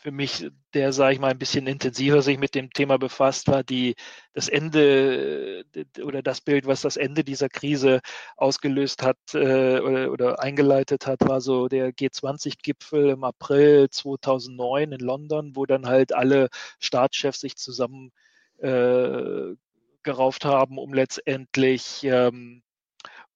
für 0.00 0.12
mich, 0.12 0.50
der, 0.72 0.94
sage 0.94 1.14
ich 1.14 1.20
mal, 1.20 1.30
ein 1.30 1.38
bisschen 1.38 1.66
intensiver 1.66 2.22
sich 2.22 2.38
mit 2.38 2.54
dem 2.54 2.70
Thema 2.70 2.96
befasst, 2.98 3.48
war 3.48 3.62
die, 3.62 3.96
das 4.32 4.48
Ende 4.48 5.62
oder 6.02 6.22
das 6.22 6.40
Bild, 6.40 6.66
was 6.66 6.80
das 6.80 6.96
Ende 6.96 7.22
dieser 7.22 7.50
Krise 7.50 8.00
ausgelöst 8.36 9.02
hat 9.02 9.18
äh, 9.34 9.78
oder, 9.80 10.10
oder, 10.10 10.40
eingeleitet 10.40 11.06
hat, 11.06 11.20
war 11.28 11.42
so 11.42 11.68
der 11.68 11.92
G20-Gipfel 11.92 13.10
im 13.10 13.24
April 13.24 13.90
2009 13.90 14.92
in 14.92 15.00
London, 15.00 15.54
wo 15.54 15.66
dann 15.66 15.86
halt 15.86 16.14
alle 16.14 16.48
Staatschefs 16.78 17.40
sich 17.40 17.56
zusammen 17.56 18.10
äh, 18.58 19.54
gerauft 20.02 20.44
haben, 20.44 20.78
um 20.78 20.92
letztendlich 20.92 22.04
ähm, 22.04 22.62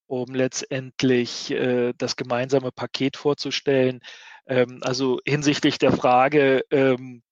um 0.07 0.35
letztendlich 0.35 1.51
äh, 1.51 1.93
das 1.97 2.17
gemeinsame 2.17 2.73
Paket 2.73 3.17
vorzustellen. 3.17 4.01
Ähm, 4.47 4.81
also 4.83 5.21
hinsichtlich 5.27 5.79
der 5.79 5.93
Frage, 5.93 6.65
ähm, 6.71 7.23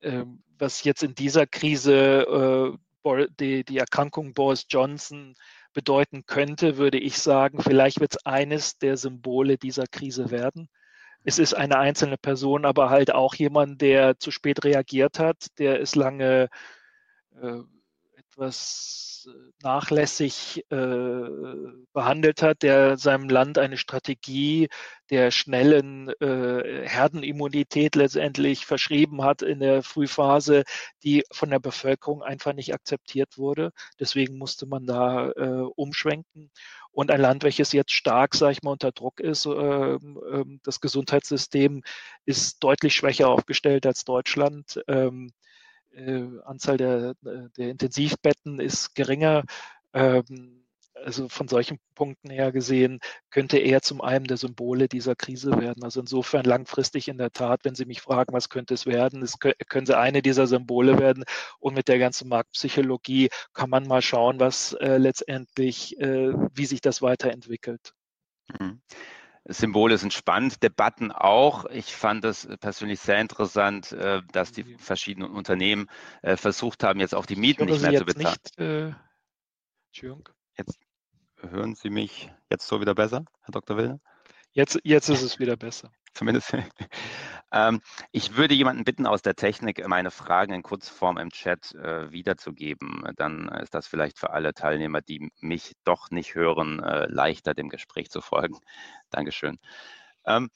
äh, 0.00 0.24
was 0.58 0.84
jetzt 0.84 1.02
in 1.02 1.14
dieser 1.14 1.46
Krise 1.46 2.76
äh, 3.06 3.26
die, 3.38 3.64
die 3.64 3.78
Erkrankung 3.78 4.32
Boris 4.32 4.66
Johnson 4.68 5.34
bedeuten 5.74 6.24
könnte, 6.24 6.78
würde 6.78 6.98
ich 6.98 7.18
sagen, 7.18 7.60
vielleicht 7.60 8.00
wird 8.00 8.14
es 8.14 8.24
eines 8.24 8.78
der 8.78 8.96
Symbole 8.96 9.58
dieser 9.58 9.86
Krise 9.86 10.30
werden. 10.30 10.68
Es 11.24 11.38
ist 11.38 11.54
eine 11.54 11.78
einzelne 11.78 12.16
Person, 12.16 12.64
aber 12.64 12.90
halt 12.90 13.12
auch 13.12 13.34
jemand, 13.34 13.80
der 13.82 14.18
zu 14.18 14.30
spät 14.30 14.64
reagiert 14.64 15.18
hat, 15.18 15.46
der 15.58 15.80
es 15.80 15.94
lange 15.94 16.48
äh, 17.42 17.60
etwas 18.34 19.28
äh, 19.28 19.52
nachlässig 19.62 20.64
äh, 20.70 21.28
behandelt 21.92 22.42
hat, 22.42 22.62
der 22.62 22.96
seinem 22.96 23.28
Land 23.28 23.58
eine 23.58 23.76
Strategie 23.76 24.68
der 25.10 25.30
schnellen 25.30 26.08
äh, 26.20 26.88
Herdenimmunität 26.88 27.94
letztendlich 27.94 28.66
verschrieben 28.66 29.22
hat 29.22 29.42
in 29.42 29.60
der 29.60 29.82
Frühphase, 29.82 30.64
die 31.02 31.24
von 31.30 31.50
der 31.50 31.60
Bevölkerung 31.60 32.22
einfach 32.22 32.54
nicht 32.54 32.74
akzeptiert 32.74 33.38
wurde. 33.38 33.70
Deswegen 34.00 34.36
musste 34.38 34.66
man 34.66 34.86
da 34.86 35.30
äh, 35.30 35.66
umschwenken. 35.76 36.50
Und 36.90 37.10
ein 37.10 37.20
Land, 37.20 37.42
welches 37.42 37.72
jetzt 37.72 37.92
stark, 37.92 38.34
sage 38.34 38.52
ich 38.52 38.62
mal, 38.62 38.72
unter 38.72 38.92
Druck 38.92 39.20
ist, 39.20 39.46
ähm, 39.46 40.20
ähm, 40.32 40.60
das 40.62 40.80
Gesundheitssystem 40.80 41.82
ist 42.24 42.62
deutlich 42.62 42.94
schwächer 42.94 43.28
aufgestellt 43.28 43.84
als 43.86 44.04
Deutschland. 44.04 44.80
Äh, 45.94 46.40
Anzahl 46.44 46.76
der, 46.76 47.14
äh, 47.24 47.48
der 47.56 47.70
Intensivbetten 47.70 48.60
ist 48.60 48.94
geringer. 48.94 49.44
Ähm, 49.92 50.60
also 51.04 51.28
von 51.28 51.48
solchen 51.48 51.78
Punkten 51.94 52.30
her 52.30 52.52
gesehen, 52.52 53.00
könnte 53.30 53.58
er 53.58 53.82
zum 53.82 54.00
einen 54.00 54.26
der 54.26 54.36
Symbole 54.36 54.88
dieser 54.88 55.14
Krise 55.16 55.60
werden. 55.60 55.82
Also 55.82 56.00
insofern 56.00 56.44
langfristig 56.44 57.08
in 57.08 57.18
der 57.18 57.30
Tat, 57.30 57.64
wenn 57.64 57.74
Sie 57.74 57.84
mich 57.84 58.00
fragen, 58.00 58.32
was 58.32 58.48
könnte 58.48 58.74
es 58.74 58.86
werden, 58.86 59.20
es 59.20 59.38
können 59.38 59.86
sie 59.86 59.98
eine 59.98 60.22
dieser 60.22 60.46
Symbole 60.46 60.98
werden. 60.98 61.24
Und 61.58 61.74
mit 61.74 61.88
der 61.88 61.98
ganzen 61.98 62.28
Marktpsychologie 62.28 63.28
kann 63.52 63.70
man 63.70 63.86
mal 63.86 64.02
schauen, 64.02 64.40
was 64.40 64.72
äh, 64.74 64.96
letztendlich, 64.96 65.96
wie 65.98 66.66
sich 66.66 66.80
das 66.80 67.02
weiterentwickelt. 67.02 67.92
Mhm. 68.58 68.80
Symbole 69.46 69.98
sind 69.98 70.12
spannend, 70.12 70.62
Debatten 70.62 71.12
auch. 71.12 71.66
Ich 71.66 71.94
fand 71.94 72.24
es 72.24 72.48
persönlich 72.60 73.00
sehr 73.00 73.20
interessant, 73.20 73.92
äh, 73.92 74.22
dass 74.32 74.52
die 74.52 74.64
verschiedenen 74.78 75.30
Unternehmen 75.32 75.90
äh, 76.22 76.36
versucht 76.36 76.82
haben, 76.82 77.00
jetzt 77.00 77.14
auch 77.14 77.26
die 77.26 77.36
Mieten 77.36 77.66
nicht 77.66 77.82
mehr 77.82 77.98
zu 77.98 78.06
bezahlen. 78.06 78.36
Nicht, 78.42 78.58
äh, 78.58 78.94
jetzt 80.56 80.78
hören 81.40 81.74
Sie 81.74 81.90
mich 81.90 82.30
jetzt 82.50 82.66
so 82.66 82.80
wieder 82.80 82.94
besser, 82.94 83.24
Herr 83.42 83.52
Dr. 83.52 83.76
Wilder? 83.76 84.00
Jetzt, 84.52 84.80
jetzt 84.84 85.08
ist 85.08 85.22
es 85.22 85.38
wieder 85.38 85.56
besser. 85.56 85.90
Zumindest. 86.14 86.56
ähm, 87.52 87.80
ich 88.12 88.36
würde 88.36 88.54
jemanden 88.54 88.84
bitten 88.84 89.06
aus 89.06 89.22
der 89.22 89.34
Technik, 89.34 89.86
meine 89.86 90.10
Fragen 90.10 90.54
in 90.54 90.62
Kurzform 90.62 91.18
im 91.18 91.30
Chat 91.30 91.74
äh, 91.74 92.10
wiederzugeben. 92.12 93.04
Dann 93.16 93.48
ist 93.48 93.74
das 93.74 93.86
vielleicht 93.86 94.18
für 94.18 94.30
alle 94.30 94.54
Teilnehmer, 94.54 95.00
die 95.00 95.30
mich 95.40 95.74
doch 95.84 96.10
nicht 96.10 96.34
hören, 96.34 96.80
äh, 96.82 97.06
leichter 97.06 97.54
dem 97.54 97.68
Gespräch 97.68 98.10
zu 98.10 98.20
folgen. 98.20 98.58
Dankeschön. 99.10 99.58
Ähm, 100.24 100.50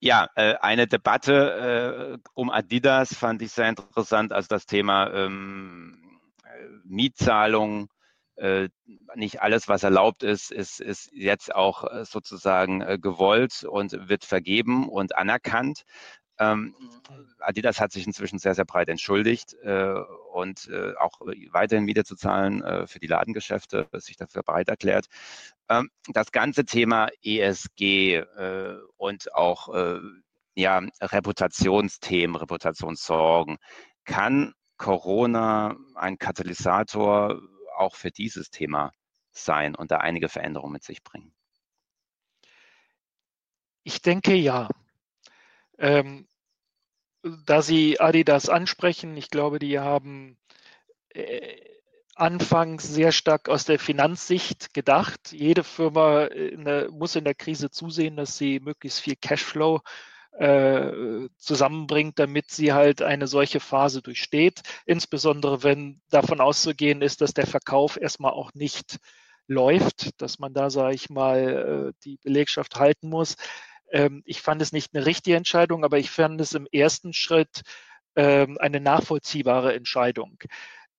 ja, 0.00 0.28
äh, 0.36 0.54
eine 0.60 0.86
Debatte 0.86 2.18
äh, 2.22 2.28
um 2.34 2.50
Adidas 2.50 3.14
fand 3.14 3.42
ich 3.42 3.52
sehr 3.52 3.68
interessant, 3.68 4.32
also 4.32 4.48
das 4.48 4.66
Thema 4.66 5.10
ähm, 5.12 6.20
äh, 6.44 6.68
Mietzahlung 6.84 7.84
äh, 7.84 8.03
nicht 9.14 9.42
alles, 9.42 9.68
was 9.68 9.82
erlaubt 9.82 10.22
ist, 10.22 10.50
ist, 10.50 10.80
ist 10.80 11.10
jetzt 11.12 11.54
auch 11.54 11.84
äh, 11.84 12.04
sozusagen 12.04 12.80
äh, 12.80 12.98
gewollt 12.98 13.64
und 13.64 14.08
wird 14.08 14.24
vergeben 14.24 14.88
und 14.88 15.16
anerkannt. 15.16 15.84
Ähm, 16.38 16.74
Adidas 17.38 17.80
hat 17.80 17.92
sich 17.92 18.06
inzwischen 18.06 18.40
sehr, 18.40 18.54
sehr 18.56 18.64
breit 18.64 18.88
entschuldigt 18.88 19.54
äh, 19.62 19.94
und 20.32 20.68
äh, 20.68 20.94
auch 20.98 21.20
weiterhin 21.52 21.84
Miete 21.84 22.04
zu 22.04 22.16
zahlen 22.16 22.62
äh, 22.64 22.86
für 22.88 22.98
die 22.98 23.06
Ladengeschäfte, 23.06 23.86
sich 23.92 24.16
dafür 24.16 24.42
bereit 24.42 24.68
erklärt. 24.68 25.06
Ähm, 25.68 25.90
das 26.08 26.32
ganze 26.32 26.64
Thema 26.64 27.08
ESG 27.22 28.24
und 28.96 29.34
auch 29.34 29.68
ja, 30.56 30.82
Reputationsthemen, 31.00 32.36
Reputationssorgen, 32.36 33.58
kann 34.04 34.54
Corona 34.76 35.76
ein 35.94 36.18
Katalysator 36.18 37.40
auch 37.74 37.96
für 37.96 38.10
dieses 38.10 38.50
Thema 38.50 38.92
sein 39.30 39.74
und 39.74 39.90
da 39.90 39.98
einige 39.98 40.28
Veränderungen 40.28 40.72
mit 40.72 40.84
sich 40.84 41.02
bringen? 41.02 41.34
Ich 43.82 44.00
denke 44.00 44.34
ja. 44.34 44.68
Ähm, 45.78 46.26
da 47.46 47.62
Sie 47.62 48.00
Adidas 48.00 48.48
ansprechen, 48.48 49.16
ich 49.16 49.30
glaube, 49.30 49.58
die 49.58 49.78
haben 49.78 50.38
äh, 51.10 51.74
anfangs 52.14 52.84
sehr 52.84 53.12
stark 53.12 53.48
aus 53.48 53.64
der 53.64 53.78
Finanzsicht 53.78 54.72
gedacht. 54.74 55.32
Jede 55.32 55.64
Firma 55.64 56.24
in 56.26 56.64
der, 56.64 56.90
muss 56.90 57.16
in 57.16 57.24
der 57.24 57.34
Krise 57.34 57.70
zusehen, 57.70 58.16
dass 58.16 58.38
sie 58.38 58.60
möglichst 58.60 59.00
viel 59.00 59.16
Cashflow 59.16 59.80
äh, 60.38 61.28
zusammenbringt, 61.38 62.18
damit 62.18 62.50
sie 62.50 62.72
halt 62.72 63.02
eine 63.02 63.26
solche 63.26 63.60
Phase 63.60 64.02
durchsteht. 64.02 64.62
Insbesondere 64.84 65.62
wenn 65.62 66.00
davon 66.10 66.40
auszugehen 66.40 67.02
ist, 67.02 67.20
dass 67.20 67.34
der 67.34 67.46
Verkauf 67.46 67.96
erstmal 68.00 68.32
auch 68.32 68.52
nicht 68.54 68.98
läuft, 69.46 70.20
dass 70.20 70.38
man 70.38 70.54
da, 70.54 70.70
sage 70.70 70.94
ich 70.94 71.10
mal, 71.10 71.92
äh, 71.94 72.00
die 72.04 72.18
Belegschaft 72.22 72.76
halten 72.76 73.08
muss. 73.08 73.36
Ähm, 73.92 74.22
ich 74.24 74.40
fand 74.42 74.62
es 74.62 74.72
nicht 74.72 74.94
eine 74.94 75.06
richtige 75.06 75.36
Entscheidung, 75.36 75.84
aber 75.84 75.98
ich 75.98 76.10
fand 76.10 76.40
es 76.40 76.54
im 76.54 76.66
ersten 76.72 77.12
Schritt 77.12 77.62
ähm, 78.16 78.58
eine 78.58 78.80
nachvollziehbare 78.80 79.74
Entscheidung. 79.74 80.38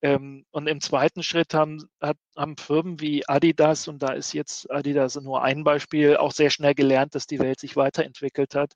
Ähm, 0.02 0.46
und 0.52 0.68
im 0.68 0.82
zweiten 0.82 1.24
Schritt 1.24 1.54
haben, 1.54 1.90
haben 2.38 2.58
Firmen 2.58 3.02
wie 3.02 3.28
Adidas, 3.28 3.88
und 3.88 4.04
da 4.04 4.14
ist 4.14 4.34
jetzt 4.34 4.72
Adidas 4.72 5.16
nur 5.16 5.44
ein 5.44 5.64
Beispiel, 5.64 6.18
auch 6.18 6.32
sehr 6.32 6.52
schnell 6.52 6.76
gelernt, 6.76 7.16
dass 7.16 7.28
die 7.28 7.40
Welt 7.40 7.60
sich 7.60 7.76
weiterentwickelt 7.76 8.56
hat 8.56 8.74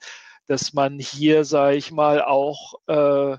dass 0.50 0.74
man 0.74 0.98
hier, 0.98 1.46
sage 1.46 1.78
ich 1.78 1.92
mal, 1.92 2.24
auch, 2.24 2.74
äh, 2.88 3.38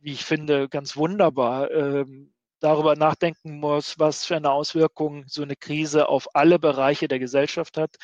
wie 0.00 0.12
ich 0.12 0.24
finde, 0.24 0.70
ganz 0.70 0.96
wunderbar 0.96 1.70
ähm, 1.70 2.32
darüber 2.60 2.96
nachdenken 2.96 3.60
muss, 3.60 3.98
was 3.98 4.24
für 4.24 4.36
eine 4.36 4.50
Auswirkung 4.50 5.24
so 5.28 5.42
eine 5.42 5.54
Krise 5.54 6.08
auf 6.08 6.34
alle 6.34 6.58
Bereiche 6.58 7.08
der 7.08 7.18
Gesellschaft 7.18 7.76
hat. 7.76 7.96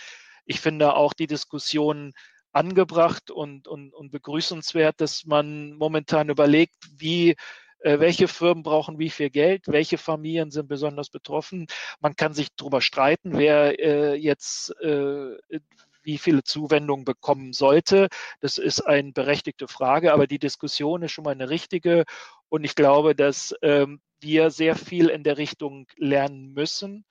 Ich 0.45 0.61
finde 0.61 0.95
auch 0.97 1.15
die 1.15 1.27
Diskussion 1.27 2.12
angebracht 2.53 3.31
und, 3.31 3.69
und, 3.69 3.95
und 3.95 4.11
begrüßenswert, 4.11 5.01
dass 5.01 5.25
man 5.25 5.73
momentan 5.73 6.29
überlegt, 6.29 6.77
wie 6.99 7.37
äh, 7.79 8.01
welche 8.01 8.29
Firmen 8.29 8.62
brauchen 8.62 8.99
wie 8.99 9.09
viel 9.09 9.31
Geld, 9.31 9.67
welche 9.67 9.97
Familien 9.97 10.51
sind 10.51 10.69
besonders 10.69 11.09
betroffen. 11.09 11.69
Man 12.01 12.17
kann 12.17 12.35
sich 12.35 12.49
darüber 12.55 12.83
streiten, 12.83 13.38
wer 13.38 13.81
äh, 13.81 14.15
jetzt 14.15 14.79
äh, 14.83 15.37
wie 16.03 16.19
viele 16.19 16.43
Zuwendungen 16.43 17.05
bekommen 17.05 17.53
sollte. 17.53 18.09
Das 18.41 18.59
ist 18.59 18.81
eine 18.81 19.12
berechtigte 19.12 19.69
Frage, 19.69 20.12
aber 20.12 20.27
die 20.27 20.38
Diskussion 20.38 21.03
ist 21.03 21.12
schon 21.12 21.25
mal 21.25 21.33
eine 21.33 21.51
richtige. 21.51 22.05
Und 22.49 22.65
ich 22.65 22.75
glaube, 22.75 23.15
dass 23.15 23.55
ähm, 23.62 24.01
wir 24.21 24.51
sehr 24.51 24.77
viel 24.77 25.09
in 25.09 25.25
der 25.25 25.38
Richtung 25.38 25.87
lernen 25.97 26.53
müssen. 26.53 27.05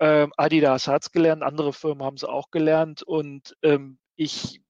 Ähm, 0.00 0.32
Adidas 0.36 0.86
hat 0.86 1.02
es 1.02 1.12
gelernt, 1.12 1.42
andere 1.42 1.72
Firmen 1.72 2.04
haben 2.04 2.16
es 2.16 2.24
auch 2.24 2.50
gelernt. 2.50 3.02
Und 3.02 3.56
ähm, 3.62 3.98
ich 4.16 4.60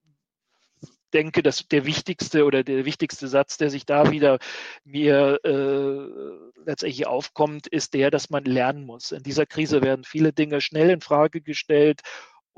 denke, 1.12 1.42
dass 1.42 1.66
der 1.68 1.87
wichtigste 1.87 2.44
oder 2.44 2.62
der 2.62 2.85
wichtigste 2.85 3.28
Satz, 3.28 3.57
der 3.57 3.70
sich 3.70 3.87
da 3.87 4.11
wieder 4.11 4.38
mir 4.85 5.40
äh, 5.44 6.61
letztendlich 6.64 7.07
aufkommt, 7.07 7.66
ist 7.66 7.94
der, 7.94 8.11
dass 8.11 8.31
man 8.31 8.44
lernen 8.44 8.85
muss. 8.85 9.12
In 9.12 9.22
dieser 9.22 9.46
Krise 9.46 9.83
werden 9.83 10.04
viele 10.04 10.33
Dinge 10.33 10.61
schnell 10.61 10.90
in 10.90 11.00
Frage 11.00 11.40
gestellt 11.40 12.02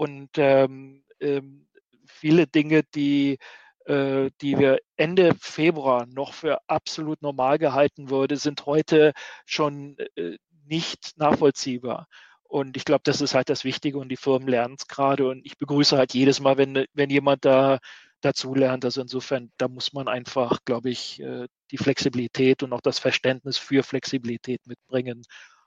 und 0.01 0.31
ähm, 0.39 1.05
ähm, 1.21 1.67
viele 2.07 2.47
Dinge, 2.47 2.85
die, 2.95 3.37
äh, 3.85 4.31
die 4.41 4.59
wir 4.59 4.79
Ende 4.97 5.35
Februar 5.39 6.07
noch 6.07 6.33
für 6.33 6.59
absolut 6.69 7.21
normal 7.21 7.59
gehalten 7.59 8.09
würde, 8.09 8.39
sind 8.39 8.65
heute 8.65 9.13
schon 9.45 9.99
äh, 10.17 10.39
nicht 10.65 11.19
nachvollziehbar. 11.19 12.07
Und 12.45 12.79
ich 12.79 12.87
glaube, 12.87 13.03
das 13.05 13.21
ist 13.21 13.35
halt 13.35 13.51
das 13.51 13.65
Wichtige 13.65 13.99
und 13.99 14.09
die 14.09 14.17
Firmen 14.17 14.49
lernen 14.49 14.77
es 14.79 14.89
gerade. 14.89 15.29
Und 15.29 15.45
ich 15.45 15.59
begrüße 15.59 15.99
halt 15.99 16.15
jedes 16.15 16.41
Mal, 16.41 16.57
wenn, 16.57 16.87
wenn 16.95 17.11
jemand 17.11 17.45
da 17.45 17.79
dazulernt. 18.23 18.87
Also 18.87 19.03
insofern, 19.03 19.53
da 19.59 19.69
muss 19.69 19.93
man 19.93 20.09
einfach, 20.09 20.61
glaube 20.65 20.89
ich, 20.89 21.21
äh, 21.21 21.47
die 21.73 21.79
Flexibilität 21.79 22.63
und 22.63 22.73
auch 22.73 22.81
das 22.81 22.99
Verständnis 22.99 23.59
für 23.59 23.83
Flexibilität 23.83 24.67
mitbringen. 24.67 25.25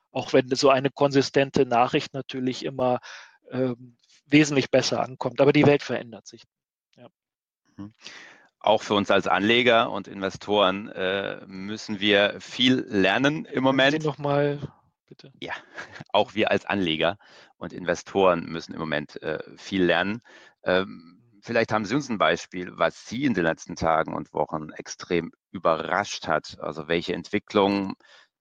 Auch 0.10 0.34
wenn 0.34 0.48
so 0.56 0.72
eine 0.72 0.90
konsistente 0.90 1.68
Nachricht 1.68 2.16
natürlich 2.16 2.66
immer 2.66 3.00
ähm, 3.52 3.98
wesentlich 4.26 4.72
besser 4.72 5.02
ankommt. 5.02 5.42
Aber 5.42 5.54
die 5.54 5.66
Welt 5.66 5.84
verändert 5.84 6.28
sich. 6.28 6.44
Ja. 6.96 7.08
Mhm. 7.78 7.94
Auch 8.60 8.82
für 8.82 8.94
uns 8.94 9.12
als 9.12 9.28
Anleger 9.28 9.92
und 9.92 10.08
Investoren 10.08 10.88
äh, 10.90 11.46
müssen 11.48 12.00
wir 12.00 12.40
viel 12.40 12.86
lernen 12.88 13.46
im 13.46 13.64
Moment. 13.64 14.02
Sie 14.02 14.08
noch 14.08 14.18
mal 14.18 14.60
bitte. 15.06 15.32
Ja, 15.40 15.54
auch 16.14 16.34
wir 16.34 16.50
als 16.50 16.66
Anleger 16.66 17.18
und 17.58 17.74
Investoren 17.74 18.46
müssen 18.46 18.74
im 18.74 18.80
Moment 18.80 19.22
äh, 19.22 19.40
viel 19.58 19.84
lernen. 19.84 20.22
Ähm, 20.64 21.22
vielleicht 21.42 21.72
haben 21.72 21.86
Sie 21.86 21.96
uns 21.96 22.10
ein 22.10 22.18
Beispiel, 22.18 22.72
was 22.78 23.06
Sie 23.06 23.26
in 23.26 23.34
den 23.34 23.44
letzten 23.44 23.76
Tagen 23.76 24.14
und 24.14 24.34
Wochen 24.34 24.70
extrem 24.72 25.32
überrascht 25.52 26.28
hat. 26.28 26.58
Also 26.60 26.88
welche 26.88 27.14
Entwicklungen 27.14 27.94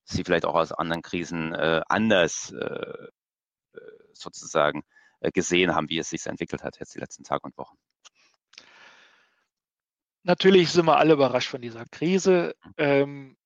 Sie 0.04 0.24
vielleicht 0.24 0.44
auch 0.44 0.54
aus 0.54 0.72
anderen 0.72 1.02
Krisen 1.02 1.52
äh, 1.52 1.82
anders 1.88 2.52
äh, 2.52 2.64
äh 2.64 3.80
sozusagen 4.14 4.84
gesehen 5.30 5.74
haben, 5.74 5.88
wie 5.88 5.98
es 5.98 6.10
sich 6.10 6.26
entwickelt 6.26 6.62
hat 6.62 6.78
jetzt 6.80 6.94
die 6.94 7.00
letzten 7.00 7.24
Tage 7.24 7.42
und 7.44 7.56
Wochen. 7.56 7.76
Natürlich 10.24 10.70
sind 10.70 10.86
wir 10.86 10.98
alle 10.98 11.14
überrascht 11.14 11.48
von 11.48 11.60
dieser 11.60 11.84
Krise. 11.86 12.54
Mhm. 12.64 12.72
Ähm, 12.76 13.36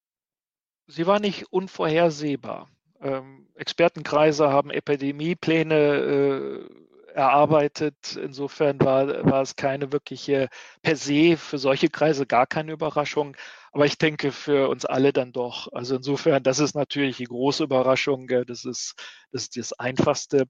sie 0.86 1.06
war 1.06 1.20
nicht 1.20 1.52
unvorhersehbar. 1.52 2.68
Ähm, 3.00 3.48
Expertenkreise 3.54 4.50
haben 4.50 4.70
Epidemiepläne 4.70 5.74
äh, 5.74 6.68
erarbeitet. 7.14 8.16
Insofern 8.16 8.78
war, 8.80 9.24
war 9.24 9.40
es 9.40 9.56
keine 9.56 9.90
wirkliche 9.90 10.48
per 10.82 10.96
se 10.96 11.36
für 11.38 11.56
solche 11.58 11.88
Kreise 11.88 12.26
gar 12.26 12.46
keine 12.46 12.72
Überraschung. 12.72 13.36
Aber 13.72 13.86
ich 13.86 13.96
denke 13.96 14.32
für 14.32 14.68
uns 14.68 14.84
alle 14.84 15.12
dann 15.12 15.32
doch. 15.32 15.72
Also 15.72 15.96
insofern, 15.96 16.42
das 16.42 16.58
ist 16.58 16.74
natürlich 16.74 17.16
die 17.16 17.24
große 17.24 17.64
Überraschung. 17.64 18.28
Das 18.28 18.64
ist 18.66 18.94
das, 19.32 19.44
ist 19.44 19.56
das 19.56 19.72
Einfachste. 19.74 20.44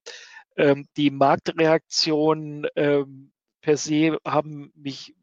Ähm, 0.57 0.87
die 0.97 1.11
Marktreaktionen 1.11 2.67
ähm, 2.77 3.33
per 3.61 3.77
se 3.77 4.19
haben 4.25 4.73
mich 4.75 5.15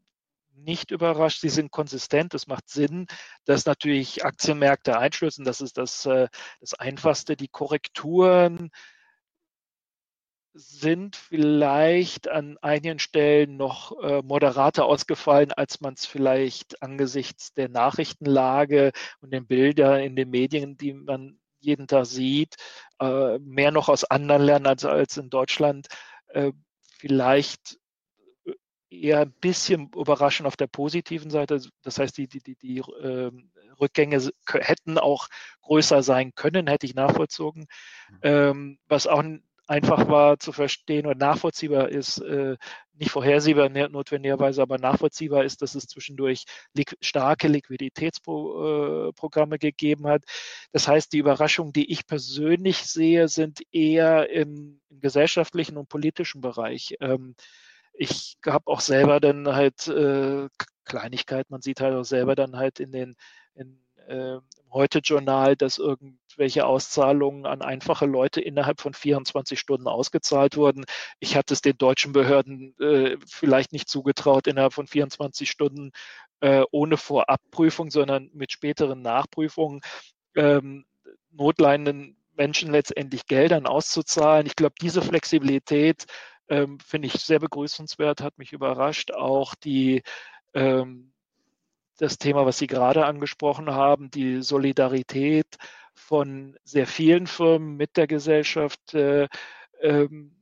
nicht 0.56 0.92
überrascht. 0.92 1.42
Sie 1.42 1.50
sind 1.50 1.72
konsistent. 1.72 2.34
Es 2.34 2.48
macht 2.48 2.70
Sinn, 2.70 3.08
dass 3.46 3.66
natürlich 3.66 4.26
Aktienmärkte 4.26 4.98
einschlüssen. 4.98 5.46
Das 5.46 5.62
ist 5.62 5.78
das, 5.78 6.06
äh, 6.06 6.28
das 6.60 6.74
Einfachste. 6.74 7.36
Die 7.36 7.48
Korrekturen 7.48 8.72
sind 10.56 11.16
vielleicht 11.16 12.28
an 12.28 12.58
einigen 12.62 13.00
Stellen 13.00 13.58
noch 13.58 14.00
äh, 14.04 14.22
moderater 14.22 14.86
ausgefallen, 14.86 15.52
als 15.52 15.82
man 15.82 15.96
es 15.96 16.06
vielleicht 16.06 16.84
angesichts 16.84 17.54
der 17.54 17.70
Nachrichtenlage 17.70 18.92
und 19.20 19.34
den 19.34 19.48
Bildern 19.48 20.02
in 20.02 20.16
den 20.16 20.30
Medien, 20.30 20.78
die 20.78 20.94
man 20.94 21.40
jeden 21.64 21.88
Tag 21.88 22.06
sieht, 22.06 22.56
äh, 23.00 23.40
mehr 23.40 23.72
noch 23.72 23.90
aus 23.90 24.04
anderen 24.04 24.44
lernen 24.44 24.68
als, 24.68 24.86
als 24.86 25.18
in 25.18 25.30
Deutschland. 25.30 25.88
Äh, 26.28 26.52
vielleicht 26.98 27.78
eher 28.90 29.22
ein 29.22 29.32
bisschen 29.32 29.90
überraschend 29.96 30.48
auf 30.48 30.56
der 30.56 30.68
positiven 30.68 31.30
Seite. 31.30 31.62
Das 31.82 31.98
heißt, 31.98 32.18
die, 32.18 32.28
die, 32.28 32.40
die, 32.40 32.56
die 32.56 32.78
äh, 32.78 33.32
Rückgänge 33.80 34.32
hätten 34.48 34.98
auch 34.98 35.28
größer 35.62 36.04
sein 36.04 36.34
können, 36.36 36.68
hätte 36.68 36.86
ich 36.86 36.96
nachvollzogen. 36.96 37.66
Mhm. 38.10 38.20
Ähm, 38.22 38.80
was 38.88 39.08
auch 39.08 39.24
einfach 39.68 40.08
war 40.10 40.40
zu 40.40 40.52
verstehen 40.52 41.06
oder 41.06 41.16
nachvollziehbar 41.16 41.90
ist, 41.90 42.20
äh, 42.20 42.58
nicht 42.94 43.12
vorhersehbar 43.12 43.70
notwendigerweise, 43.70 44.62
aber 44.62 44.78
nachvollziehbar 44.78 45.44
ist, 45.44 45.62
dass 45.62 45.76
es 45.76 45.88
zwischendurch 45.88 46.46
li 46.74 46.86
starke 47.02 47.48
Liquiditätsprogramme 47.48 49.56
äh, 49.56 49.60
gegeben 49.60 50.08
hat. 50.08 50.24
Das 50.72 50.88
heißt, 50.88 51.14
die 51.14 51.20
Überraschungen, 51.20 51.74
die 51.74 51.92
ich 51.92 52.06
persönlich 52.06 52.78
sehe, 52.78 53.28
sind 53.28 53.62
eher 53.72 54.30
im, 54.30 54.82
im 54.90 55.00
gesellschaftlichen 55.00 55.78
und 55.78 55.90
politischen 55.90 56.42
Bereich. 56.42 56.96
Ähm, 57.00 57.36
ich 57.94 58.38
habe 58.46 58.68
auch 58.68 58.82
selber 58.82 59.20
dann 59.20 59.48
halt 59.48 59.88
äh, 59.88 60.48
Kleinigkeit, 60.86 61.50
man 61.50 61.62
sieht 61.62 61.80
halt 61.80 61.96
auch 61.96 62.04
selber 62.04 62.36
dann 62.36 62.58
halt 62.58 62.80
in 62.80 62.92
den 62.92 63.16
in, 63.56 63.83
äh, 64.08 64.40
Heute-Journal, 64.72 65.56
dass 65.56 65.78
irgendwelche 65.78 66.66
Auszahlungen 66.66 67.46
an 67.46 67.62
einfache 67.62 68.08
Leute 68.08 68.42
innerhalb 68.42 68.82
von 68.82 68.94
24 68.94 69.60
Stunden 69.60 69.88
ausgezahlt 69.88 70.58
wurden. 70.58 70.86
Ich 71.20 71.36
hatte 71.36 71.54
es 71.54 71.62
den 71.62 71.78
deutschen 71.78 72.12
Behörden 72.12 72.76
äh, 72.80 73.18
vielleicht 73.28 73.72
nicht 73.72 73.88
zugetraut, 73.88 74.48
innerhalb 74.48 74.74
von 74.74 74.88
24 74.88 75.50
Stunden 75.50 75.92
äh, 76.40 76.64
ohne 76.72 76.98
Vorabprüfung, 76.98 77.92
sondern 77.92 78.30
mit 78.34 78.52
späteren 78.52 79.02
Nachprüfungen 79.02 79.82
ähm, 80.36 80.86
notleidenden 81.32 82.18
Menschen 82.36 82.72
letztendlich 82.72 83.28
Geldern 83.28 83.68
auszuzahlen. 83.68 84.48
Ich 84.48 84.56
glaube, 84.56 84.76
diese 84.82 85.02
Flexibilität 85.02 86.06
ähm, 86.50 86.80
finde 86.80 87.08
ich 87.08 87.14
sehr 87.14 87.40
begrüßenswert, 87.40 88.22
hat 88.22 88.38
mich 88.38 88.54
überrascht. 88.54 89.12
Auch 89.12 89.56
die 89.56 90.04
ähm, 90.54 91.13
das 92.04 92.18
Thema, 92.18 92.46
was 92.46 92.58
Sie 92.58 92.68
gerade 92.68 93.06
angesprochen 93.06 93.72
haben, 93.72 94.12
die 94.12 94.42
Solidarität 94.42 95.56
von 95.96 96.58
sehr 96.64 96.86
vielen 96.86 97.28
Firmen 97.28 97.78
mit 97.78 97.96
der 97.96 98.08
Gesellschaft, 98.08 98.94
äh, 98.94 99.30
ähm, 99.82 100.42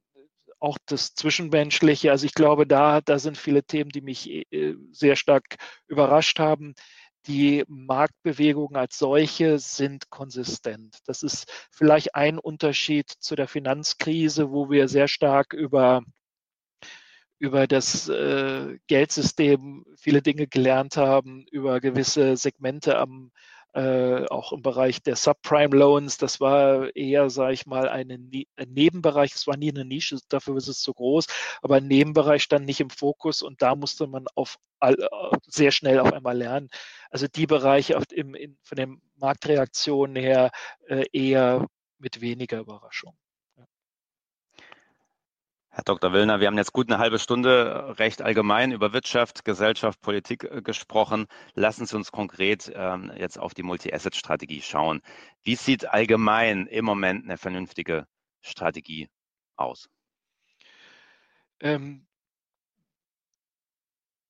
auch 0.60 0.78
das 0.88 1.13
Zwischenmenschliche. 1.13 2.12
Also 2.12 2.26
ich 2.26 2.34
glaube, 2.34 2.65
da, 2.65 3.02
da 3.02 3.19
sind 3.19 3.38
viele 3.38 3.63
Themen, 3.63 3.91
die 3.91 4.02
mich 4.02 4.30
äh, 4.52 4.76
sehr 4.91 5.15
stark 5.15 5.58
überrascht 5.88 6.39
haben. 6.39 6.74
Die 7.28 7.63
Marktbewegungen 7.67 8.76
als 8.76 8.97
solche 8.97 9.60
sind 9.60 10.10
konsistent. 10.10 10.97
Das 11.06 11.21
ist 11.21 11.67
vielleicht 11.71 12.15
ein 12.15 12.39
Unterschied 12.39 13.08
zu 13.19 13.36
der 13.36 13.47
Finanzkrise, 13.47 14.52
wo 14.52 14.71
wir 14.71 14.88
sehr 14.88 15.08
stark 15.08 15.54
über 15.54 16.02
über 17.41 17.65
das 17.65 18.08
äh, 18.08 18.77
Geldsystem 18.86 19.84
viele 19.97 20.21
Dinge 20.21 20.45
gelernt 20.45 20.95
haben, 20.95 21.47
über 21.51 21.80
gewisse 21.80 22.38
Segmente 22.38 22.99
am 22.99 23.32
äh, 23.73 24.25
auch 24.27 24.51
im 24.51 24.62
Bereich 24.62 25.01
der 25.01 25.15
Subprime 25.15 25.75
Loans. 25.75 26.17
Das 26.17 26.39
war 26.39 26.95
eher, 26.95 27.32
sage 27.32 27.54
ich 27.54 27.65
mal, 27.65 27.89
eine, 27.89 28.13
ein 28.13 28.69
Nebenbereich. 28.73 29.34
Es 29.34 29.47
war 29.47 29.58
nie 29.58 29.71
eine 29.71 29.86
Nische, 29.86 30.19
dafür 30.30 30.58
ist 30.58 30.67
es 30.67 30.82
zu 30.82 30.93
groß, 30.93 31.25
aber 31.63 31.77
ein 31.77 31.88
Nebenbereich 31.88 32.43
stand 32.43 32.65
nicht 32.67 32.80
im 32.80 32.91
Fokus 32.91 33.41
und 33.41 33.62
da 33.63 33.75
musste 33.75 34.06
man 34.06 34.25
auf 34.36 34.58
all, 34.80 34.95
sehr 35.47 35.71
schnell 35.71 35.99
auf 35.99 36.13
einmal 36.13 36.38
lernen. 36.38 36.69
Also 37.10 37.27
die 37.27 37.47
Bereiche 37.47 37.99
im, 38.12 38.36
in, 38.36 38.56
von 38.62 38.75
den 38.75 39.01
Marktreaktionen 39.15 40.15
her 40.15 40.51
äh, 40.88 41.06
eher 41.12 41.65
mit 41.97 42.21
weniger 42.21 42.60
Überraschung. 42.60 43.15
Herr 45.73 45.86
Dr. 45.86 46.12
Willner, 46.12 46.41
wir 46.41 46.47
haben 46.47 46.57
jetzt 46.57 46.73
gut 46.73 46.91
eine 46.91 46.99
halbe 46.99 47.17
Stunde 47.17 47.97
recht 47.97 48.21
allgemein 48.21 48.73
über 48.73 48.91
Wirtschaft, 48.91 49.45
Gesellschaft, 49.45 50.01
Politik 50.01 50.43
äh, 50.43 50.62
gesprochen. 50.62 51.27
Lassen 51.53 51.86
Sie 51.86 51.95
uns 51.95 52.12
konkret 52.12 52.69
ähm, 52.75 53.10
jetzt 53.15 53.39
auf 53.39 53.53
die 53.53 53.63
Multi-Asset-Strategie 53.63 54.62
schauen. 54.62 55.01
Wie 55.43 55.55
sieht 55.55 55.88
allgemein 55.88 56.67
im 56.67 56.84
Moment 56.84 57.23
eine 57.23 57.38
vernünftige 57.38 58.05
Strategie 58.41 59.07
aus? 59.55 59.89
Ähm, 61.62 62.05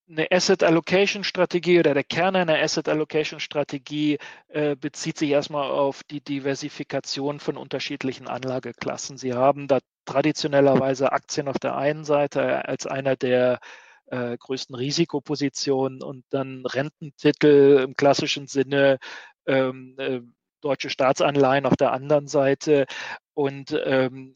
eine 0.07 0.29
Asset 0.29 0.61
Allocation 0.61 1.23
Strategie 1.23 1.79
oder 1.79 1.95
der 1.95 2.03
Kern 2.03 2.35
einer 2.35 2.59
Asset 2.59 2.87
Allocation 2.87 3.39
Strategie 3.39 4.19
äh, 4.49 4.75
bezieht 4.75 5.17
sich 5.17 5.31
erstmal 5.31 5.71
auf 5.71 6.03
die 6.03 6.21
Diversifikation 6.21 7.39
von 7.39 7.57
unterschiedlichen 7.57 8.27
Anlageklassen. 8.27 9.17
Sie 9.17 9.33
haben 9.33 9.67
da 9.67 9.79
traditionellerweise 10.05 11.11
Aktien 11.11 11.47
auf 11.47 11.59
der 11.59 11.75
einen 11.77 12.03
Seite 12.03 12.67
als 12.67 12.87
einer 12.87 13.15
der 13.15 13.59
äh, 14.07 14.37
größten 14.37 14.75
Risikopositionen 14.75 16.03
und 16.03 16.25
dann 16.29 16.65
Rententitel 16.65 17.81
im 17.83 17.95
klassischen 17.95 18.47
Sinne, 18.47 18.99
ähm, 19.45 19.95
äh, 19.97 20.21
deutsche 20.61 20.89
Staatsanleihen 20.89 21.65
auf 21.65 21.75
der 21.75 21.91
anderen 21.91 22.27
Seite 22.27 22.85
und 23.33 23.75
ähm, 23.85 24.35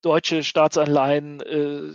deutsche 0.00 0.44
Staatsanleihen 0.44 1.40
äh, 1.40 1.92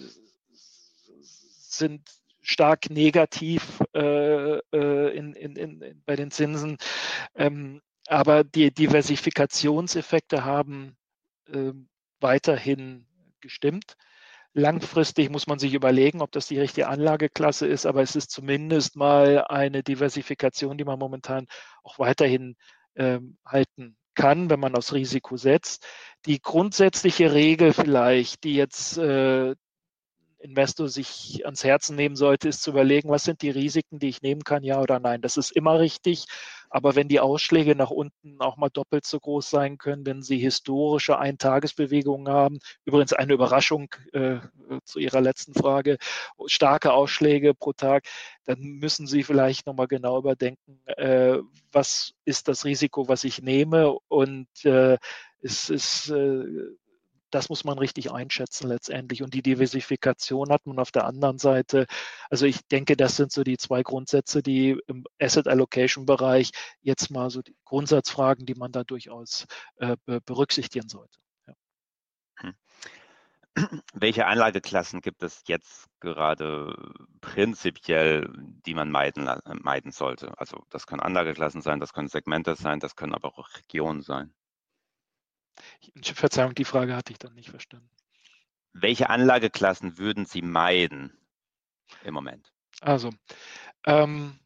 sind 1.21 2.09
stark 2.41 2.89
negativ 2.89 3.81
äh, 3.93 4.57
äh, 4.57 5.15
in, 5.15 5.33
in, 5.33 5.55
in, 5.55 6.01
bei 6.05 6.15
den 6.15 6.31
Zinsen. 6.31 6.77
Ähm, 7.35 7.81
aber 8.07 8.43
die 8.43 8.71
Diversifikationseffekte 8.71 10.43
haben 10.43 10.97
äh, 11.47 11.73
weiterhin 12.21 13.05
gestimmt. 13.41 13.95
Langfristig 14.53 15.29
muss 15.29 15.47
man 15.47 15.59
sich 15.59 15.73
überlegen, 15.73 16.21
ob 16.21 16.31
das 16.31 16.47
die 16.47 16.59
richtige 16.59 16.87
Anlageklasse 16.87 17.67
ist, 17.67 17.85
aber 17.85 18.01
es 18.01 18.15
ist 18.15 18.31
zumindest 18.31 18.95
mal 18.95 19.45
eine 19.47 19.83
Diversifikation, 19.83 20.77
die 20.77 20.85
man 20.85 20.97
momentan 20.97 21.47
auch 21.83 21.99
weiterhin 21.99 22.55
ähm, 22.95 23.37
halten 23.45 23.95
kann, 24.15 24.49
wenn 24.49 24.59
man 24.59 24.75
aufs 24.75 24.93
Risiko 24.93 25.37
setzt. 25.37 25.85
Die 26.25 26.41
grundsätzliche 26.41 27.31
Regel 27.33 27.73
vielleicht, 27.73 28.43
die 28.43 28.55
jetzt 28.55 28.97
äh, 28.97 29.55
Investor 30.39 30.89
sich 30.89 31.45
ans 31.45 31.63
Herzen 31.63 31.95
nehmen 31.95 32.15
sollte, 32.15 32.49
ist 32.49 32.61
zu 32.61 32.71
überlegen, 32.71 33.09
was 33.09 33.23
sind 33.23 33.41
die 33.41 33.49
Risiken, 33.49 33.99
die 33.99 34.09
ich 34.09 34.21
nehmen 34.21 34.43
kann, 34.43 34.63
ja 34.63 34.81
oder 34.81 34.99
nein. 34.99 35.21
Das 35.21 35.37
ist 35.37 35.51
immer 35.51 35.79
richtig. 35.79 36.25
Aber 36.69 36.95
wenn 36.95 37.07
die 37.07 37.19
Ausschläge 37.19 37.75
nach 37.75 37.89
unten 37.89 38.39
auch 38.39 38.55
mal 38.55 38.69
doppelt 38.69 39.05
so 39.05 39.19
groß 39.19 39.49
sein 39.49 39.77
können, 39.77 40.05
wenn 40.05 40.21
sie 40.21 40.37
historische 40.37 41.17
Eintagesbewegungen 41.17 42.31
haben, 42.31 42.59
übrigens 42.85 43.13
eine 43.13 43.33
Überraschung 43.33 43.89
äh, 44.13 44.37
zu 44.83 44.99
Ihrer 44.99 45.19
letzten 45.21 45.55
Frage, 45.55 45.97
starke 46.45 46.93
Ausschläge 46.93 47.55
pro 47.55 47.73
Tag, 47.73 48.03
dann 48.45 48.59
müssen 48.61 49.07
Sie 49.07 49.23
vielleicht 49.23 49.65
nochmal 49.65 49.87
genau 49.87 50.19
überdenken, 50.19 50.79
äh, 50.85 51.39
was 51.71 52.13
ist 52.23 52.47
das 52.47 52.65
Risiko, 52.65 53.07
was 53.07 53.23
ich 53.23 53.41
nehme 53.41 53.97
und 54.07 54.47
äh, 54.63 54.97
es 55.41 55.69
ist 55.69 56.09
äh, 56.09 56.43
das 57.31 57.49
muss 57.49 57.63
man 57.63 57.77
richtig 57.77 58.11
einschätzen 58.11 58.67
letztendlich. 58.67 59.23
Und 59.23 59.33
die 59.33 59.41
Diversifikation 59.41 60.51
hat 60.51 60.65
man 60.65 60.79
auf 60.79 60.91
der 60.91 61.05
anderen 61.05 61.37
Seite. 61.37 61.85
Also 62.29 62.45
ich 62.45 62.65
denke, 62.67 62.95
das 62.97 63.15
sind 63.15 63.31
so 63.31 63.43
die 63.43 63.57
zwei 63.57 63.83
Grundsätze, 63.83 64.41
die 64.41 64.79
im 64.87 65.03
Asset 65.19 65.47
Allocation 65.47 66.05
Bereich 66.05 66.51
jetzt 66.81 67.11
mal 67.11 67.29
so 67.29 67.41
die 67.41 67.55
Grundsatzfragen, 67.65 68.45
die 68.45 68.55
man 68.55 68.71
da 68.71 68.83
durchaus 68.83 69.45
äh, 69.77 69.95
berücksichtigen 70.25 70.89
sollte. 70.89 71.19
Ja. 71.47 71.53
Hm. 72.37 72.55
Welche 73.93 74.25
Anlageklassen 74.25 75.01
gibt 75.01 75.23
es 75.23 75.43
jetzt 75.47 75.87
gerade 75.99 76.75
prinzipiell, 77.21 78.31
die 78.65 78.73
man 78.73 78.91
meiden, 78.91 79.29
meiden 79.61 79.91
sollte? 79.91 80.37
Also 80.39 80.63
das 80.69 80.87
können 80.87 81.01
Anlageklassen 81.01 81.61
sein, 81.61 81.79
das 81.79 81.93
können 81.93 82.07
Segmente 82.07 82.55
sein, 82.55 82.79
das 82.79 82.95
können 82.95 83.13
aber 83.13 83.37
auch 83.37 83.49
Regionen 83.55 84.01
sein. 84.01 84.33
Verzeihung, 86.03 86.55
die 86.55 86.65
Frage 86.65 86.95
hatte 86.95 87.11
ich 87.11 87.19
dann 87.19 87.33
nicht 87.33 87.49
verstanden. 87.49 87.89
Welche 88.73 89.09
Anlageklassen 89.09 89.97
würden 89.97 90.25
Sie 90.25 90.41
meiden 90.41 91.17
im 92.03 92.13
Moment? 92.13 92.51
Also, 92.81 93.09
ähm, 93.85 94.39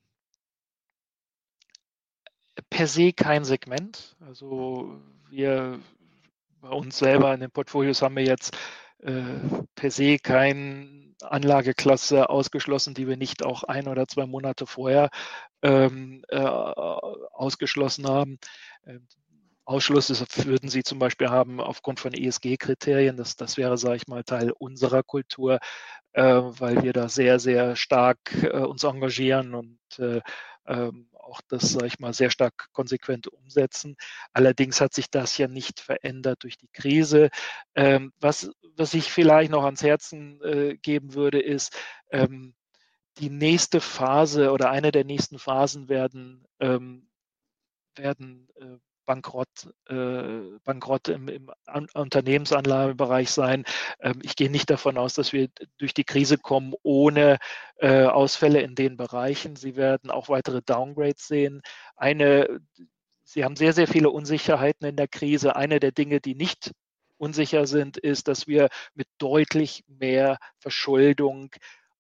per 2.70 2.88
se 2.88 3.14
kein 3.14 3.44
Segment. 3.44 4.16
Also 4.20 5.02
wir 5.30 5.80
bei 6.62 6.70
uns 6.70 6.98
selber 6.98 7.34
in 7.34 7.42
den 7.42 7.52
Portfolios 7.52 8.02
haben 8.02 8.16
wir 8.16 8.24
jetzt 8.24 8.56
äh, 9.00 9.22
per 9.76 9.92
se 9.92 10.18
keine 10.18 11.14
Anlageklasse 11.22 12.30
ausgeschlossen, 12.30 12.94
die 12.94 13.08
wir 13.08 13.18
nicht 13.18 13.44
auch 13.44 13.64
ein 13.64 13.88
oder 13.88 14.08
zwei 14.08 14.26
Monate 14.26 14.66
vorher 14.66 15.10
ähm, 15.62 16.24
äh, 16.30 16.38
ausgeschlossen 16.40 18.08
haben. 18.08 18.40
Ähm, 18.86 19.08
Ausschluss 19.66 20.10
würden 20.46 20.70
Sie 20.70 20.84
zum 20.84 21.00
Beispiel 21.00 21.30
haben 21.30 21.62
aufgrund 21.62 22.00
von 22.00 22.14
ESG-Kriterien. 22.14 23.18
Das, 23.18 23.36
das 23.36 23.58
wäre, 23.58 23.78
sage 23.78 23.96
ich 23.98 24.08
mal, 24.08 24.24
Teil 24.24 24.52
unserer 24.52 25.04
Kultur, 25.04 25.60
äh, 26.14 26.24
weil 26.24 26.84
wir 26.84 26.94
da 26.94 27.10
sehr, 27.10 27.40
sehr 27.40 27.76
stark 27.76 28.20
äh, 28.44 28.60
uns 28.60 28.84
engagieren 28.84 29.54
und 29.56 29.80
äh, 30.00 30.22
ähm, 30.66 31.08
auch 31.14 31.42
das, 31.48 31.72
sage 31.72 31.88
ich 31.88 32.00
mal, 32.00 32.14
sehr 32.14 32.30
stark 32.30 32.70
konsequent 32.74 33.28
umsetzen. 33.28 33.96
Allerdings 34.34 34.82
hat 34.82 34.94
sich 34.94 35.10
das 35.10 35.38
ja 35.38 35.48
nicht 35.48 35.80
verändert 35.80 36.44
durch 36.44 36.58
die 36.58 36.70
Krise. 36.72 37.30
Ähm, 37.76 38.12
was, 38.20 38.52
was 38.76 38.94
ich 38.94 39.12
vielleicht 39.12 39.52
noch 39.52 39.64
ans 39.64 39.84
Herzen 39.84 40.42
äh, 40.42 40.78
geben 40.78 41.14
würde, 41.14 41.42
ist, 41.42 41.78
ähm, 42.12 42.54
die 43.20 43.30
nächste 43.30 43.80
Phase 43.80 44.52
oder 44.52 44.72
eine 44.72 44.92
der 44.92 45.06
nächsten 45.06 45.40
Phasen 45.40 45.88
werden, 45.88 46.46
ähm, 46.60 47.08
werden 47.96 48.50
äh, 48.56 48.78
Bankrott, 49.06 49.70
äh, 49.88 50.58
Bankrott 50.64 51.08
im, 51.10 51.28
im 51.28 51.50
Unternehmensanlagebereich 51.94 53.30
sein. 53.32 53.66
Ähm, 54.00 54.20
ich 54.24 54.36
gehe 54.36 54.50
nicht 54.50 54.70
davon 54.70 54.98
aus, 54.98 55.14
dass 55.14 55.34
wir 55.34 55.50
durch 55.78 55.94
die 55.94 56.04
Krise 56.04 56.38
kommen 56.38 56.74
ohne 56.84 57.38
äh, 57.78 58.06
Ausfälle 58.06 58.62
in 58.62 58.76
den 58.76 58.98
Bereichen. 58.98 59.56
Sie 59.56 59.76
werden 59.76 60.10
auch 60.10 60.30
weitere 60.30 60.62
Downgrades 60.62 61.28
sehen. 61.28 61.62
Eine, 61.96 62.60
Sie 63.24 63.44
haben 63.44 63.56
sehr, 63.56 63.74
sehr 63.74 63.88
viele 63.88 64.10
Unsicherheiten 64.10 64.88
in 64.88 64.96
der 64.96 65.08
Krise. 65.08 65.56
Eine 65.56 65.80
der 65.80 65.92
Dinge, 65.92 66.22
die 66.22 66.36
nicht 66.36 66.72
unsicher 67.18 67.68
sind, 67.68 67.98
ist, 67.98 68.28
dass 68.28 68.48
wir 68.48 68.70
mit 68.94 69.08
deutlich 69.18 69.84
mehr 69.88 70.38
Verschuldung 70.60 71.52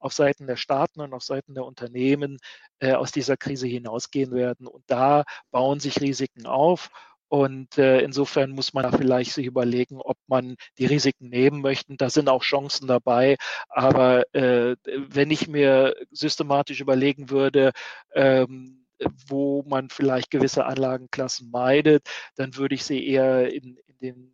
auf 0.04 0.14
Seiten 0.14 0.48
der 0.48 0.58
Staaten 0.58 1.02
und 1.02 1.14
auf 1.14 1.24
Seiten 1.24 1.56
der 1.56 1.66
Unternehmen 1.66 2.38
äh, 2.80 2.94
aus 2.94 3.12
dieser 3.12 3.38
Krise 3.38 3.68
hinausgehen 3.68 4.32
werden. 4.32 4.68
Und 4.68 4.84
da 4.88 5.24
bauen 5.52 5.80
sich 5.80 6.02
Risiken 6.02 6.46
auf. 6.46 6.90
Und 7.30 7.78
äh, 7.78 8.02
insofern 8.02 8.52
muss 8.52 8.74
man 8.74 8.84
da 8.84 8.92
vielleicht 8.92 9.32
sich 9.34 9.46
überlegen, 9.46 10.00
ob 10.02 10.18
man 10.28 10.56
die 10.78 10.86
Risiken 10.86 11.30
nehmen 11.30 11.62
möchte. 11.62 11.96
Da 11.98 12.10
sind 12.10 12.30
auch 12.30 12.44
Chancen 12.44 12.88
dabei. 12.88 13.38
Aber 13.70 14.24
äh, 14.36 14.76
wenn 14.86 15.32
ich 15.32 15.48
mir 15.48 15.96
systematisch 16.12 16.82
überlegen 16.82 17.30
würde, 17.30 17.72
ähm, 18.14 18.86
wo 19.28 19.64
man 19.68 19.90
vielleicht 19.90 20.32
gewisse 20.32 20.66
Anlagenklassen 20.66 21.50
meidet, 21.50 22.08
dann 22.36 22.56
würde 22.56 22.76
ich 22.76 22.84
sie 22.84 23.06
eher 23.08 23.52
in, 23.52 23.78
in 23.88 23.98
den 24.00 24.33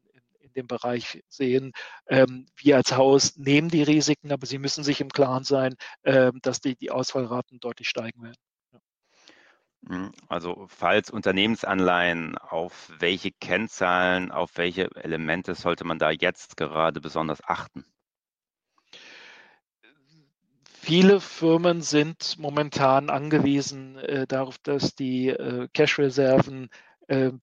dem 0.60 0.68
Bereich 0.68 1.24
sehen. 1.30 1.72
Ähm, 2.08 2.46
wir 2.56 2.78
als 2.78 2.96
Haus 2.96 3.38
nehmen 3.38 3.70
die 3.70 3.84
Risiken, 3.84 4.32
aber 4.32 4.46
Sie 4.46 4.60
müssen 4.60 4.84
sich 4.84 5.02
im 5.02 5.10
Klaren 5.10 5.44
sein, 5.44 5.76
ähm, 6.04 6.40
dass 6.42 6.60
die, 6.62 6.76
die 6.76 6.92
Ausfallraten 6.92 7.60
deutlich 7.60 7.90
steigen 7.90 8.22
werden. 8.24 8.38
Mhm. 9.82 10.12
Also 10.28 10.66
falls 10.68 11.10
Unternehmensanleihen, 11.10 12.38
auf 12.38 12.92
welche 13.00 13.32
Kennzahlen, 13.32 14.32
auf 14.32 14.58
welche 14.58 14.90
Elemente 14.96 15.56
sollte 15.56 15.86
man 15.86 16.00
da 16.00 16.12
jetzt 16.12 16.58
gerade 16.58 17.02
besonders 17.02 17.44
achten? 17.44 17.86
Viele 20.82 21.20
Firmen 21.20 21.82
sind 21.82 22.38
momentan 22.40 23.10
angewiesen 23.10 23.98
äh, 23.98 24.26
darauf, 24.26 24.58
dass 24.58 24.96
die 24.96 25.28
äh, 25.28 25.68
Cash-Reserven 25.74 26.70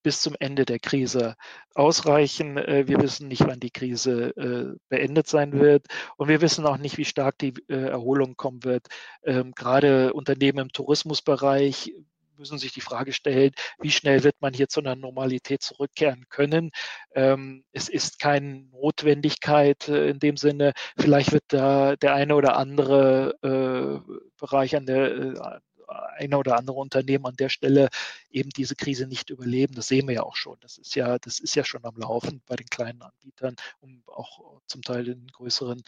bis 0.02 0.20
zum 0.20 0.36
Ende 0.38 0.64
der 0.64 0.78
Krise 0.78 1.36
ausreichen. 1.74 2.56
Äh, 2.56 2.86
wir 2.86 3.00
wissen 3.00 3.28
nicht, 3.28 3.46
wann 3.46 3.60
die 3.60 3.70
Krise 3.70 4.28
äh, 4.36 4.78
beendet 4.88 5.26
sein 5.26 5.52
wird 5.52 5.86
und 6.16 6.28
wir 6.28 6.40
wissen 6.40 6.66
auch 6.66 6.78
nicht, 6.78 6.98
wie 6.98 7.04
stark 7.04 7.38
die 7.38 7.54
Erholung 7.68 8.36
kommen 8.36 8.64
wird. 8.64 8.86
Ähm, 9.24 9.52
gerade 9.52 10.12
Unternehmen 10.12 10.58
im 10.58 10.72
Tourismusbereich 10.72 11.92
müssen 12.38 12.58
sich 12.58 12.72
die 12.72 12.82
Frage 12.82 13.12
stellen, 13.14 13.52
wie 13.80 13.90
schnell 13.90 14.22
wird 14.22 14.36
man 14.40 14.52
hier 14.52 14.68
zu 14.68 14.80
einer 14.80 14.94
Normalität 14.94 15.62
zurückkehren 15.62 16.26
können. 16.28 16.70
Ähm, 17.14 17.64
es 17.72 17.88
ist 17.88 18.18
keine 18.18 18.66
Notwendigkeit 18.72 19.88
in 19.88 20.18
dem 20.18 20.36
Sinne. 20.36 20.74
Vielleicht 20.98 21.32
wird 21.32 21.44
da 21.48 21.96
der 21.96 22.14
eine 22.14 22.34
oder 22.36 22.56
andere 22.56 24.02
Bereich 24.38 24.76
an 24.76 24.86
der 24.86 25.62
eine 25.88 26.38
oder 26.38 26.56
andere 26.56 26.76
Unternehmen 26.76 27.26
an 27.26 27.36
der 27.36 27.48
Stelle 27.48 27.88
eben 28.30 28.50
diese 28.50 28.76
Krise 28.76 29.06
nicht 29.06 29.30
überleben. 29.30 29.74
Das 29.74 29.88
sehen 29.88 30.08
wir 30.08 30.14
ja 30.16 30.22
auch 30.22 30.36
schon. 30.36 30.58
Das 30.60 30.78
ist 30.78 30.94
ja, 30.94 31.18
das 31.18 31.38
ist 31.38 31.54
ja 31.54 31.64
schon 31.64 31.84
am 31.84 31.96
Laufen 31.96 32.42
bei 32.46 32.56
den 32.56 32.66
kleinen 32.66 33.02
Anbietern 33.02 33.56
und 33.80 34.02
auch 34.08 34.60
zum 34.66 34.82
Teil 34.82 35.04
den 35.04 35.26
größeren. 35.28 35.82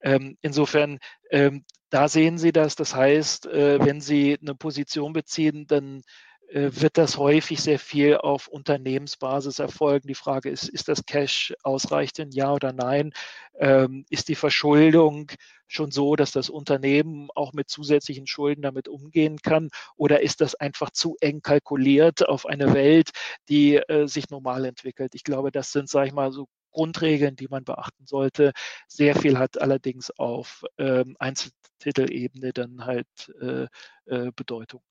Ähm, 0.00 0.36
insofern, 0.42 0.98
ähm, 1.30 1.64
da 1.90 2.08
sehen 2.08 2.38
Sie 2.38 2.52
das. 2.52 2.76
Das 2.76 2.94
heißt, 2.94 3.46
äh, 3.46 3.84
wenn 3.84 4.00
Sie 4.00 4.38
eine 4.40 4.54
Position 4.54 5.12
beziehen, 5.12 5.66
dann 5.66 6.02
wird 6.52 6.96
das 6.96 7.16
häufig 7.16 7.60
sehr 7.60 7.78
viel 7.78 8.16
auf 8.16 8.48
Unternehmensbasis 8.48 9.58
erfolgen. 9.58 10.08
Die 10.08 10.14
Frage 10.14 10.48
ist, 10.50 10.68
ist 10.68 10.88
das 10.88 11.04
Cash 11.04 11.54
ausreichend, 11.62 12.34
ja 12.34 12.52
oder 12.52 12.72
nein? 12.72 13.12
Ähm, 13.58 14.04
ist 14.10 14.28
die 14.28 14.34
Verschuldung 14.34 15.30
schon 15.66 15.90
so, 15.90 16.16
dass 16.16 16.32
das 16.32 16.48
Unternehmen 16.50 17.28
auch 17.34 17.52
mit 17.52 17.68
zusätzlichen 17.68 18.26
Schulden 18.26 18.62
damit 18.62 18.88
umgehen 18.88 19.38
kann? 19.42 19.70
Oder 19.96 20.22
ist 20.22 20.40
das 20.40 20.54
einfach 20.54 20.90
zu 20.90 21.16
eng 21.20 21.42
kalkuliert 21.42 22.28
auf 22.28 22.46
eine 22.46 22.74
Welt, 22.74 23.10
die 23.48 23.76
äh, 23.76 24.06
sich 24.06 24.30
normal 24.30 24.64
entwickelt? 24.64 25.14
Ich 25.14 25.24
glaube, 25.24 25.50
das 25.50 25.72
sind, 25.72 25.88
sage 25.88 26.08
ich 26.08 26.14
mal, 26.14 26.32
so 26.32 26.46
Grundregeln, 26.70 27.36
die 27.36 27.48
man 27.48 27.64
beachten 27.64 28.06
sollte. 28.06 28.52
Sehr 28.86 29.16
viel 29.16 29.38
hat 29.38 29.60
allerdings 29.60 30.10
auf 30.18 30.62
ähm, 30.78 31.16
Einzeltitelebene 31.18 32.52
dann 32.52 32.84
halt 32.84 33.06
äh, 33.40 33.66
äh, 34.06 34.30
Bedeutung. 34.36 34.82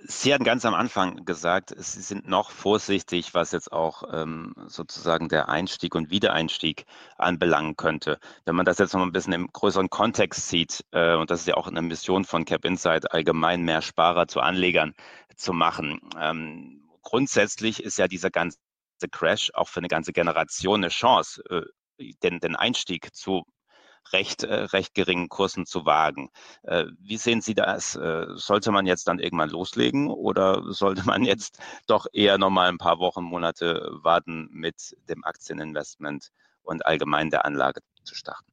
Sie 0.00 0.32
hatten 0.32 0.44
ganz 0.44 0.64
am 0.64 0.74
Anfang 0.74 1.24
gesagt, 1.24 1.74
Sie 1.76 2.00
sind 2.02 2.28
noch 2.28 2.52
vorsichtig, 2.52 3.34
was 3.34 3.50
jetzt 3.50 3.72
auch 3.72 4.04
ähm, 4.12 4.54
sozusagen 4.68 5.28
der 5.28 5.48
Einstieg 5.48 5.96
und 5.96 6.10
Wiedereinstieg 6.10 6.86
anbelangen 7.16 7.76
könnte. 7.76 8.20
Wenn 8.44 8.54
man 8.54 8.64
das 8.64 8.78
jetzt 8.78 8.94
noch 8.94 9.02
ein 9.02 9.10
bisschen 9.10 9.32
im 9.32 9.48
größeren 9.52 9.90
Kontext 9.90 10.48
sieht, 10.48 10.84
äh, 10.92 11.16
und 11.16 11.30
das 11.30 11.40
ist 11.40 11.46
ja 11.48 11.54
auch 11.54 11.66
eine 11.66 11.82
Mission 11.82 12.24
von 12.24 12.44
Cap 12.44 12.64
Insight, 12.64 13.10
allgemein 13.12 13.62
mehr 13.62 13.82
Sparer 13.82 14.28
zu 14.28 14.38
Anlegern 14.40 14.94
zu 15.34 15.52
machen. 15.52 16.00
Ähm, 16.16 16.88
grundsätzlich 17.02 17.82
ist 17.82 17.98
ja 17.98 18.06
dieser 18.06 18.30
ganze 18.30 18.58
Crash 19.10 19.50
auch 19.54 19.68
für 19.68 19.80
eine 19.80 19.88
ganze 19.88 20.12
Generation 20.12 20.80
eine 20.84 20.90
Chance, 20.90 21.42
äh, 21.50 21.62
den, 22.22 22.38
den 22.38 22.54
Einstieg 22.54 23.12
zu 23.16 23.44
recht, 24.12 24.44
äh, 24.44 24.54
recht 24.54 24.94
geringen 24.94 25.28
Kursen 25.28 25.66
zu 25.66 25.84
wagen. 25.86 26.30
Äh, 26.62 26.86
wie 26.98 27.16
sehen 27.16 27.40
Sie 27.40 27.54
das? 27.54 27.96
Äh, 27.96 28.26
sollte 28.34 28.72
man 28.72 28.86
jetzt 28.86 29.08
dann 29.08 29.18
irgendwann 29.18 29.50
loslegen 29.50 30.08
oder 30.08 30.62
sollte 30.72 31.04
man 31.04 31.24
jetzt 31.24 31.58
doch 31.86 32.06
eher 32.12 32.38
noch 32.38 32.50
mal 32.50 32.68
ein 32.68 32.78
paar 32.78 32.98
Wochen, 32.98 33.24
Monate 33.24 33.88
warten 34.02 34.48
mit 34.50 34.96
dem 35.08 35.24
Aktieninvestment 35.24 36.30
und 36.62 36.84
allgemein 36.86 37.30
der 37.30 37.44
Anlage 37.44 37.80
zu 38.04 38.14
starten. 38.14 38.52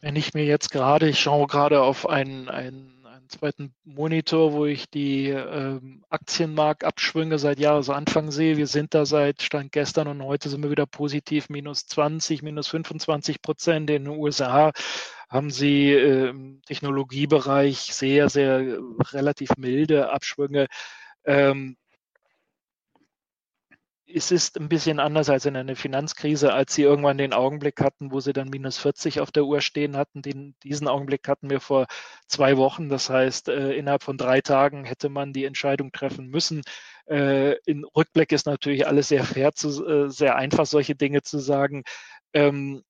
Wenn 0.00 0.14
ich 0.14 0.32
mir 0.32 0.44
jetzt 0.44 0.70
gerade, 0.70 1.08
ich 1.08 1.18
schaue 1.18 1.48
gerade 1.48 1.82
auf 1.82 2.08
einen, 2.08 2.48
einen, 2.48 2.97
einen 3.18 3.28
zweiten 3.28 3.74
Monitor, 3.84 4.52
wo 4.52 4.64
ich 4.64 4.88
die 4.90 5.28
ähm, 5.28 6.04
Aktienmarktabschwünge 6.08 7.38
seit 7.38 7.58
Jahresanfang 7.58 8.30
sehe. 8.30 8.56
Wir 8.56 8.66
sind 8.66 8.94
da 8.94 9.06
seit 9.06 9.42
Stand 9.42 9.72
gestern 9.72 10.08
und 10.08 10.22
heute 10.22 10.48
sind 10.48 10.62
wir 10.62 10.70
wieder 10.70 10.86
positiv, 10.86 11.48
minus 11.48 11.86
20, 11.86 12.42
minus 12.42 12.68
25 12.68 13.42
Prozent. 13.42 13.90
In 13.90 14.04
den 14.04 14.08
USA 14.08 14.72
haben 15.28 15.50
sie 15.50 15.92
äh, 15.92 16.28
im 16.28 16.62
Technologiebereich 16.66 17.78
sehr, 17.92 18.28
sehr 18.28 18.60
äh, 18.60 18.78
relativ 19.12 19.50
milde 19.56 20.10
Abschwünge. 20.10 20.66
Ähm, 21.24 21.76
es 24.12 24.30
ist 24.30 24.58
ein 24.58 24.68
bisschen 24.68 25.00
anders 25.00 25.28
als 25.28 25.44
in 25.44 25.56
einer 25.56 25.76
Finanzkrise, 25.76 26.52
als 26.52 26.74
sie 26.74 26.82
irgendwann 26.82 27.18
den 27.18 27.32
Augenblick 27.32 27.80
hatten, 27.80 28.10
wo 28.10 28.20
sie 28.20 28.32
dann 28.32 28.48
minus 28.48 28.78
40 28.78 29.20
auf 29.20 29.30
der 29.30 29.44
Uhr 29.44 29.60
stehen 29.60 29.96
hatten. 29.96 30.22
Den, 30.22 30.54
diesen 30.62 30.88
Augenblick 30.88 31.28
hatten 31.28 31.50
wir 31.50 31.60
vor 31.60 31.86
zwei 32.26 32.56
Wochen. 32.56 32.88
Das 32.88 33.10
heißt, 33.10 33.48
äh, 33.48 33.72
innerhalb 33.72 34.02
von 34.02 34.16
drei 34.16 34.40
Tagen 34.40 34.84
hätte 34.84 35.08
man 35.10 35.32
die 35.32 35.44
Entscheidung 35.44 35.92
treffen 35.92 36.28
müssen. 36.28 36.62
Äh, 37.06 37.56
in 37.66 37.84
Rückblick 37.84 38.32
ist 38.32 38.46
natürlich 38.46 38.86
alles 38.86 39.08
sehr 39.08 39.24
fair, 39.24 39.52
zu, 39.52 39.86
äh, 39.86 40.10
sehr 40.10 40.36
einfach, 40.36 40.66
solche 40.66 40.94
Dinge 40.94 41.22
zu 41.22 41.38
sagen. 41.38 41.84
Ähm, 42.32 42.82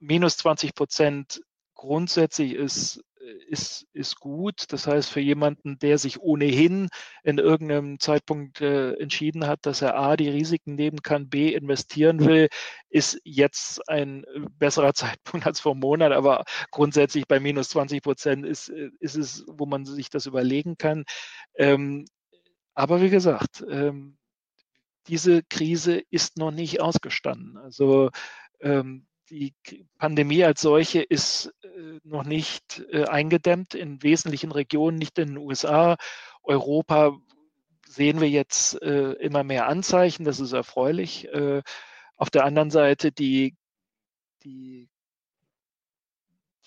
minus 0.00 0.38
20 0.38 0.74
Prozent 0.74 1.42
grundsätzlich 1.74 2.54
ist 2.54 3.02
ist, 3.48 3.86
ist 3.92 4.16
gut. 4.20 4.64
Das 4.68 4.86
heißt, 4.86 5.10
für 5.10 5.20
jemanden, 5.20 5.78
der 5.78 5.98
sich 5.98 6.20
ohnehin 6.20 6.88
in 7.22 7.38
irgendeinem 7.38 7.98
Zeitpunkt 8.00 8.60
äh, 8.60 8.94
entschieden 8.94 9.46
hat, 9.46 9.66
dass 9.66 9.82
er 9.82 9.96
A, 9.96 10.16
die 10.16 10.28
Risiken 10.28 10.74
nehmen 10.74 11.02
kann, 11.02 11.28
B, 11.28 11.52
investieren 11.52 12.24
will, 12.24 12.48
ist 12.88 13.20
jetzt 13.24 13.88
ein 13.88 14.24
äh, 14.24 14.40
besserer 14.58 14.94
Zeitpunkt 14.94 15.46
als 15.46 15.60
vor 15.60 15.72
einem 15.72 15.80
Monat. 15.80 16.12
Aber 16.12 16.44
grundsätzlich 16.70 17.26
bei 17.26 17.40
minus 17.40 17.70
20 17.70 18.02
Prozent 18.02 18.46
ist, 18.46 18.68
äh, 18.68 18.90
ist 19.00 19.16
es, 19.16 19.44
wo 19.48 19.66
man 19.66 19.84
sich 19.84 20.10
das 20.10 20.26
überlegen 20.26 20.76
kann. 20.78 21.04
Ähm, 21.56 22.06
aber 22.74 23.00
wie 23.02 23.10
gesagt, 23.10 23.64
ähm, 23.68 24.18
diese 25.08 25.42
Krise 25.42 26.02
ist 26.10 26.36
noch 26.36 26.50
nicht 26.50 26.80
ausgestanden. 26.80 27.56
Also 27.56 28.10
ähm, 28.60 29.06
die 29.30 29.54
Pandemie 29.98 30.44
als 30.44 30.60
solche 30.60 31.02
ist 31.02 31.52
äh, 31.62 32.00
noch 32.04 32.24
nicht 32.24 32.84
äh, 32.90 33.04
eingedämmt 33.04 33.74
in 33.74 34.02
wesentlichen 34.02 34.52
Regionen, 34.52 34.98
nicht 34.98 35.18
in 35.18 35.28
den 35.28 35.36
USA. 35.38 35.96
Europa 36.42 37.16
sehen 37.86 38.20
wir 38.20 38.28
jetzt 38.28 38.80
äh, 38.82 39.12
immer 39.12 39.44
mehr 39.44 39.66
Anzeichen, 39.66 40.24
das 40.24 40.40
ist 40.40 40.52
erfreulich. 40.52 41.28
Auf 42.16 42.30
der 42.30 42.44
anderen 42.44 42.70
Seite 42.70 43.12
die, 43.12 43.56
die, 44.42 44.88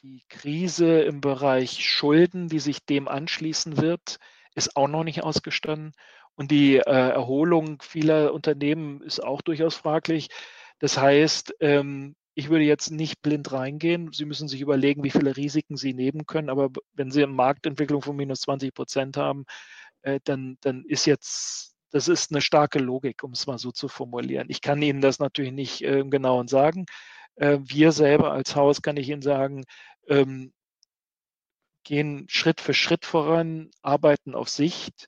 die 0.02 0.24
Krise 0.30 1.02
im 1.02 1.20
Bereich 1.20 1.86
Schulden, 1.86 2.48
die 2.48 2.60
sich 2.60 2.86
dem 2.86 3.08
anschließen 3.08 3.78
wird, 3.78 4.18
ist 4.56 4.76
auch 4.76 4.88
noch 4.88 5.04
nicht 5.04 5.24
ausgestanden. 5.24 5.94
Und 6.36 6.52
die 6.52 6.78
Erholung 6.78 7.82
vieler 7.82 8.34
Unternehmen 8.34 9.02
ist 9.02 9.22
auch 9.22 9.42
durchaus 9.42 9.76
fraglich. 9.76 10.30
Das 10.80 10.98
heißt, 10.98 11.56
ähm, 11.60 12.16
ich 12.34 12.50
würde 12.50 12.64
jetzt 12.64 12.92
nicht 12.92 13.22
blind 13.22 13.52
reingehen. 13.52 14.12
Sie 14.14 14.26
müssen 14.26 14.48
sich 14.48 14.62
überlegen, 14.62 15.04
wie 15.04 15.12
viele 15.12 15.36
Risiken 15.36 15.78
Sie 15.78 15.94
nehmen 15.94 16.26
können. 16.26 16.50
Aber 16.50 16.70
wenn 16.94 17.12
Sie 17.12 17.24
eine 17.24 17.32
Marktentwicklung 17.34 18.02
von 18.02 18.16
minus 18.16 18.42
20 18.42 18.74
Prozent 18.74 19.18
haben, 19.18 19.46
äh, 20.04 20.20
dann, 20.24 20.58
dann 20.62 20.84
ist 20.86 21.06
jetzt, 21.06 21.76
das 21.92 22.08
ist 22.08 22.32
eine 22.32 22.42
starke 22.42 22.80
Logik, 22.80 23.24
um 23.24 23.32
es 23.32 23.48
mal 23.48 23.58
so 23.58 23.72
zu 23.72 23.88
formulieren. 23.88 24.48
Ich 24.50 24.62
kann 24.62 24.82
Ihnen 24.82 25.02
das 25.02 25.20
natürlich 25.20 25.52
nicht 25.52 25.82
äh, 25.84 26.04
genau 26.06 26.46
sagen. 26.48 26.86
Äh, 27.36 27.60
wir 27.62 27.92
selber 27.92 28.32
als 28.32 28.56
Haus, 28.56 28.82
kann 28.82 28.98
ich 28.98 29.10
Ihnen 29.10 29.22
sagen, 29.22 29.64
ähm, 30.08 30.54
gehen 31.84 32.26
Schritt 32.30 32.62
für 32.62 32.74
Schritt 32.74 33.06
voran, 33.06 33.72
arbeiten 33.82 34.36
auf 34.36 34.50
Sicht, 34.50 35.08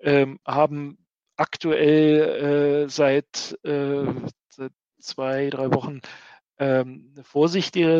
ähm, 0.00 0.38
haben 0.46 1.04
aktuell 1.36 2.84
äh, 2.86 2.88
seit, 2.88 3.58
äh, 3.64 4.06
seit 4.48 4.72
zwei, 5.00 5.50
drei 5.50 5.72
Wochen 5.72 6.00
ähm, 6.58 7.14
eine 7.14 7.24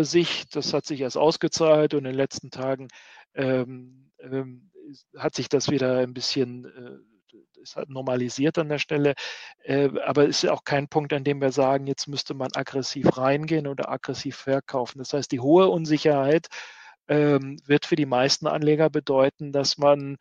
Sicht. 0.05 0.55
Das 0.57 0.73
hat 0.73 0.87
sich 0.87 1.01
erst 1.01 1.17
ausgezahlt 1.17 1.95
und 1.95 2.01
in 2.01 2.05
den 2.05 2.15
letzten 2.15 2.51
Tagen 2.51 2.89
ähm, 3.35 4.11
ähm, 4.21 4.71
hat 5.17 5.35
sich 5.35 5.49
das 5.49 5.71
wieder 5.71 5.99
ein 5.99 6.15
bisschen 6.15 6.65
äh, 6.65 6.99
normalisiert 7.87 8.59
an 8.59 8.69
der 8.69 8.79
Stelle. 8.79 9.15
Äh, 9.63 9.91
aber 10.05 10.29
es 10.29 10.43
ist 10.43 10.51
auch 10.51 10.65
kein 10.65 10.89
Punkt, 10.89 11.13
an 11.13 11.25
dem 11.25 11.41
wir 11.41 11.53
sagen, 11.53 11.87
jetzt 11.87 12.09
müsste 12.09 12.35
man 12.35 12.51
aggressiv 12.55 13.17
reingehen 13.17 13.67
oder 13.67 13.91
aggressiv 13.91 14.37
verkaufen. 14.37 14.99
Das 14.99 15.13
heißt, 15.13 15.31
die 15.33 15.41
hohe 15.41 15.69
Unsicherheit 15.69 16.49
ähm, 17.09 17.59
wird 17.67 17.87
für 17.87 17.97
die 17.97 18.07
meisten 18.07 18.47
Anleger 18.47 18.91
bedeuten, 18.91 19.53
dass 19.53 19.79
man 19.79 20.17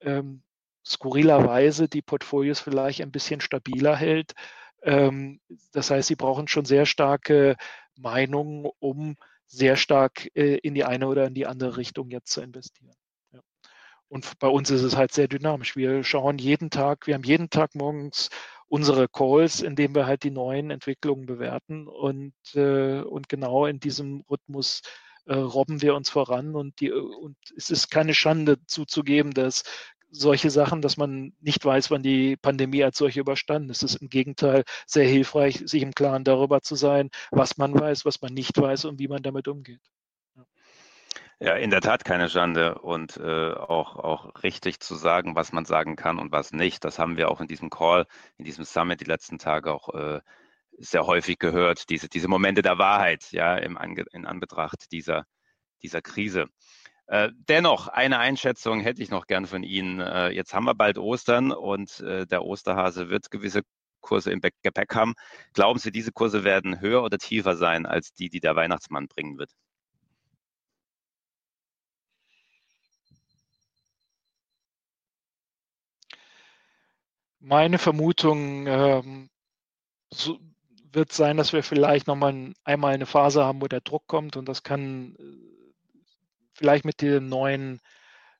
ähm, 0.00 0.42
skurrilerweise 0.84 1.88
die 1.88 2.02
Portfolios 2.02 2.60
vielleicht 2.60 3.02
ein 3.02 3.12
bisschen 3.12 3.40
stabiler 3.40 3.96
hält 3.96 4.32
das 4.80 5.90
heißt, 5.90 6.08
sie 6.08 6.16
brauchen 6.16 6.48
schon 6.48 6.64
sehr 6.64 6.86
starke 6.86 7.56
Meinungen, 7.96 8.68
um 8.78 9.16
sehr 9.46 9.76
stark 9.76 10.28
äh, 10.36 10.56
in 10.58 10.74
die 10.74 10.84
eine 10.84 11.08
oder 11.08 11.26
in 11.26 11.34
die 11.34 11.46
andere 11.46 11.76
Richtung 11.76 12.10
jetzt 12.10 12.30
zu 12.30 12.40
investieren. 12.42 12.92
Und 14.08 14.38
bei 14.38 14.48
uns 14.48 14.70
ist 14.70 14.82
es 14.82 14.96
halt 14.96 15.12
sehr 15.12 15.28
dynamisch. 15.28 15.76
Wir 15.76 16.02
schauen 16.02 16.38
jeden 16.38 16.70
Tag, 16.70 17.06
wir 17.06 17.14
haben 17.14 17.24
jeden 17.24 17.50
Tag 17.50 17.74
morgens 17.74 18.30
unsere 18.68 19.08
Calls, 19.08 19.60
in 19.60 19.76
denen 19.76 19.94
wir 19.94 20.06
halt 20.06 20.22
die 20.22 20.30
neuen 20.30 20.70
Entwicklungen 20.70 21.26
bewerten 21.26 21.86
und, 21.86 22.34
äh, 22.54 23.00
und 23.00 23.28
genau 23.28 23.66
in 23.66 23.80
diesem 23.80 24.24
Rhythmus 24.30 24.82
äh, 25.26 25.34
robben 25.34 25.82
wir 25.82 25.94
uns 25.94 26.10
voran 26.10 26.54
und, 26.54 26.80
die, 26.80 26.90
und 26.90 27.36
es 27.56 27.70
ist 27.70 27.90
keine 27.90 28.14
Schande 28.14 28.64
zuzugeben, 28.66 29.32
dass 29.32 29.62
solche 30.10 30.50
Sachen, 30.50 30.82
dass 30.82 30.96
man 30.96 31.32
nicht 31.40 31.64
weiß, 31.64 31.90
wann 31.90 32.02
die 32.02 32.36
Pandemie 32.36 32.84
als 32.84 32.98
solche 32.98 33.20
überstanden 33.20 33.70
ist. 33.70 33.82
Es 33.82 33.94
ist 33.94 34.02
im 34.02 34.08
Gegenteil 34.08 34.64
sehr 34.86 35.06
hilfreich, 35.06 35.62
sich 35.64 35.82
im 35.82 35.94
Klaren 35.94 36.24
darüber 36.24 36.62
zu 36.62 36.74
sein, 36.74 37.10
was 37.30 37.58
man 37.58 37.78
weiß, 37.78 38.04
was 38.04 38.20
man 38.22 38.32
nicht 38.34 38.58
weiß 38.58 38.86
und 38.86 38.98
wie 38.98 39.08
man 39.08 39.22
damit 39.22 39.48
umgeht. 39.48 39.80
Ja, 41.40 41.54
in 41.54 41.70
der 41.70 41.80
Tat 41.80 42.04
keine 42.04 42.28
Schande 42.28 42.78
und 42.80 43.16
äh, 43.16 43.52
auch, 43.52 43.94
auch 43.96 44.42
richtig 44.42 44.80
zu 44.80 44.96
sagen, 44.96 45.36
was 45.36 45.52
man 45.52 45.64
sagen 45.64 45.94
kann 45.94 46.18
und 46.18 46.32
was 46.32 46.52
nicht. 46.52 46.84
Das 46.84 46.98
haben 46.98 47.16
wir 47.16 47.30
auch 47.30 47.40
in 47.40 47.46
diesem 47.46 47.70
Call, 47.70 48.06
in 48.38 48.44
diesem 48.44 48.64
Summit 48.64 49.00
die 49.00 49.04
letzten 49.04 49.38
Tage 49.38 49.72
auch 49.72 49.94
äh, 49.94 50.20
sehr 50.78 51.06
häufig 51.06 51.38
gehört, 51.38 51.90
diese, 51.90 52.08
diese 52.08 52.26
Momente 52.26 52.62
der 52.62 52.78
Wahrheit, 52.78 53.30
ja, 53.30 53.56
im 53.56 53.78
Ange 53.78 54.04
in 54.12 54.26
Anbetracht 54.26 54.90
dieser, 54.90 55.26
dieser 55.82 56.02
Krise. 56.02 56.46
Äh, 57.08 57.30
dennoch, 57.48 57.88
eine 57.88 58.18
Einschätzung 58.18 58.80
hätte 58.80 59.02
ich 59.02 59.10
noch 59.10 59.26
gern 59.26 59.46
von 59.46 59.62
Ihnen. 59.62 60.00
Äh, 60.00 60.28
jetzt 60.30 60.52
haben 60.54 60.64
wir 60.66 60.74
bald 60.74 60.98
Ostern 60.98 61.52
und 61.52 62.00
äh, 62.00 62.26
der 62.26 62.44
Osterhase 62.44 63.08
wird 63.08 63.30
gewisse 63.30 63.62
Kurse 64.00 64.30
im 64.30 64.40
Gepäck 64.40 64.94
haben. 64.94 65.14
Glauben 65.54 65.78
Sie, 65.78 65.90
diese 65.90 66.12
Kurse 66.12 66.44
werden 66.44 66.80
höher 66.80 67.02
oder 67.02 67.18
tiefer 67.18 67.56
sein 67.56 67.86
als 67.86 68.12
die, 68.12 68.28
die 68.28 68.40
der 68.40 68.56
Weihnachtsmann 68.56 69.08
bringen 69.08 69.38
wird? 69.38 69.50
Meine 77.40 77.78
Vermutung 77.78 78.66
ähm, 78.66 79.30
so 80.10 80.38
wird 80.92 81.12
sein, 81.12 81.36
dass 81.38 81.52
wir 81.52 81.62
vielleicht 81.62 82.06
nochmal 82.06 82.52
einmal 82.64 82.94
eine 82.94 83.06
Phase 83.06 83.44
haben, 83.44 83.62
wo 83.62 83.66
der 83.68 83.80
Druck 83.80 84.06
kommt 84.06 84.36
und 84.36 84.46
das 84.48 84.62
kann 84.62 85.16
vielleicht 86.58 86.84
mit 86.84 87.00
der 87.00 87.20
neuen 87.20 87.80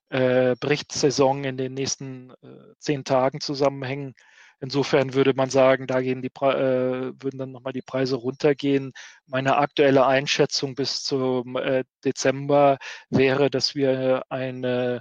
äh, 0.09 0.55
Berichtssaison 0.59 1.43
in 1.43 1.57
den 1.57 1.73
nächsten 1.73 2.31
äh, 2.31 2.73
zehn 2.79 3.03
Tagen 3.03 3.41
zusammenhängen. 3.41 4.13
Insofern 4.61 5.13
würde 5.13 5.33
man 5.33 5.49
sagen, 5.49 5.87
da 5.87 6.01
gehen 6.01 6.21
die, 6.21 6.27
äh, 6.27 7.13
würden 7.21 7.37
dann 7.37 7.51
nochmal 7.51 7.71
die 7.73 7.81
Preise 7.81 8.17
runtergehen. 8.17 8.91
Meine 9.25 9.57
aktuelle 9.57 10.05
Einschätzung 10.05 10.75
bis 10.75 11.03
zum 11.03 11.55
äh, 11.55 11.85
Dezember 12.03 12.77
wäre, 13.09 13.49
dass 13.49 13.73
wir 13.73 14.23
eine 14.29 14.99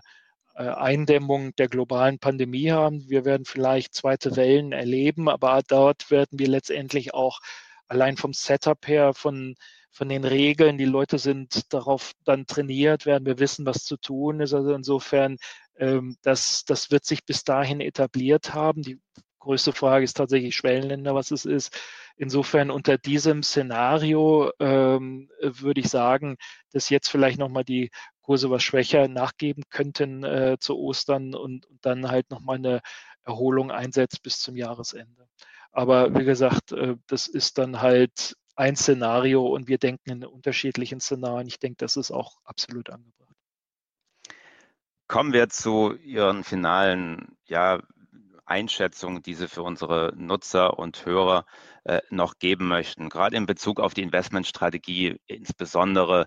äh, 0.55 0.63
Eindämmung 0.63 1.57
der 1.57 1.69
globalen 1.69 2.21
Pandemie 2.21 2.71
haben. 2.71 3.09
Wir 3.09 3.25
werden 3.25 3.47
vielleicht 3.47 3.95
zweite 3.95 4.37
Wellen 4.37 4.73
erleben, 4.73 5.29
aber 5.29 5.63
dort 5.67 6.11
werden 6.11 6.39
wir 6.39 6.49
letztendlich 6.49 7.13
auch 7.15 7.41
allein 7.89 8.17
vom 8.17 8.33
Setup 8.33 8.87
her 8.87 9.15
von 9.15 9.55
von 9.91 10.09
den 10.09 10.25
Regeln. 10.25 10.79
Die 10.79 10.85
Leute 10.85 11.19
sind 11.19 11.73
darauf 11.73 12.13
dann 12.25 12.47
trainiert, 12.47 13.05
werden 13.05 13.27
wir 13.27 13.39
wissen, 13.39 13.67
was 13.67 13.85
zu 13.85 13.97
tun 13.97 14.41
ist. 14.41 14.55
Also 14.55 14.73
insofern, 14.73 15.37
ähm, 15.77 16.17
das, 16.23 16.65
das 16.65 16.91
wird 16.91 17.05
sich 17.05 17.25
bis 17.25 17.45
dahin 17.45 17.81
etabliert 17.81 18.55
haben. 18.55 18.83
Die 18.83 19.01
größte 19.41 19.73
Frage 19.73 20.05
ist 20.05 20.17
tatsächlich 20.17 20.55
Schwellenländer, 20.55 21.15
was 21.15 21.31
es 21.31 21.45
ist. 21.45 21.77
Insofern 22.17 22.71
unter 22.71 22.97
diesem 22.97 23.43
Szenario 23.43 24.53
ähm, 24.61 25.31
würde 25.41 25.81
ich 25.81 25.89
sagen, 25.89 26.37
dass 26.73 26.91
jetzt 26.91 27.09
vielleicht 27.09 27.39
nochmal 27.39 27.65
die 27.65 27.91
Kurse 28.21 28.51
was 28.51 28.63
schwächer 28.63 29.09
nachgeben 29.09 29.65
könnten 29.71 30.23
äh, 30.23 30.57
zu 30.61 30.77
Ostern 30.77 31.35
und, 31.35 31.67
und 31.67 31.85
dann 31.85 32.09
halt 32.11 32.31
nochmal 32.31 32.57
eine 32.57 32.83
Erholung 33.25 33.71
einsetzt 33.71 34.23
bis 34.23 34.39
zum 34.41 34.57
Jahresende. 34.57 35.29
Aber 35.73 36.15
wie 36.15 36.25
gesagt, 36.25 36.75
das 37.07 37.29
ist 37.29 37.59
dann 37.59 37.81
halt 37.81 38.37
ein 38.57 38.75
Szenario 38.75 39.47
und 39.47 39.69
wir 39.69 39.79
denken 39.79 40.11
in 40.11 40.25
unterschiedlichen 40.25 41.01
Szenarien. 41.01 41.47
Ich 41.47 41.61
denke, 41.61 41.77
das 41.79 41.97
ist 41.97 42.11
auch 42.11 42.39
absolut 42.45 42.91
angebracht. 42.91 43.37
Kommen 45.07 45.33
wir 45.33 45.49
zu 45.49 45.95
Ihren 45.95 46.43
finalen 46.43 47.39
ja, 47.47 47.81
Einschätzungen, 48.45 49.23
die 49.23 49.35
Sie 49.35 49.49
für 49.49 49.63
unsere 49.63 50.13
Nutzer 50.17 50.79
und 50.79 51.07
Hörer 51.07 51.47
äh, 51.85 52.01
noch 52.11 52.39
geben 52.39 52.67
möchten, 52.67 53.09
gerade 53.09 53.37
in 53.37 53.47
Bezug 53.47 53.79
auf 53.79 53.95
die 53.95 54.03
Investmentstrategie, 54.03 55.21
insbesondere 55.27 56.27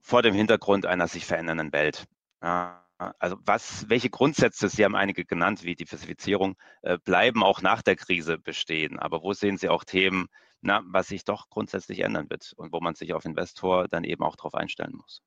vor 0.00 0.22
dem 0.22 0.34
Hintergrund 0.34 0.86
einer 0.86 1.08
sich 1.08 1.26
verändernden 1.26 1.72
Welt. 1.72 2.06
Ja, 2.42 2.85
also 2.98 3.36
was, 3.44 3.88
welche 3.88 4.10
Grundsätze, 4.10 4.68
Sie 4.68 4.84
haben 4.84 4.96
einige 4.96 5.24
genannt, 5.24 5.64
wie 5.64 5.74
Diversifizierung, 5.74 6.56
äh, 6.82 6.98
bleiben 6.98 7.42
auch 7.42 7.60
nach 7.60 7.82
der 7.82 7.96
Krise 7.96 8.38
bestehen. 8.38 8.98
Aber 8.98 9.22
wo 9.22 9.32
sehen 9.32 9.58
Sie 9.58 9.68
auch 9.68 9.84
Themen, 9.84 10.28
na, 10.62 10.82
was 10.86 11.08
sich 11.08 11.24
doch 11.24 11.48
grundsätzlich 11.50 12.00
ändern 12.00 12.30
wird 12.30 12.52
und 12.56 12.72
wo 12.72 12.80
man 12.80 12.94
sich 12.94 13.12
auf 13.12 13.24
Investor 13.24 13.88
dann 13.88 14.04
eben 14.04 14.22
auch 14.22 14.36
darauf 14.36 14.54
einstellen 14.54 14.94
muss. 14.96 15.22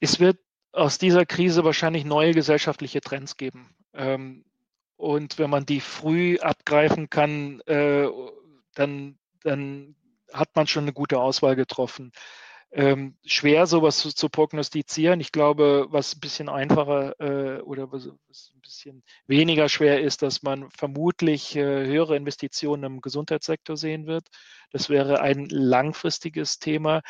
Es 0.00 0.20
wird 0.20 0.38
aus 0.72 0.98
dieser 0.98 1.26
Krise 1.26 1.64
wahrscheinlich 1.64 2.04
neue 2.04 2.32
gesellschaftliche 2.32 3.00
Trends 3.00 3.36
geben. 3.36 3.74
Ähm, 3.92 4.44
und 4.96 5.38
wenn 5.38 5.50
man 5.50 5.66
die 5.66 5.80
früh 5.80 6.38
abgreifen 6.38 7.10
kann, 7.10 7.60
äh, 7.62 8.08
dann, 8.74 9.18
dann 9.42 9.96
hat 10.32 10.54
man 10.54 10.66
schon 10.66 10.84
eine 10.84 10.92
gute 10.92 11.18
Auswahl 11.18 11.56
getroffen 11.56 12.12
ähm, 12.72 13.16
schwer, 13.24 13.66
sowas 13.66 13.98
zu, 13.98 14.14
zu, 14.14 14.28
prognostizieren. 14.30 15.20
Ich 15.20 15.30
glaube, 15.30 15.86
was 15.90 16.16
ein 16.16 16.20
bisschen 16.20 16.48
einfacher 16.48 17.20
äh, 17.20 17.60
oder 17.60 17.92
was, 17.92 18.08
was, 18.28 18.52
ein 18.54 18.60
bisschen 18.62 19.02
weniger 19.26 19.68
schwer 19.68 20.00
ist, 20.00 20.22
dass 20.22 20.42
man 20.42 20.70
vermutlich 20.70 21.54
äh, 21.54 21.60
höhere 21.86 22.16
Investitionen 22.16 22.84
im 22.84 23.00
Gesundheitssektor 23.02 23.76
sehen 23.76 24.06
wird. 24.06 24.26
Das 24.70 24.88
wäre 24.88 25.20
ein 25.20 25.46
langfristiges 25.50 26.58
Thema. 26.58 27.02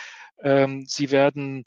Ähm, 0.42 0.84
sie 0.88 1.12
werden 1.12 1.64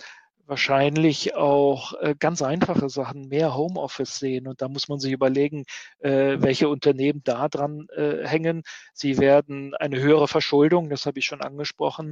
wahrscheinlich 0.47 1.35
auch 1.35 1.93
äh, 2.01 2.15
ganz 2.19 2.41
einfache 2.41 2.89
Sachen, 2.89 3.29
mehr 3.29 3.55
Homeoffice 3.55 4.19
sehen. 4.19 4.47
Und 4.47 4.61
da 4.61 4.67
muss 4.67 4.89
man 4.89 4.99
sich 4.99 5.11
überlegen, 5.11 5.63
äh, 5.99 6.37
welche 6.39 6.69
Unternehmen 6.69 7.21
da 7.23 7.47
dran 7.47 7.87
äh, 7.95 8.27
hängen. 8.27 8.63
Sie 8.93 9.17
werden 9.17 9.73
eine 9.75 9.99
höhere 9.99 10.27
Verschuldung, 10.27 10.89
das 10.89 11.05
habe 11.05 11.19
ich 11.19 11.25
schon 11.25 11.41
angesprochen, 11.41 12.11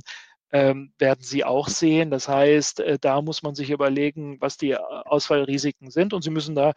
ähm, 0.54 0.93
werden 0.99 1.24
Sie 1.24 1.43
auch 1.43 1.68
sehen. 1.68 2.12
Das 2.12 2.30
heißt, 2.30 2.80
äh, 2.80 2.99
da 2.99 3.22
muss 3.22 3.41
man 3.43 3.56
sich 3.56 3.72
überlegen, 3.72 4.39
was 4.39 4.56
die 4.56 4.72
äh, 4.72 4.78
Ausfallrisiken 4.78 5.89
sind 5.91 6.14
und 6.14 6.22
Sie 6.22 6.30
müssen 6.30 6.56
da 6.56 6.74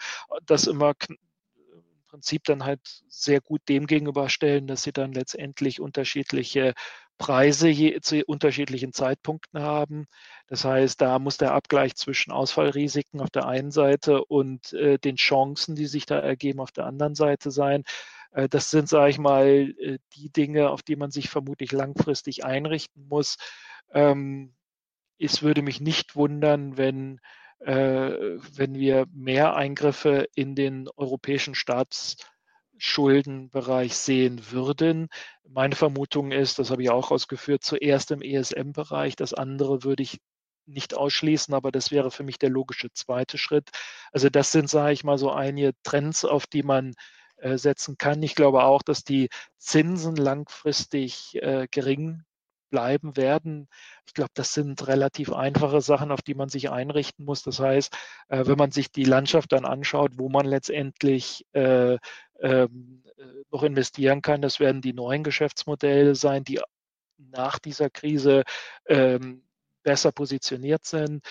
das 0.47 0.67
immer 0.67 0.95
im 1.09 1.19
Prinzip 2.09 2.45
dann 2.45 2.65
halt 2.65 2.81
sehr 3.09 3.43
gut 3.43 3.61
dem 3.69 3.87
gegenüberstellen, 3.87 4.67
dass 4.67 4.83
Sie 4.83 4.93
dann 4.93 5.13
letztendlich 5.13 5.81
unterschiedliche 5.81 6.73
Preise 7.19 7.69
je, 7.69 8.01
zu 8.01 8.23
unterschiedlichen 8.25 8.93
Zeitpunkten 8.95 9.61
haben. 9.61 10.07
Das 10.49 10.65
heißt, 10.65 11.01
da 11.01 11.19
muss 11.19 11.37
der 11.37 11.53
Abgleich 11.53 11.97
zwischen 11.97 12.33
Ausfallrisiken 12.33 13.21
auf 13.21 13.31
der 13.31 13.47
einen 13.47 13.71
Seite 13.71 14.25
und 14.25 14.73
äh, 14.73 14.99
den 14.99 15.17
Chancen, 15.17 15.75
die 15.77 15.87
sich 15.87 16.07
da 16.07 16.19
ergeben, 16.19 16.61
auf 16.61 16.73
der 16.73 16.87
anderen 16.87 17.15
Seite 17.15 17.51
sein. 17.51 17.85
Äh, 18.37 18.49
das 18.49 18.71
sind, 18.71 18.89
sage 18.89 19.11
ich 19.11 19.19
mal, 19.19 19.75
äh, 19.81 19.99
die 20.15 20.31
Dinge, 20.31 20.71
auf 20.71 20.83
die 20.83 20.97
man 20.97 21.11
sich 21.11 21.29
vermutlich 21.31 21.73
langfristig 21.73 22.45
einrichten 22.45 23.09
muss. 23.09 23.37
Ähm, 23.93 24.55
es 25.19 25.43
würde 25.43 25.63
mich 25.63 25.81
nicht 25.81 26.15
wundern, 26.17 26.77
wenn, 26.77 27.21
äh, 27.61 27.73
wenn 27.73 28.75
wir 28.75 29.07
mehr 29.13 29.57
Eingriffe 29.57 30.29
in 30.35 30.55
den 30.55 30.89
europäischen 30.97 31.55
Staatsschuldenbereich 31.55 33.97
sehen 33.97 34.51
würden. 34.51 35.09
Meine 35.49 35.75
Vermutung 35.75 36.33
ist, 36.33 36.59
das 36.59 36.71
habe 36.71 36.83
ich 36.83 36.91
auch 36.91 37.11
ausgeführt, 37.11 37.65
zuerst 37.65 38.11
im 38.11 38.21
ESM-Bereich. 38.23 39.17
Das 39.17 39.33
andere 39.33 39.85
würde 39.85 40.03
ich 40.03 40.21
nicht 40.67 40.95
ausschließen, 40.95 41.55
aber 41.55 41.73
das 41.73 41.91
wäre 41.93 42.11
für 42.11 42.25
mich 42.25 42.39
der 42.39 42.51
logische 42.51 42.93
zweite 42.93 43.39
Schritt. 43.39 43.71
Also 44.13 44.29
das 44.29 44.53
sind, 44.53 44.69
sage 44.69 44.93
ich 44.93 45.05
mal, 45.05 45.17
so 45.17 45.31
einige 45.31 45.73
Trends, 45.85 46.25
auf 46.25 46.47
die 46.47 46.65
man 46.65 46.93
setzen 47.43 47.99
kann. 47.99 48.23
Ich 48.23 48.35
glaube 48.35 48.65
auch, 48.65 48.83
dass 48.83 49.05
die 49.05 49.29
Zinsen 49.59 50.17
langfristig 50.17 51.37
äh, 51.43 51.67
gering 51.71 52.23
bleiben 52.71 53.17
werden. 53.17 53.69
Ich 54.07 54.15
glaube, 54.15 54.33
das 54.35 54.53
sind 54.53 54.87
relativ 54.87 55.33
einfache 55.33 55.81
Sachen, 55.81 56.11
auf 56.11 56.23
die 56.23 56.35
man 56.35 56.49
sich 56.49 56.71
einrichten 56.71 57.25
muss. 57.25 57.43
Das 57.43 57.61
heißt, 57.61 57.97
äh, 58.29 58.47
wenn 58.47 58.59
man 58.59 58.71
sich 58.71 58.91
die 58.91 59.05
Landschaft 59.05 59.53
dann 59.53 59.65
anschaut, 59.65 60.13
wo 60.17 60.29
man 60.29 60.47
letztendlich 60.47 61.47
äh, 61.53 61.97
ähm, 62.41 63.03
äh, 63.19 63.25
noch 63.51 63.63
investieren 63.63 64.23
kann, 64.23 64.43
das 64.43 64.61
werden 64.61 64.83
die 64.83 64.93
neuen 64.93 65.23
Geschäftsmodelle 65.23 66.15
sein, 66.15 66.45
die 66.45 66.61
nach 67.19 67.59
dieser 67.59 67.89
Krise 67.89 68.43
ähm, 68.87 69.43
besser 69.83 70.13
positioniert 70.13 70.85
sind. 70.85 71.25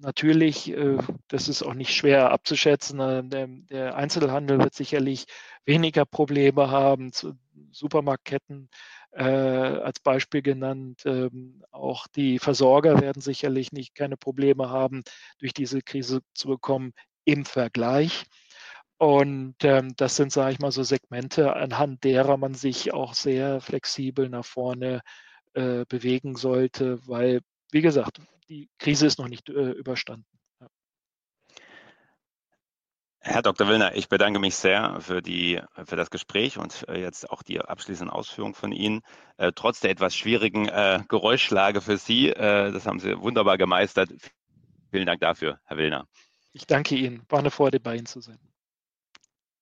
Natürlich, 0.00 0.70
äh, 0.70 0.96
das 1.26 1.48
ist 1.48 1.62
auch 1.62 1.74
nicht 1.74 1.94
schwer 1.94 2.30
abzuschätzen, 2.30 3.00
äh, 3.00 3.24
der, 3.68 3.96
Einzelhandel 3.96 4.58
wird 4.60 4.74
sicherlich 4.74 5.26
weniger 5.64 6.04
Probleme 6.04 6.70
haben, 6.70 7.10
Supermarktketten 7.72 8.70
äh, 9.10 9.24
als 9.24 9.98
Beispiel 10.00 10.42
genannt. 10.42 11.02
Ähm, 11.04 11.64
auch 11.72 12.06
die 12.06 12.38
Versorger 12.38 13.00
werden 13.00 13.20
sicherlich 13.20 13.72
nicht 13.72 13.96
keine 13.96 14.16
Probleme 14.16 14.70
haben, 14.70 15.02
durch 15.40 15.52
diese 15.52 15.82
Krise 15.82 16.20
zu 16.32 16.48
bekommen 16.48 16.92
im 17.24 17.44
Vergleich. 17.44 18.24
Und 18.98 19.56
ähm, 19.62 19.94
das 19.96 20.16
sind, 20.16 20.32
sage 20.32 20.52
ich 20.52 20.58
mal, 20.60 20.72
so 20.72 20.82
Segmente, 20.84 21.54
anhand 21.54 22.04
derer 22.04 22.36
man 22.36 22.54
sich 22.54 22.92
auch 22.92 23.14
sehr 23.14 23.60
flexibel 23.60 24.28
nach 24.28 24.44
vorne 24.44 25.02
äh, 25.54 25.84
bewegen 25.88 26.36
sollte, 26.36 27.00
weil, 27.06 27.40
wie 27.72 27.82
gesagt, 27.82 28.20
die 28.48 28.68
Krise 28.78 29.06
ist 29.06 29.18
noch 29.18 29.28
nicht 29.28 29.48
äh, 29.48 29.70
überstanden. 29.72 30.26
Ja. 30.60 30.68
Herr 33.20 33.42
Dr. 33.42 33.68
Willner, 33.68 33.94
ich 33.94 34.08
bedanke 34.08 34.38
mich 34.38 34.54
sehr 34.56 35.00
für, 35.00 35.22
die, 35.22 35.60
für 35.84 35.96
das 35.96 36.10
Gespräch 36.10 36.58
und 36.58 36.88
äh, 36.88 37.00
jetzt 37.00 37.30
auch 37.30 37.42
die 37.42 37.60
abschließenden 37.60 38.10
Ausführungen 38.10 38.54
von 38.54 38.72
Ihnen. 38.72 39.02
Äh, 39.36 39.52
trotz 39.54 39.80
der 39.80 39.90
etwas 39.90 40.16
schwierigen 40.16 40.68
äh, 40.68 41.02
Geräuschlage 41.08 41.80
für 41.80 41.98
Sie, 41.98 42.28
äh, 42.28 42.72
das 42.72 42.86
haben 42.86 43.00
Sie 43.00 43.20
wunderbar 43.20 43.58
gemeistert. 43.58 44.10
Vielen 44.90 45.06
Dank 45.06 45.20
dafür, 45.20 45.60
Herr 45.64 45.76
Willner. 45.76 46.06
Ich 46.52 46.66
danke 46.66 46.94
Ihnen. 46.96 47.22
War 47.28 47.40
eine 47.40 47.50
Freude, 47.50 47.80
bei 47.80 47.96
Ihnen 47.96 48.06
zu 48.06 48.20
sein. 48.20 48.38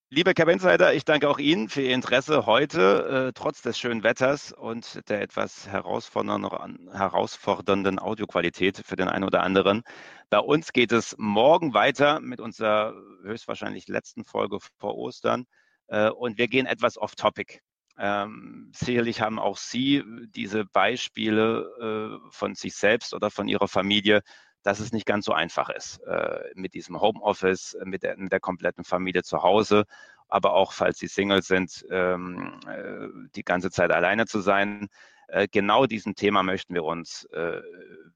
Liebe 0.09 0.33
Cap 0.33 0.47
Insider, 0.47 0.93
ich 0.93 1.03
danke 1.03 1.27
auch 1.27 1.37
Ihnen 1.37 1.67
für 1.67 1.81
Ihr 1.81 1.93
Interesse 1.93 2.45
heute, 2.45 3.27
äh, 3.27 3.33
trotz 3.33 3.61
des 3.61 3.77
schönen 3.77 4.03
Wetters 4.03 4.53
und 4.53 5.01
der 5.09 5.19
etwas 5.21 5.67
herausfordernden, 5.67 6.89
herausfordernden 6.93 7.99
Audioqualität 7.99 8.81
für 8.85 8.95
den 8.95 9.09
einen 9.09 9.25
oder 9.25 9.43
anderen. 9.43 9.83
Bei 10.29 10.39
uns 10.39 10.71
geht 10.71 10.93
es 10.93 11.13
morgen 11.17 11.73
weiter 11.73 12.21
mit 12.21 12.39
unserer 12.39 12.93
höchstwahrscheinlich 13.23 13.89
letzten 13.89 14.23
Folge 14.23 14.59
vor 14.77 14.95
Ostern 14.95 15.43
äh, 15.87 16.09
und 16.09 16.37
wir 16.37 16.47
gehen 16.47 16.67
etwas 16.67 16.97
off-topic. 16.97 17.59
Ähm, 17.99 18.71
sicherlich 18.73 19.19
haben 19.19 19.39
auch 19.39 19.57
Sie 19.57 20.03
diese 20.29 20.63
Beispiele 20.63 22.21
äh, 22.23 22.29
von 22.31 22.55
sich 22.55 22.75
selbst 22.75 23.13
oder 23.13 23.29
von 23.29 23.49
Ihrer 23.49 23.67
Familie 23.67 24.21
dass 24.63 24.79
es 24.79 24.91
nicht 24.91 25.05
ganz 25.05 25.25
so 25.25 25.33
einfach 25.33 25.69
ist 25.69 25.99
äh, 26.07 26.39
mit 26.55 26.73
diesem 26.73 26.99
Homeoffice, 26.99 27.77
mit 27.83 28.03
der, 28.03 28.17
mit 28.17 28.31
der 28.31 28.39
kompletten 28.39 28.83
Familie 28.83 29.23
zu 29.23 29.43
Hause, 29.43 29.85
aber 30.27 30.53
auch 30.53 30.73
falls 30.73 30.99
Sie 30.99 31.07
Single 31.07 31.41
sind, 31.41 31.85
ähm, 31.89 32.59
äh, 32.67 33.07
die 33.35 33.43
ganze 33.43 33.71
Zeit 33.71 33.91
alleine 33.91 34.25
zu 34.25 34.41
sein. 34.41 34.87
Äh, 35.27 35.47
genau 35.49 35.85
diesem 35.85 36.15
Thema 36.15 36.43
möchten 36.43 36.73
wir 36.73 36.83
uns 36.83 37.25
äh, 37.31 37.61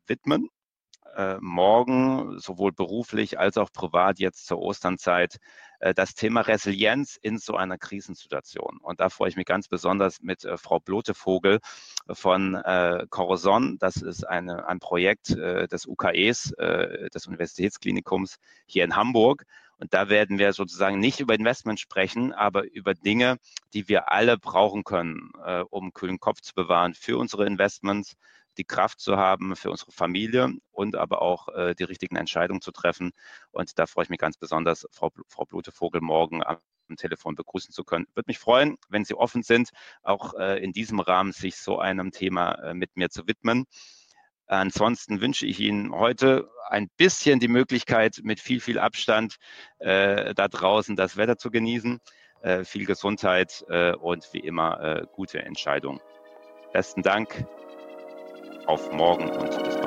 widmen. 0.07 0.49
Äh, 1.15 1.37
morgen, 1.41 2.39
sowohl 2.39 2.71
beruflich 2.71 3.37
als 3.37 3.57
auch 3.57 3.71
privat 3.73 4.19
jetzt 4.19 4.47
zur 4.47 4.59
Osternzeit, 4.59 5.39
äh, 5.79 5.93
das 5.93 6.13
Thema 6.13 6.41
Resilienz 6.41 7.17
in 7.21 7.37
so 7.37 7.55
einer 7.55 7.77
Krisensituation. 7.77 8.77
Und 8.81 9.01
da 9.01 9.09
freue 9.09 9.29
ich 9.29 9.35
mich 9.35 9.45
ganz 9.45 9.67
besonders 9.67 10.21
mit 10.21 10.45
äh, 10.45 10.57
Frau 10.57 10.79
Blotevogel 10.79 11.59
von 12.09 12.55
äh, 12.55 13.07
Corazon. 13.09 13.77
Das 13.79 13.97
ist 13.97 14.23
eine, 14.23 14.67
ein 14.67 14.79
Projekt 14.79 15.29
des 15.31 15.85
UKEs, 15.85 16.53
des 17.13 17.27
Universitätsklinikums 17.27 18.37
hier 18.65 18.83
in 18.83 18.95
Hamburg. 18.95 19.43
Und 19.77 19.93
da 19.93 20.09
werden 20.09 20.39
wir 20.39 20.53
sozusagen 20.53 20.99
nicht 20.99 21.19
über 21.19 21.33
Investment 21.35 21.79
sprechen, 21.79 22.33
aber 22.33 22.63
über 22.71 22.93
Dinge, 22.93 23.37
die 23.73 23.87
wir 23.87 24.11
alle 24.11 24.37
brauchen 24.37 24.83
können, 24.83 25.31
um 25.69 25.93
kühlen 25.93 26.19
Kopf 26.19 26.41
zu 26.41 26.53
bewahren 26.53 26.93
für 26.93 27.17
unsere 27.17 27.45
Investments, 27.45 28.15
die 28.57 28.63
Kraft 28.63 28.99
zu 28.99 29.17
haben 29.17 29.55
für 29.55 29.71
unsere 29.71 29.91
Familie 29.91 30.53
und 30.71 30.95
aber 30.95 31.21
auch 31.21 31.47
äh, 31.49 31.75
die 31.75 31.83
richtigen 31.83 32.15
Entscheidungen 32.15 32.61
zu 32.61 32.71
treffen. 32.71 33.11
Und 33.51 33.77
da 33.79 33.85
freue 33.85 34.03
ich 34.03 34.09
mich 34.09 34.19
ganz 34.19 34.37
besonders, 34.37 34.87
Frau, 34.91 35.11
Frau 35.27 35.45
Blutevogel 35.45 36.01
morgen 36.01 36.43
am 36.43 36.59
Telefon 36.97 37.35
begrüßen 37.35 37.73
zu 37.73 37.83
können. 37.83 38.05
Würde 38.13 38.27
mich 38.27 38.39
freuen, 38.39 38.77
wenn 38.89 39.05
Sie 39.05 39.15
offen 39.15 39.43
sind, 39.43 39.69
auch 40.03 40.33
äh, 40.33 40.63
in 40.63 40.73
diesem 40.73 40.99
Rahmen 40.99 41.31
sich 41.31 41.57
so 41.57 41.79
einem 41.79 42.11
Thema 42.11 42.53
äh, 42.55 42.73
mit 42.73 42.97
mir 42.97 43.09
zu 43.09 43.27
widmen. 43.27 43.65
Ansonsten 44.47 45.21
wünsche 45.21 45.45
ich 45.45 45.61
Ihnen 45.61 45.93
heute 45.93 46.49
ein 46.67 46.89
bisschen 46.97 47.39
die 47.39 47.47
Möglichkeit, 47.47 48.19
mit 48.23 48.41
viel, 48.41 48.59
viel 48.59 48.79
Abstand 48.79 49.37
äh, 49.79 50.33
da 50.33 50.49
draußen 50.49 50.97
das 50.97 51.15
Wetter 51.15 51.37
zu 51.37 51.51
genießen. 51.51 52.01
Äh, 52.41 52.63
viel 52.65 52.85
Gesundheit 52.85 53.63
äh, 53.69 53.93
und 53.93 54.27
wie 54.33 54.39
immer 54.39 54.81
äh, 54.81 55.05
gute 55.13 55.43
Entscheidungen. 55.43 56.01
Besten 56.73 57.03
Dank. 57.03 57.45
Auf 58.67 58.91
morgen 58.91 59.29
und 59.31 59.63
bis 59.63 59.80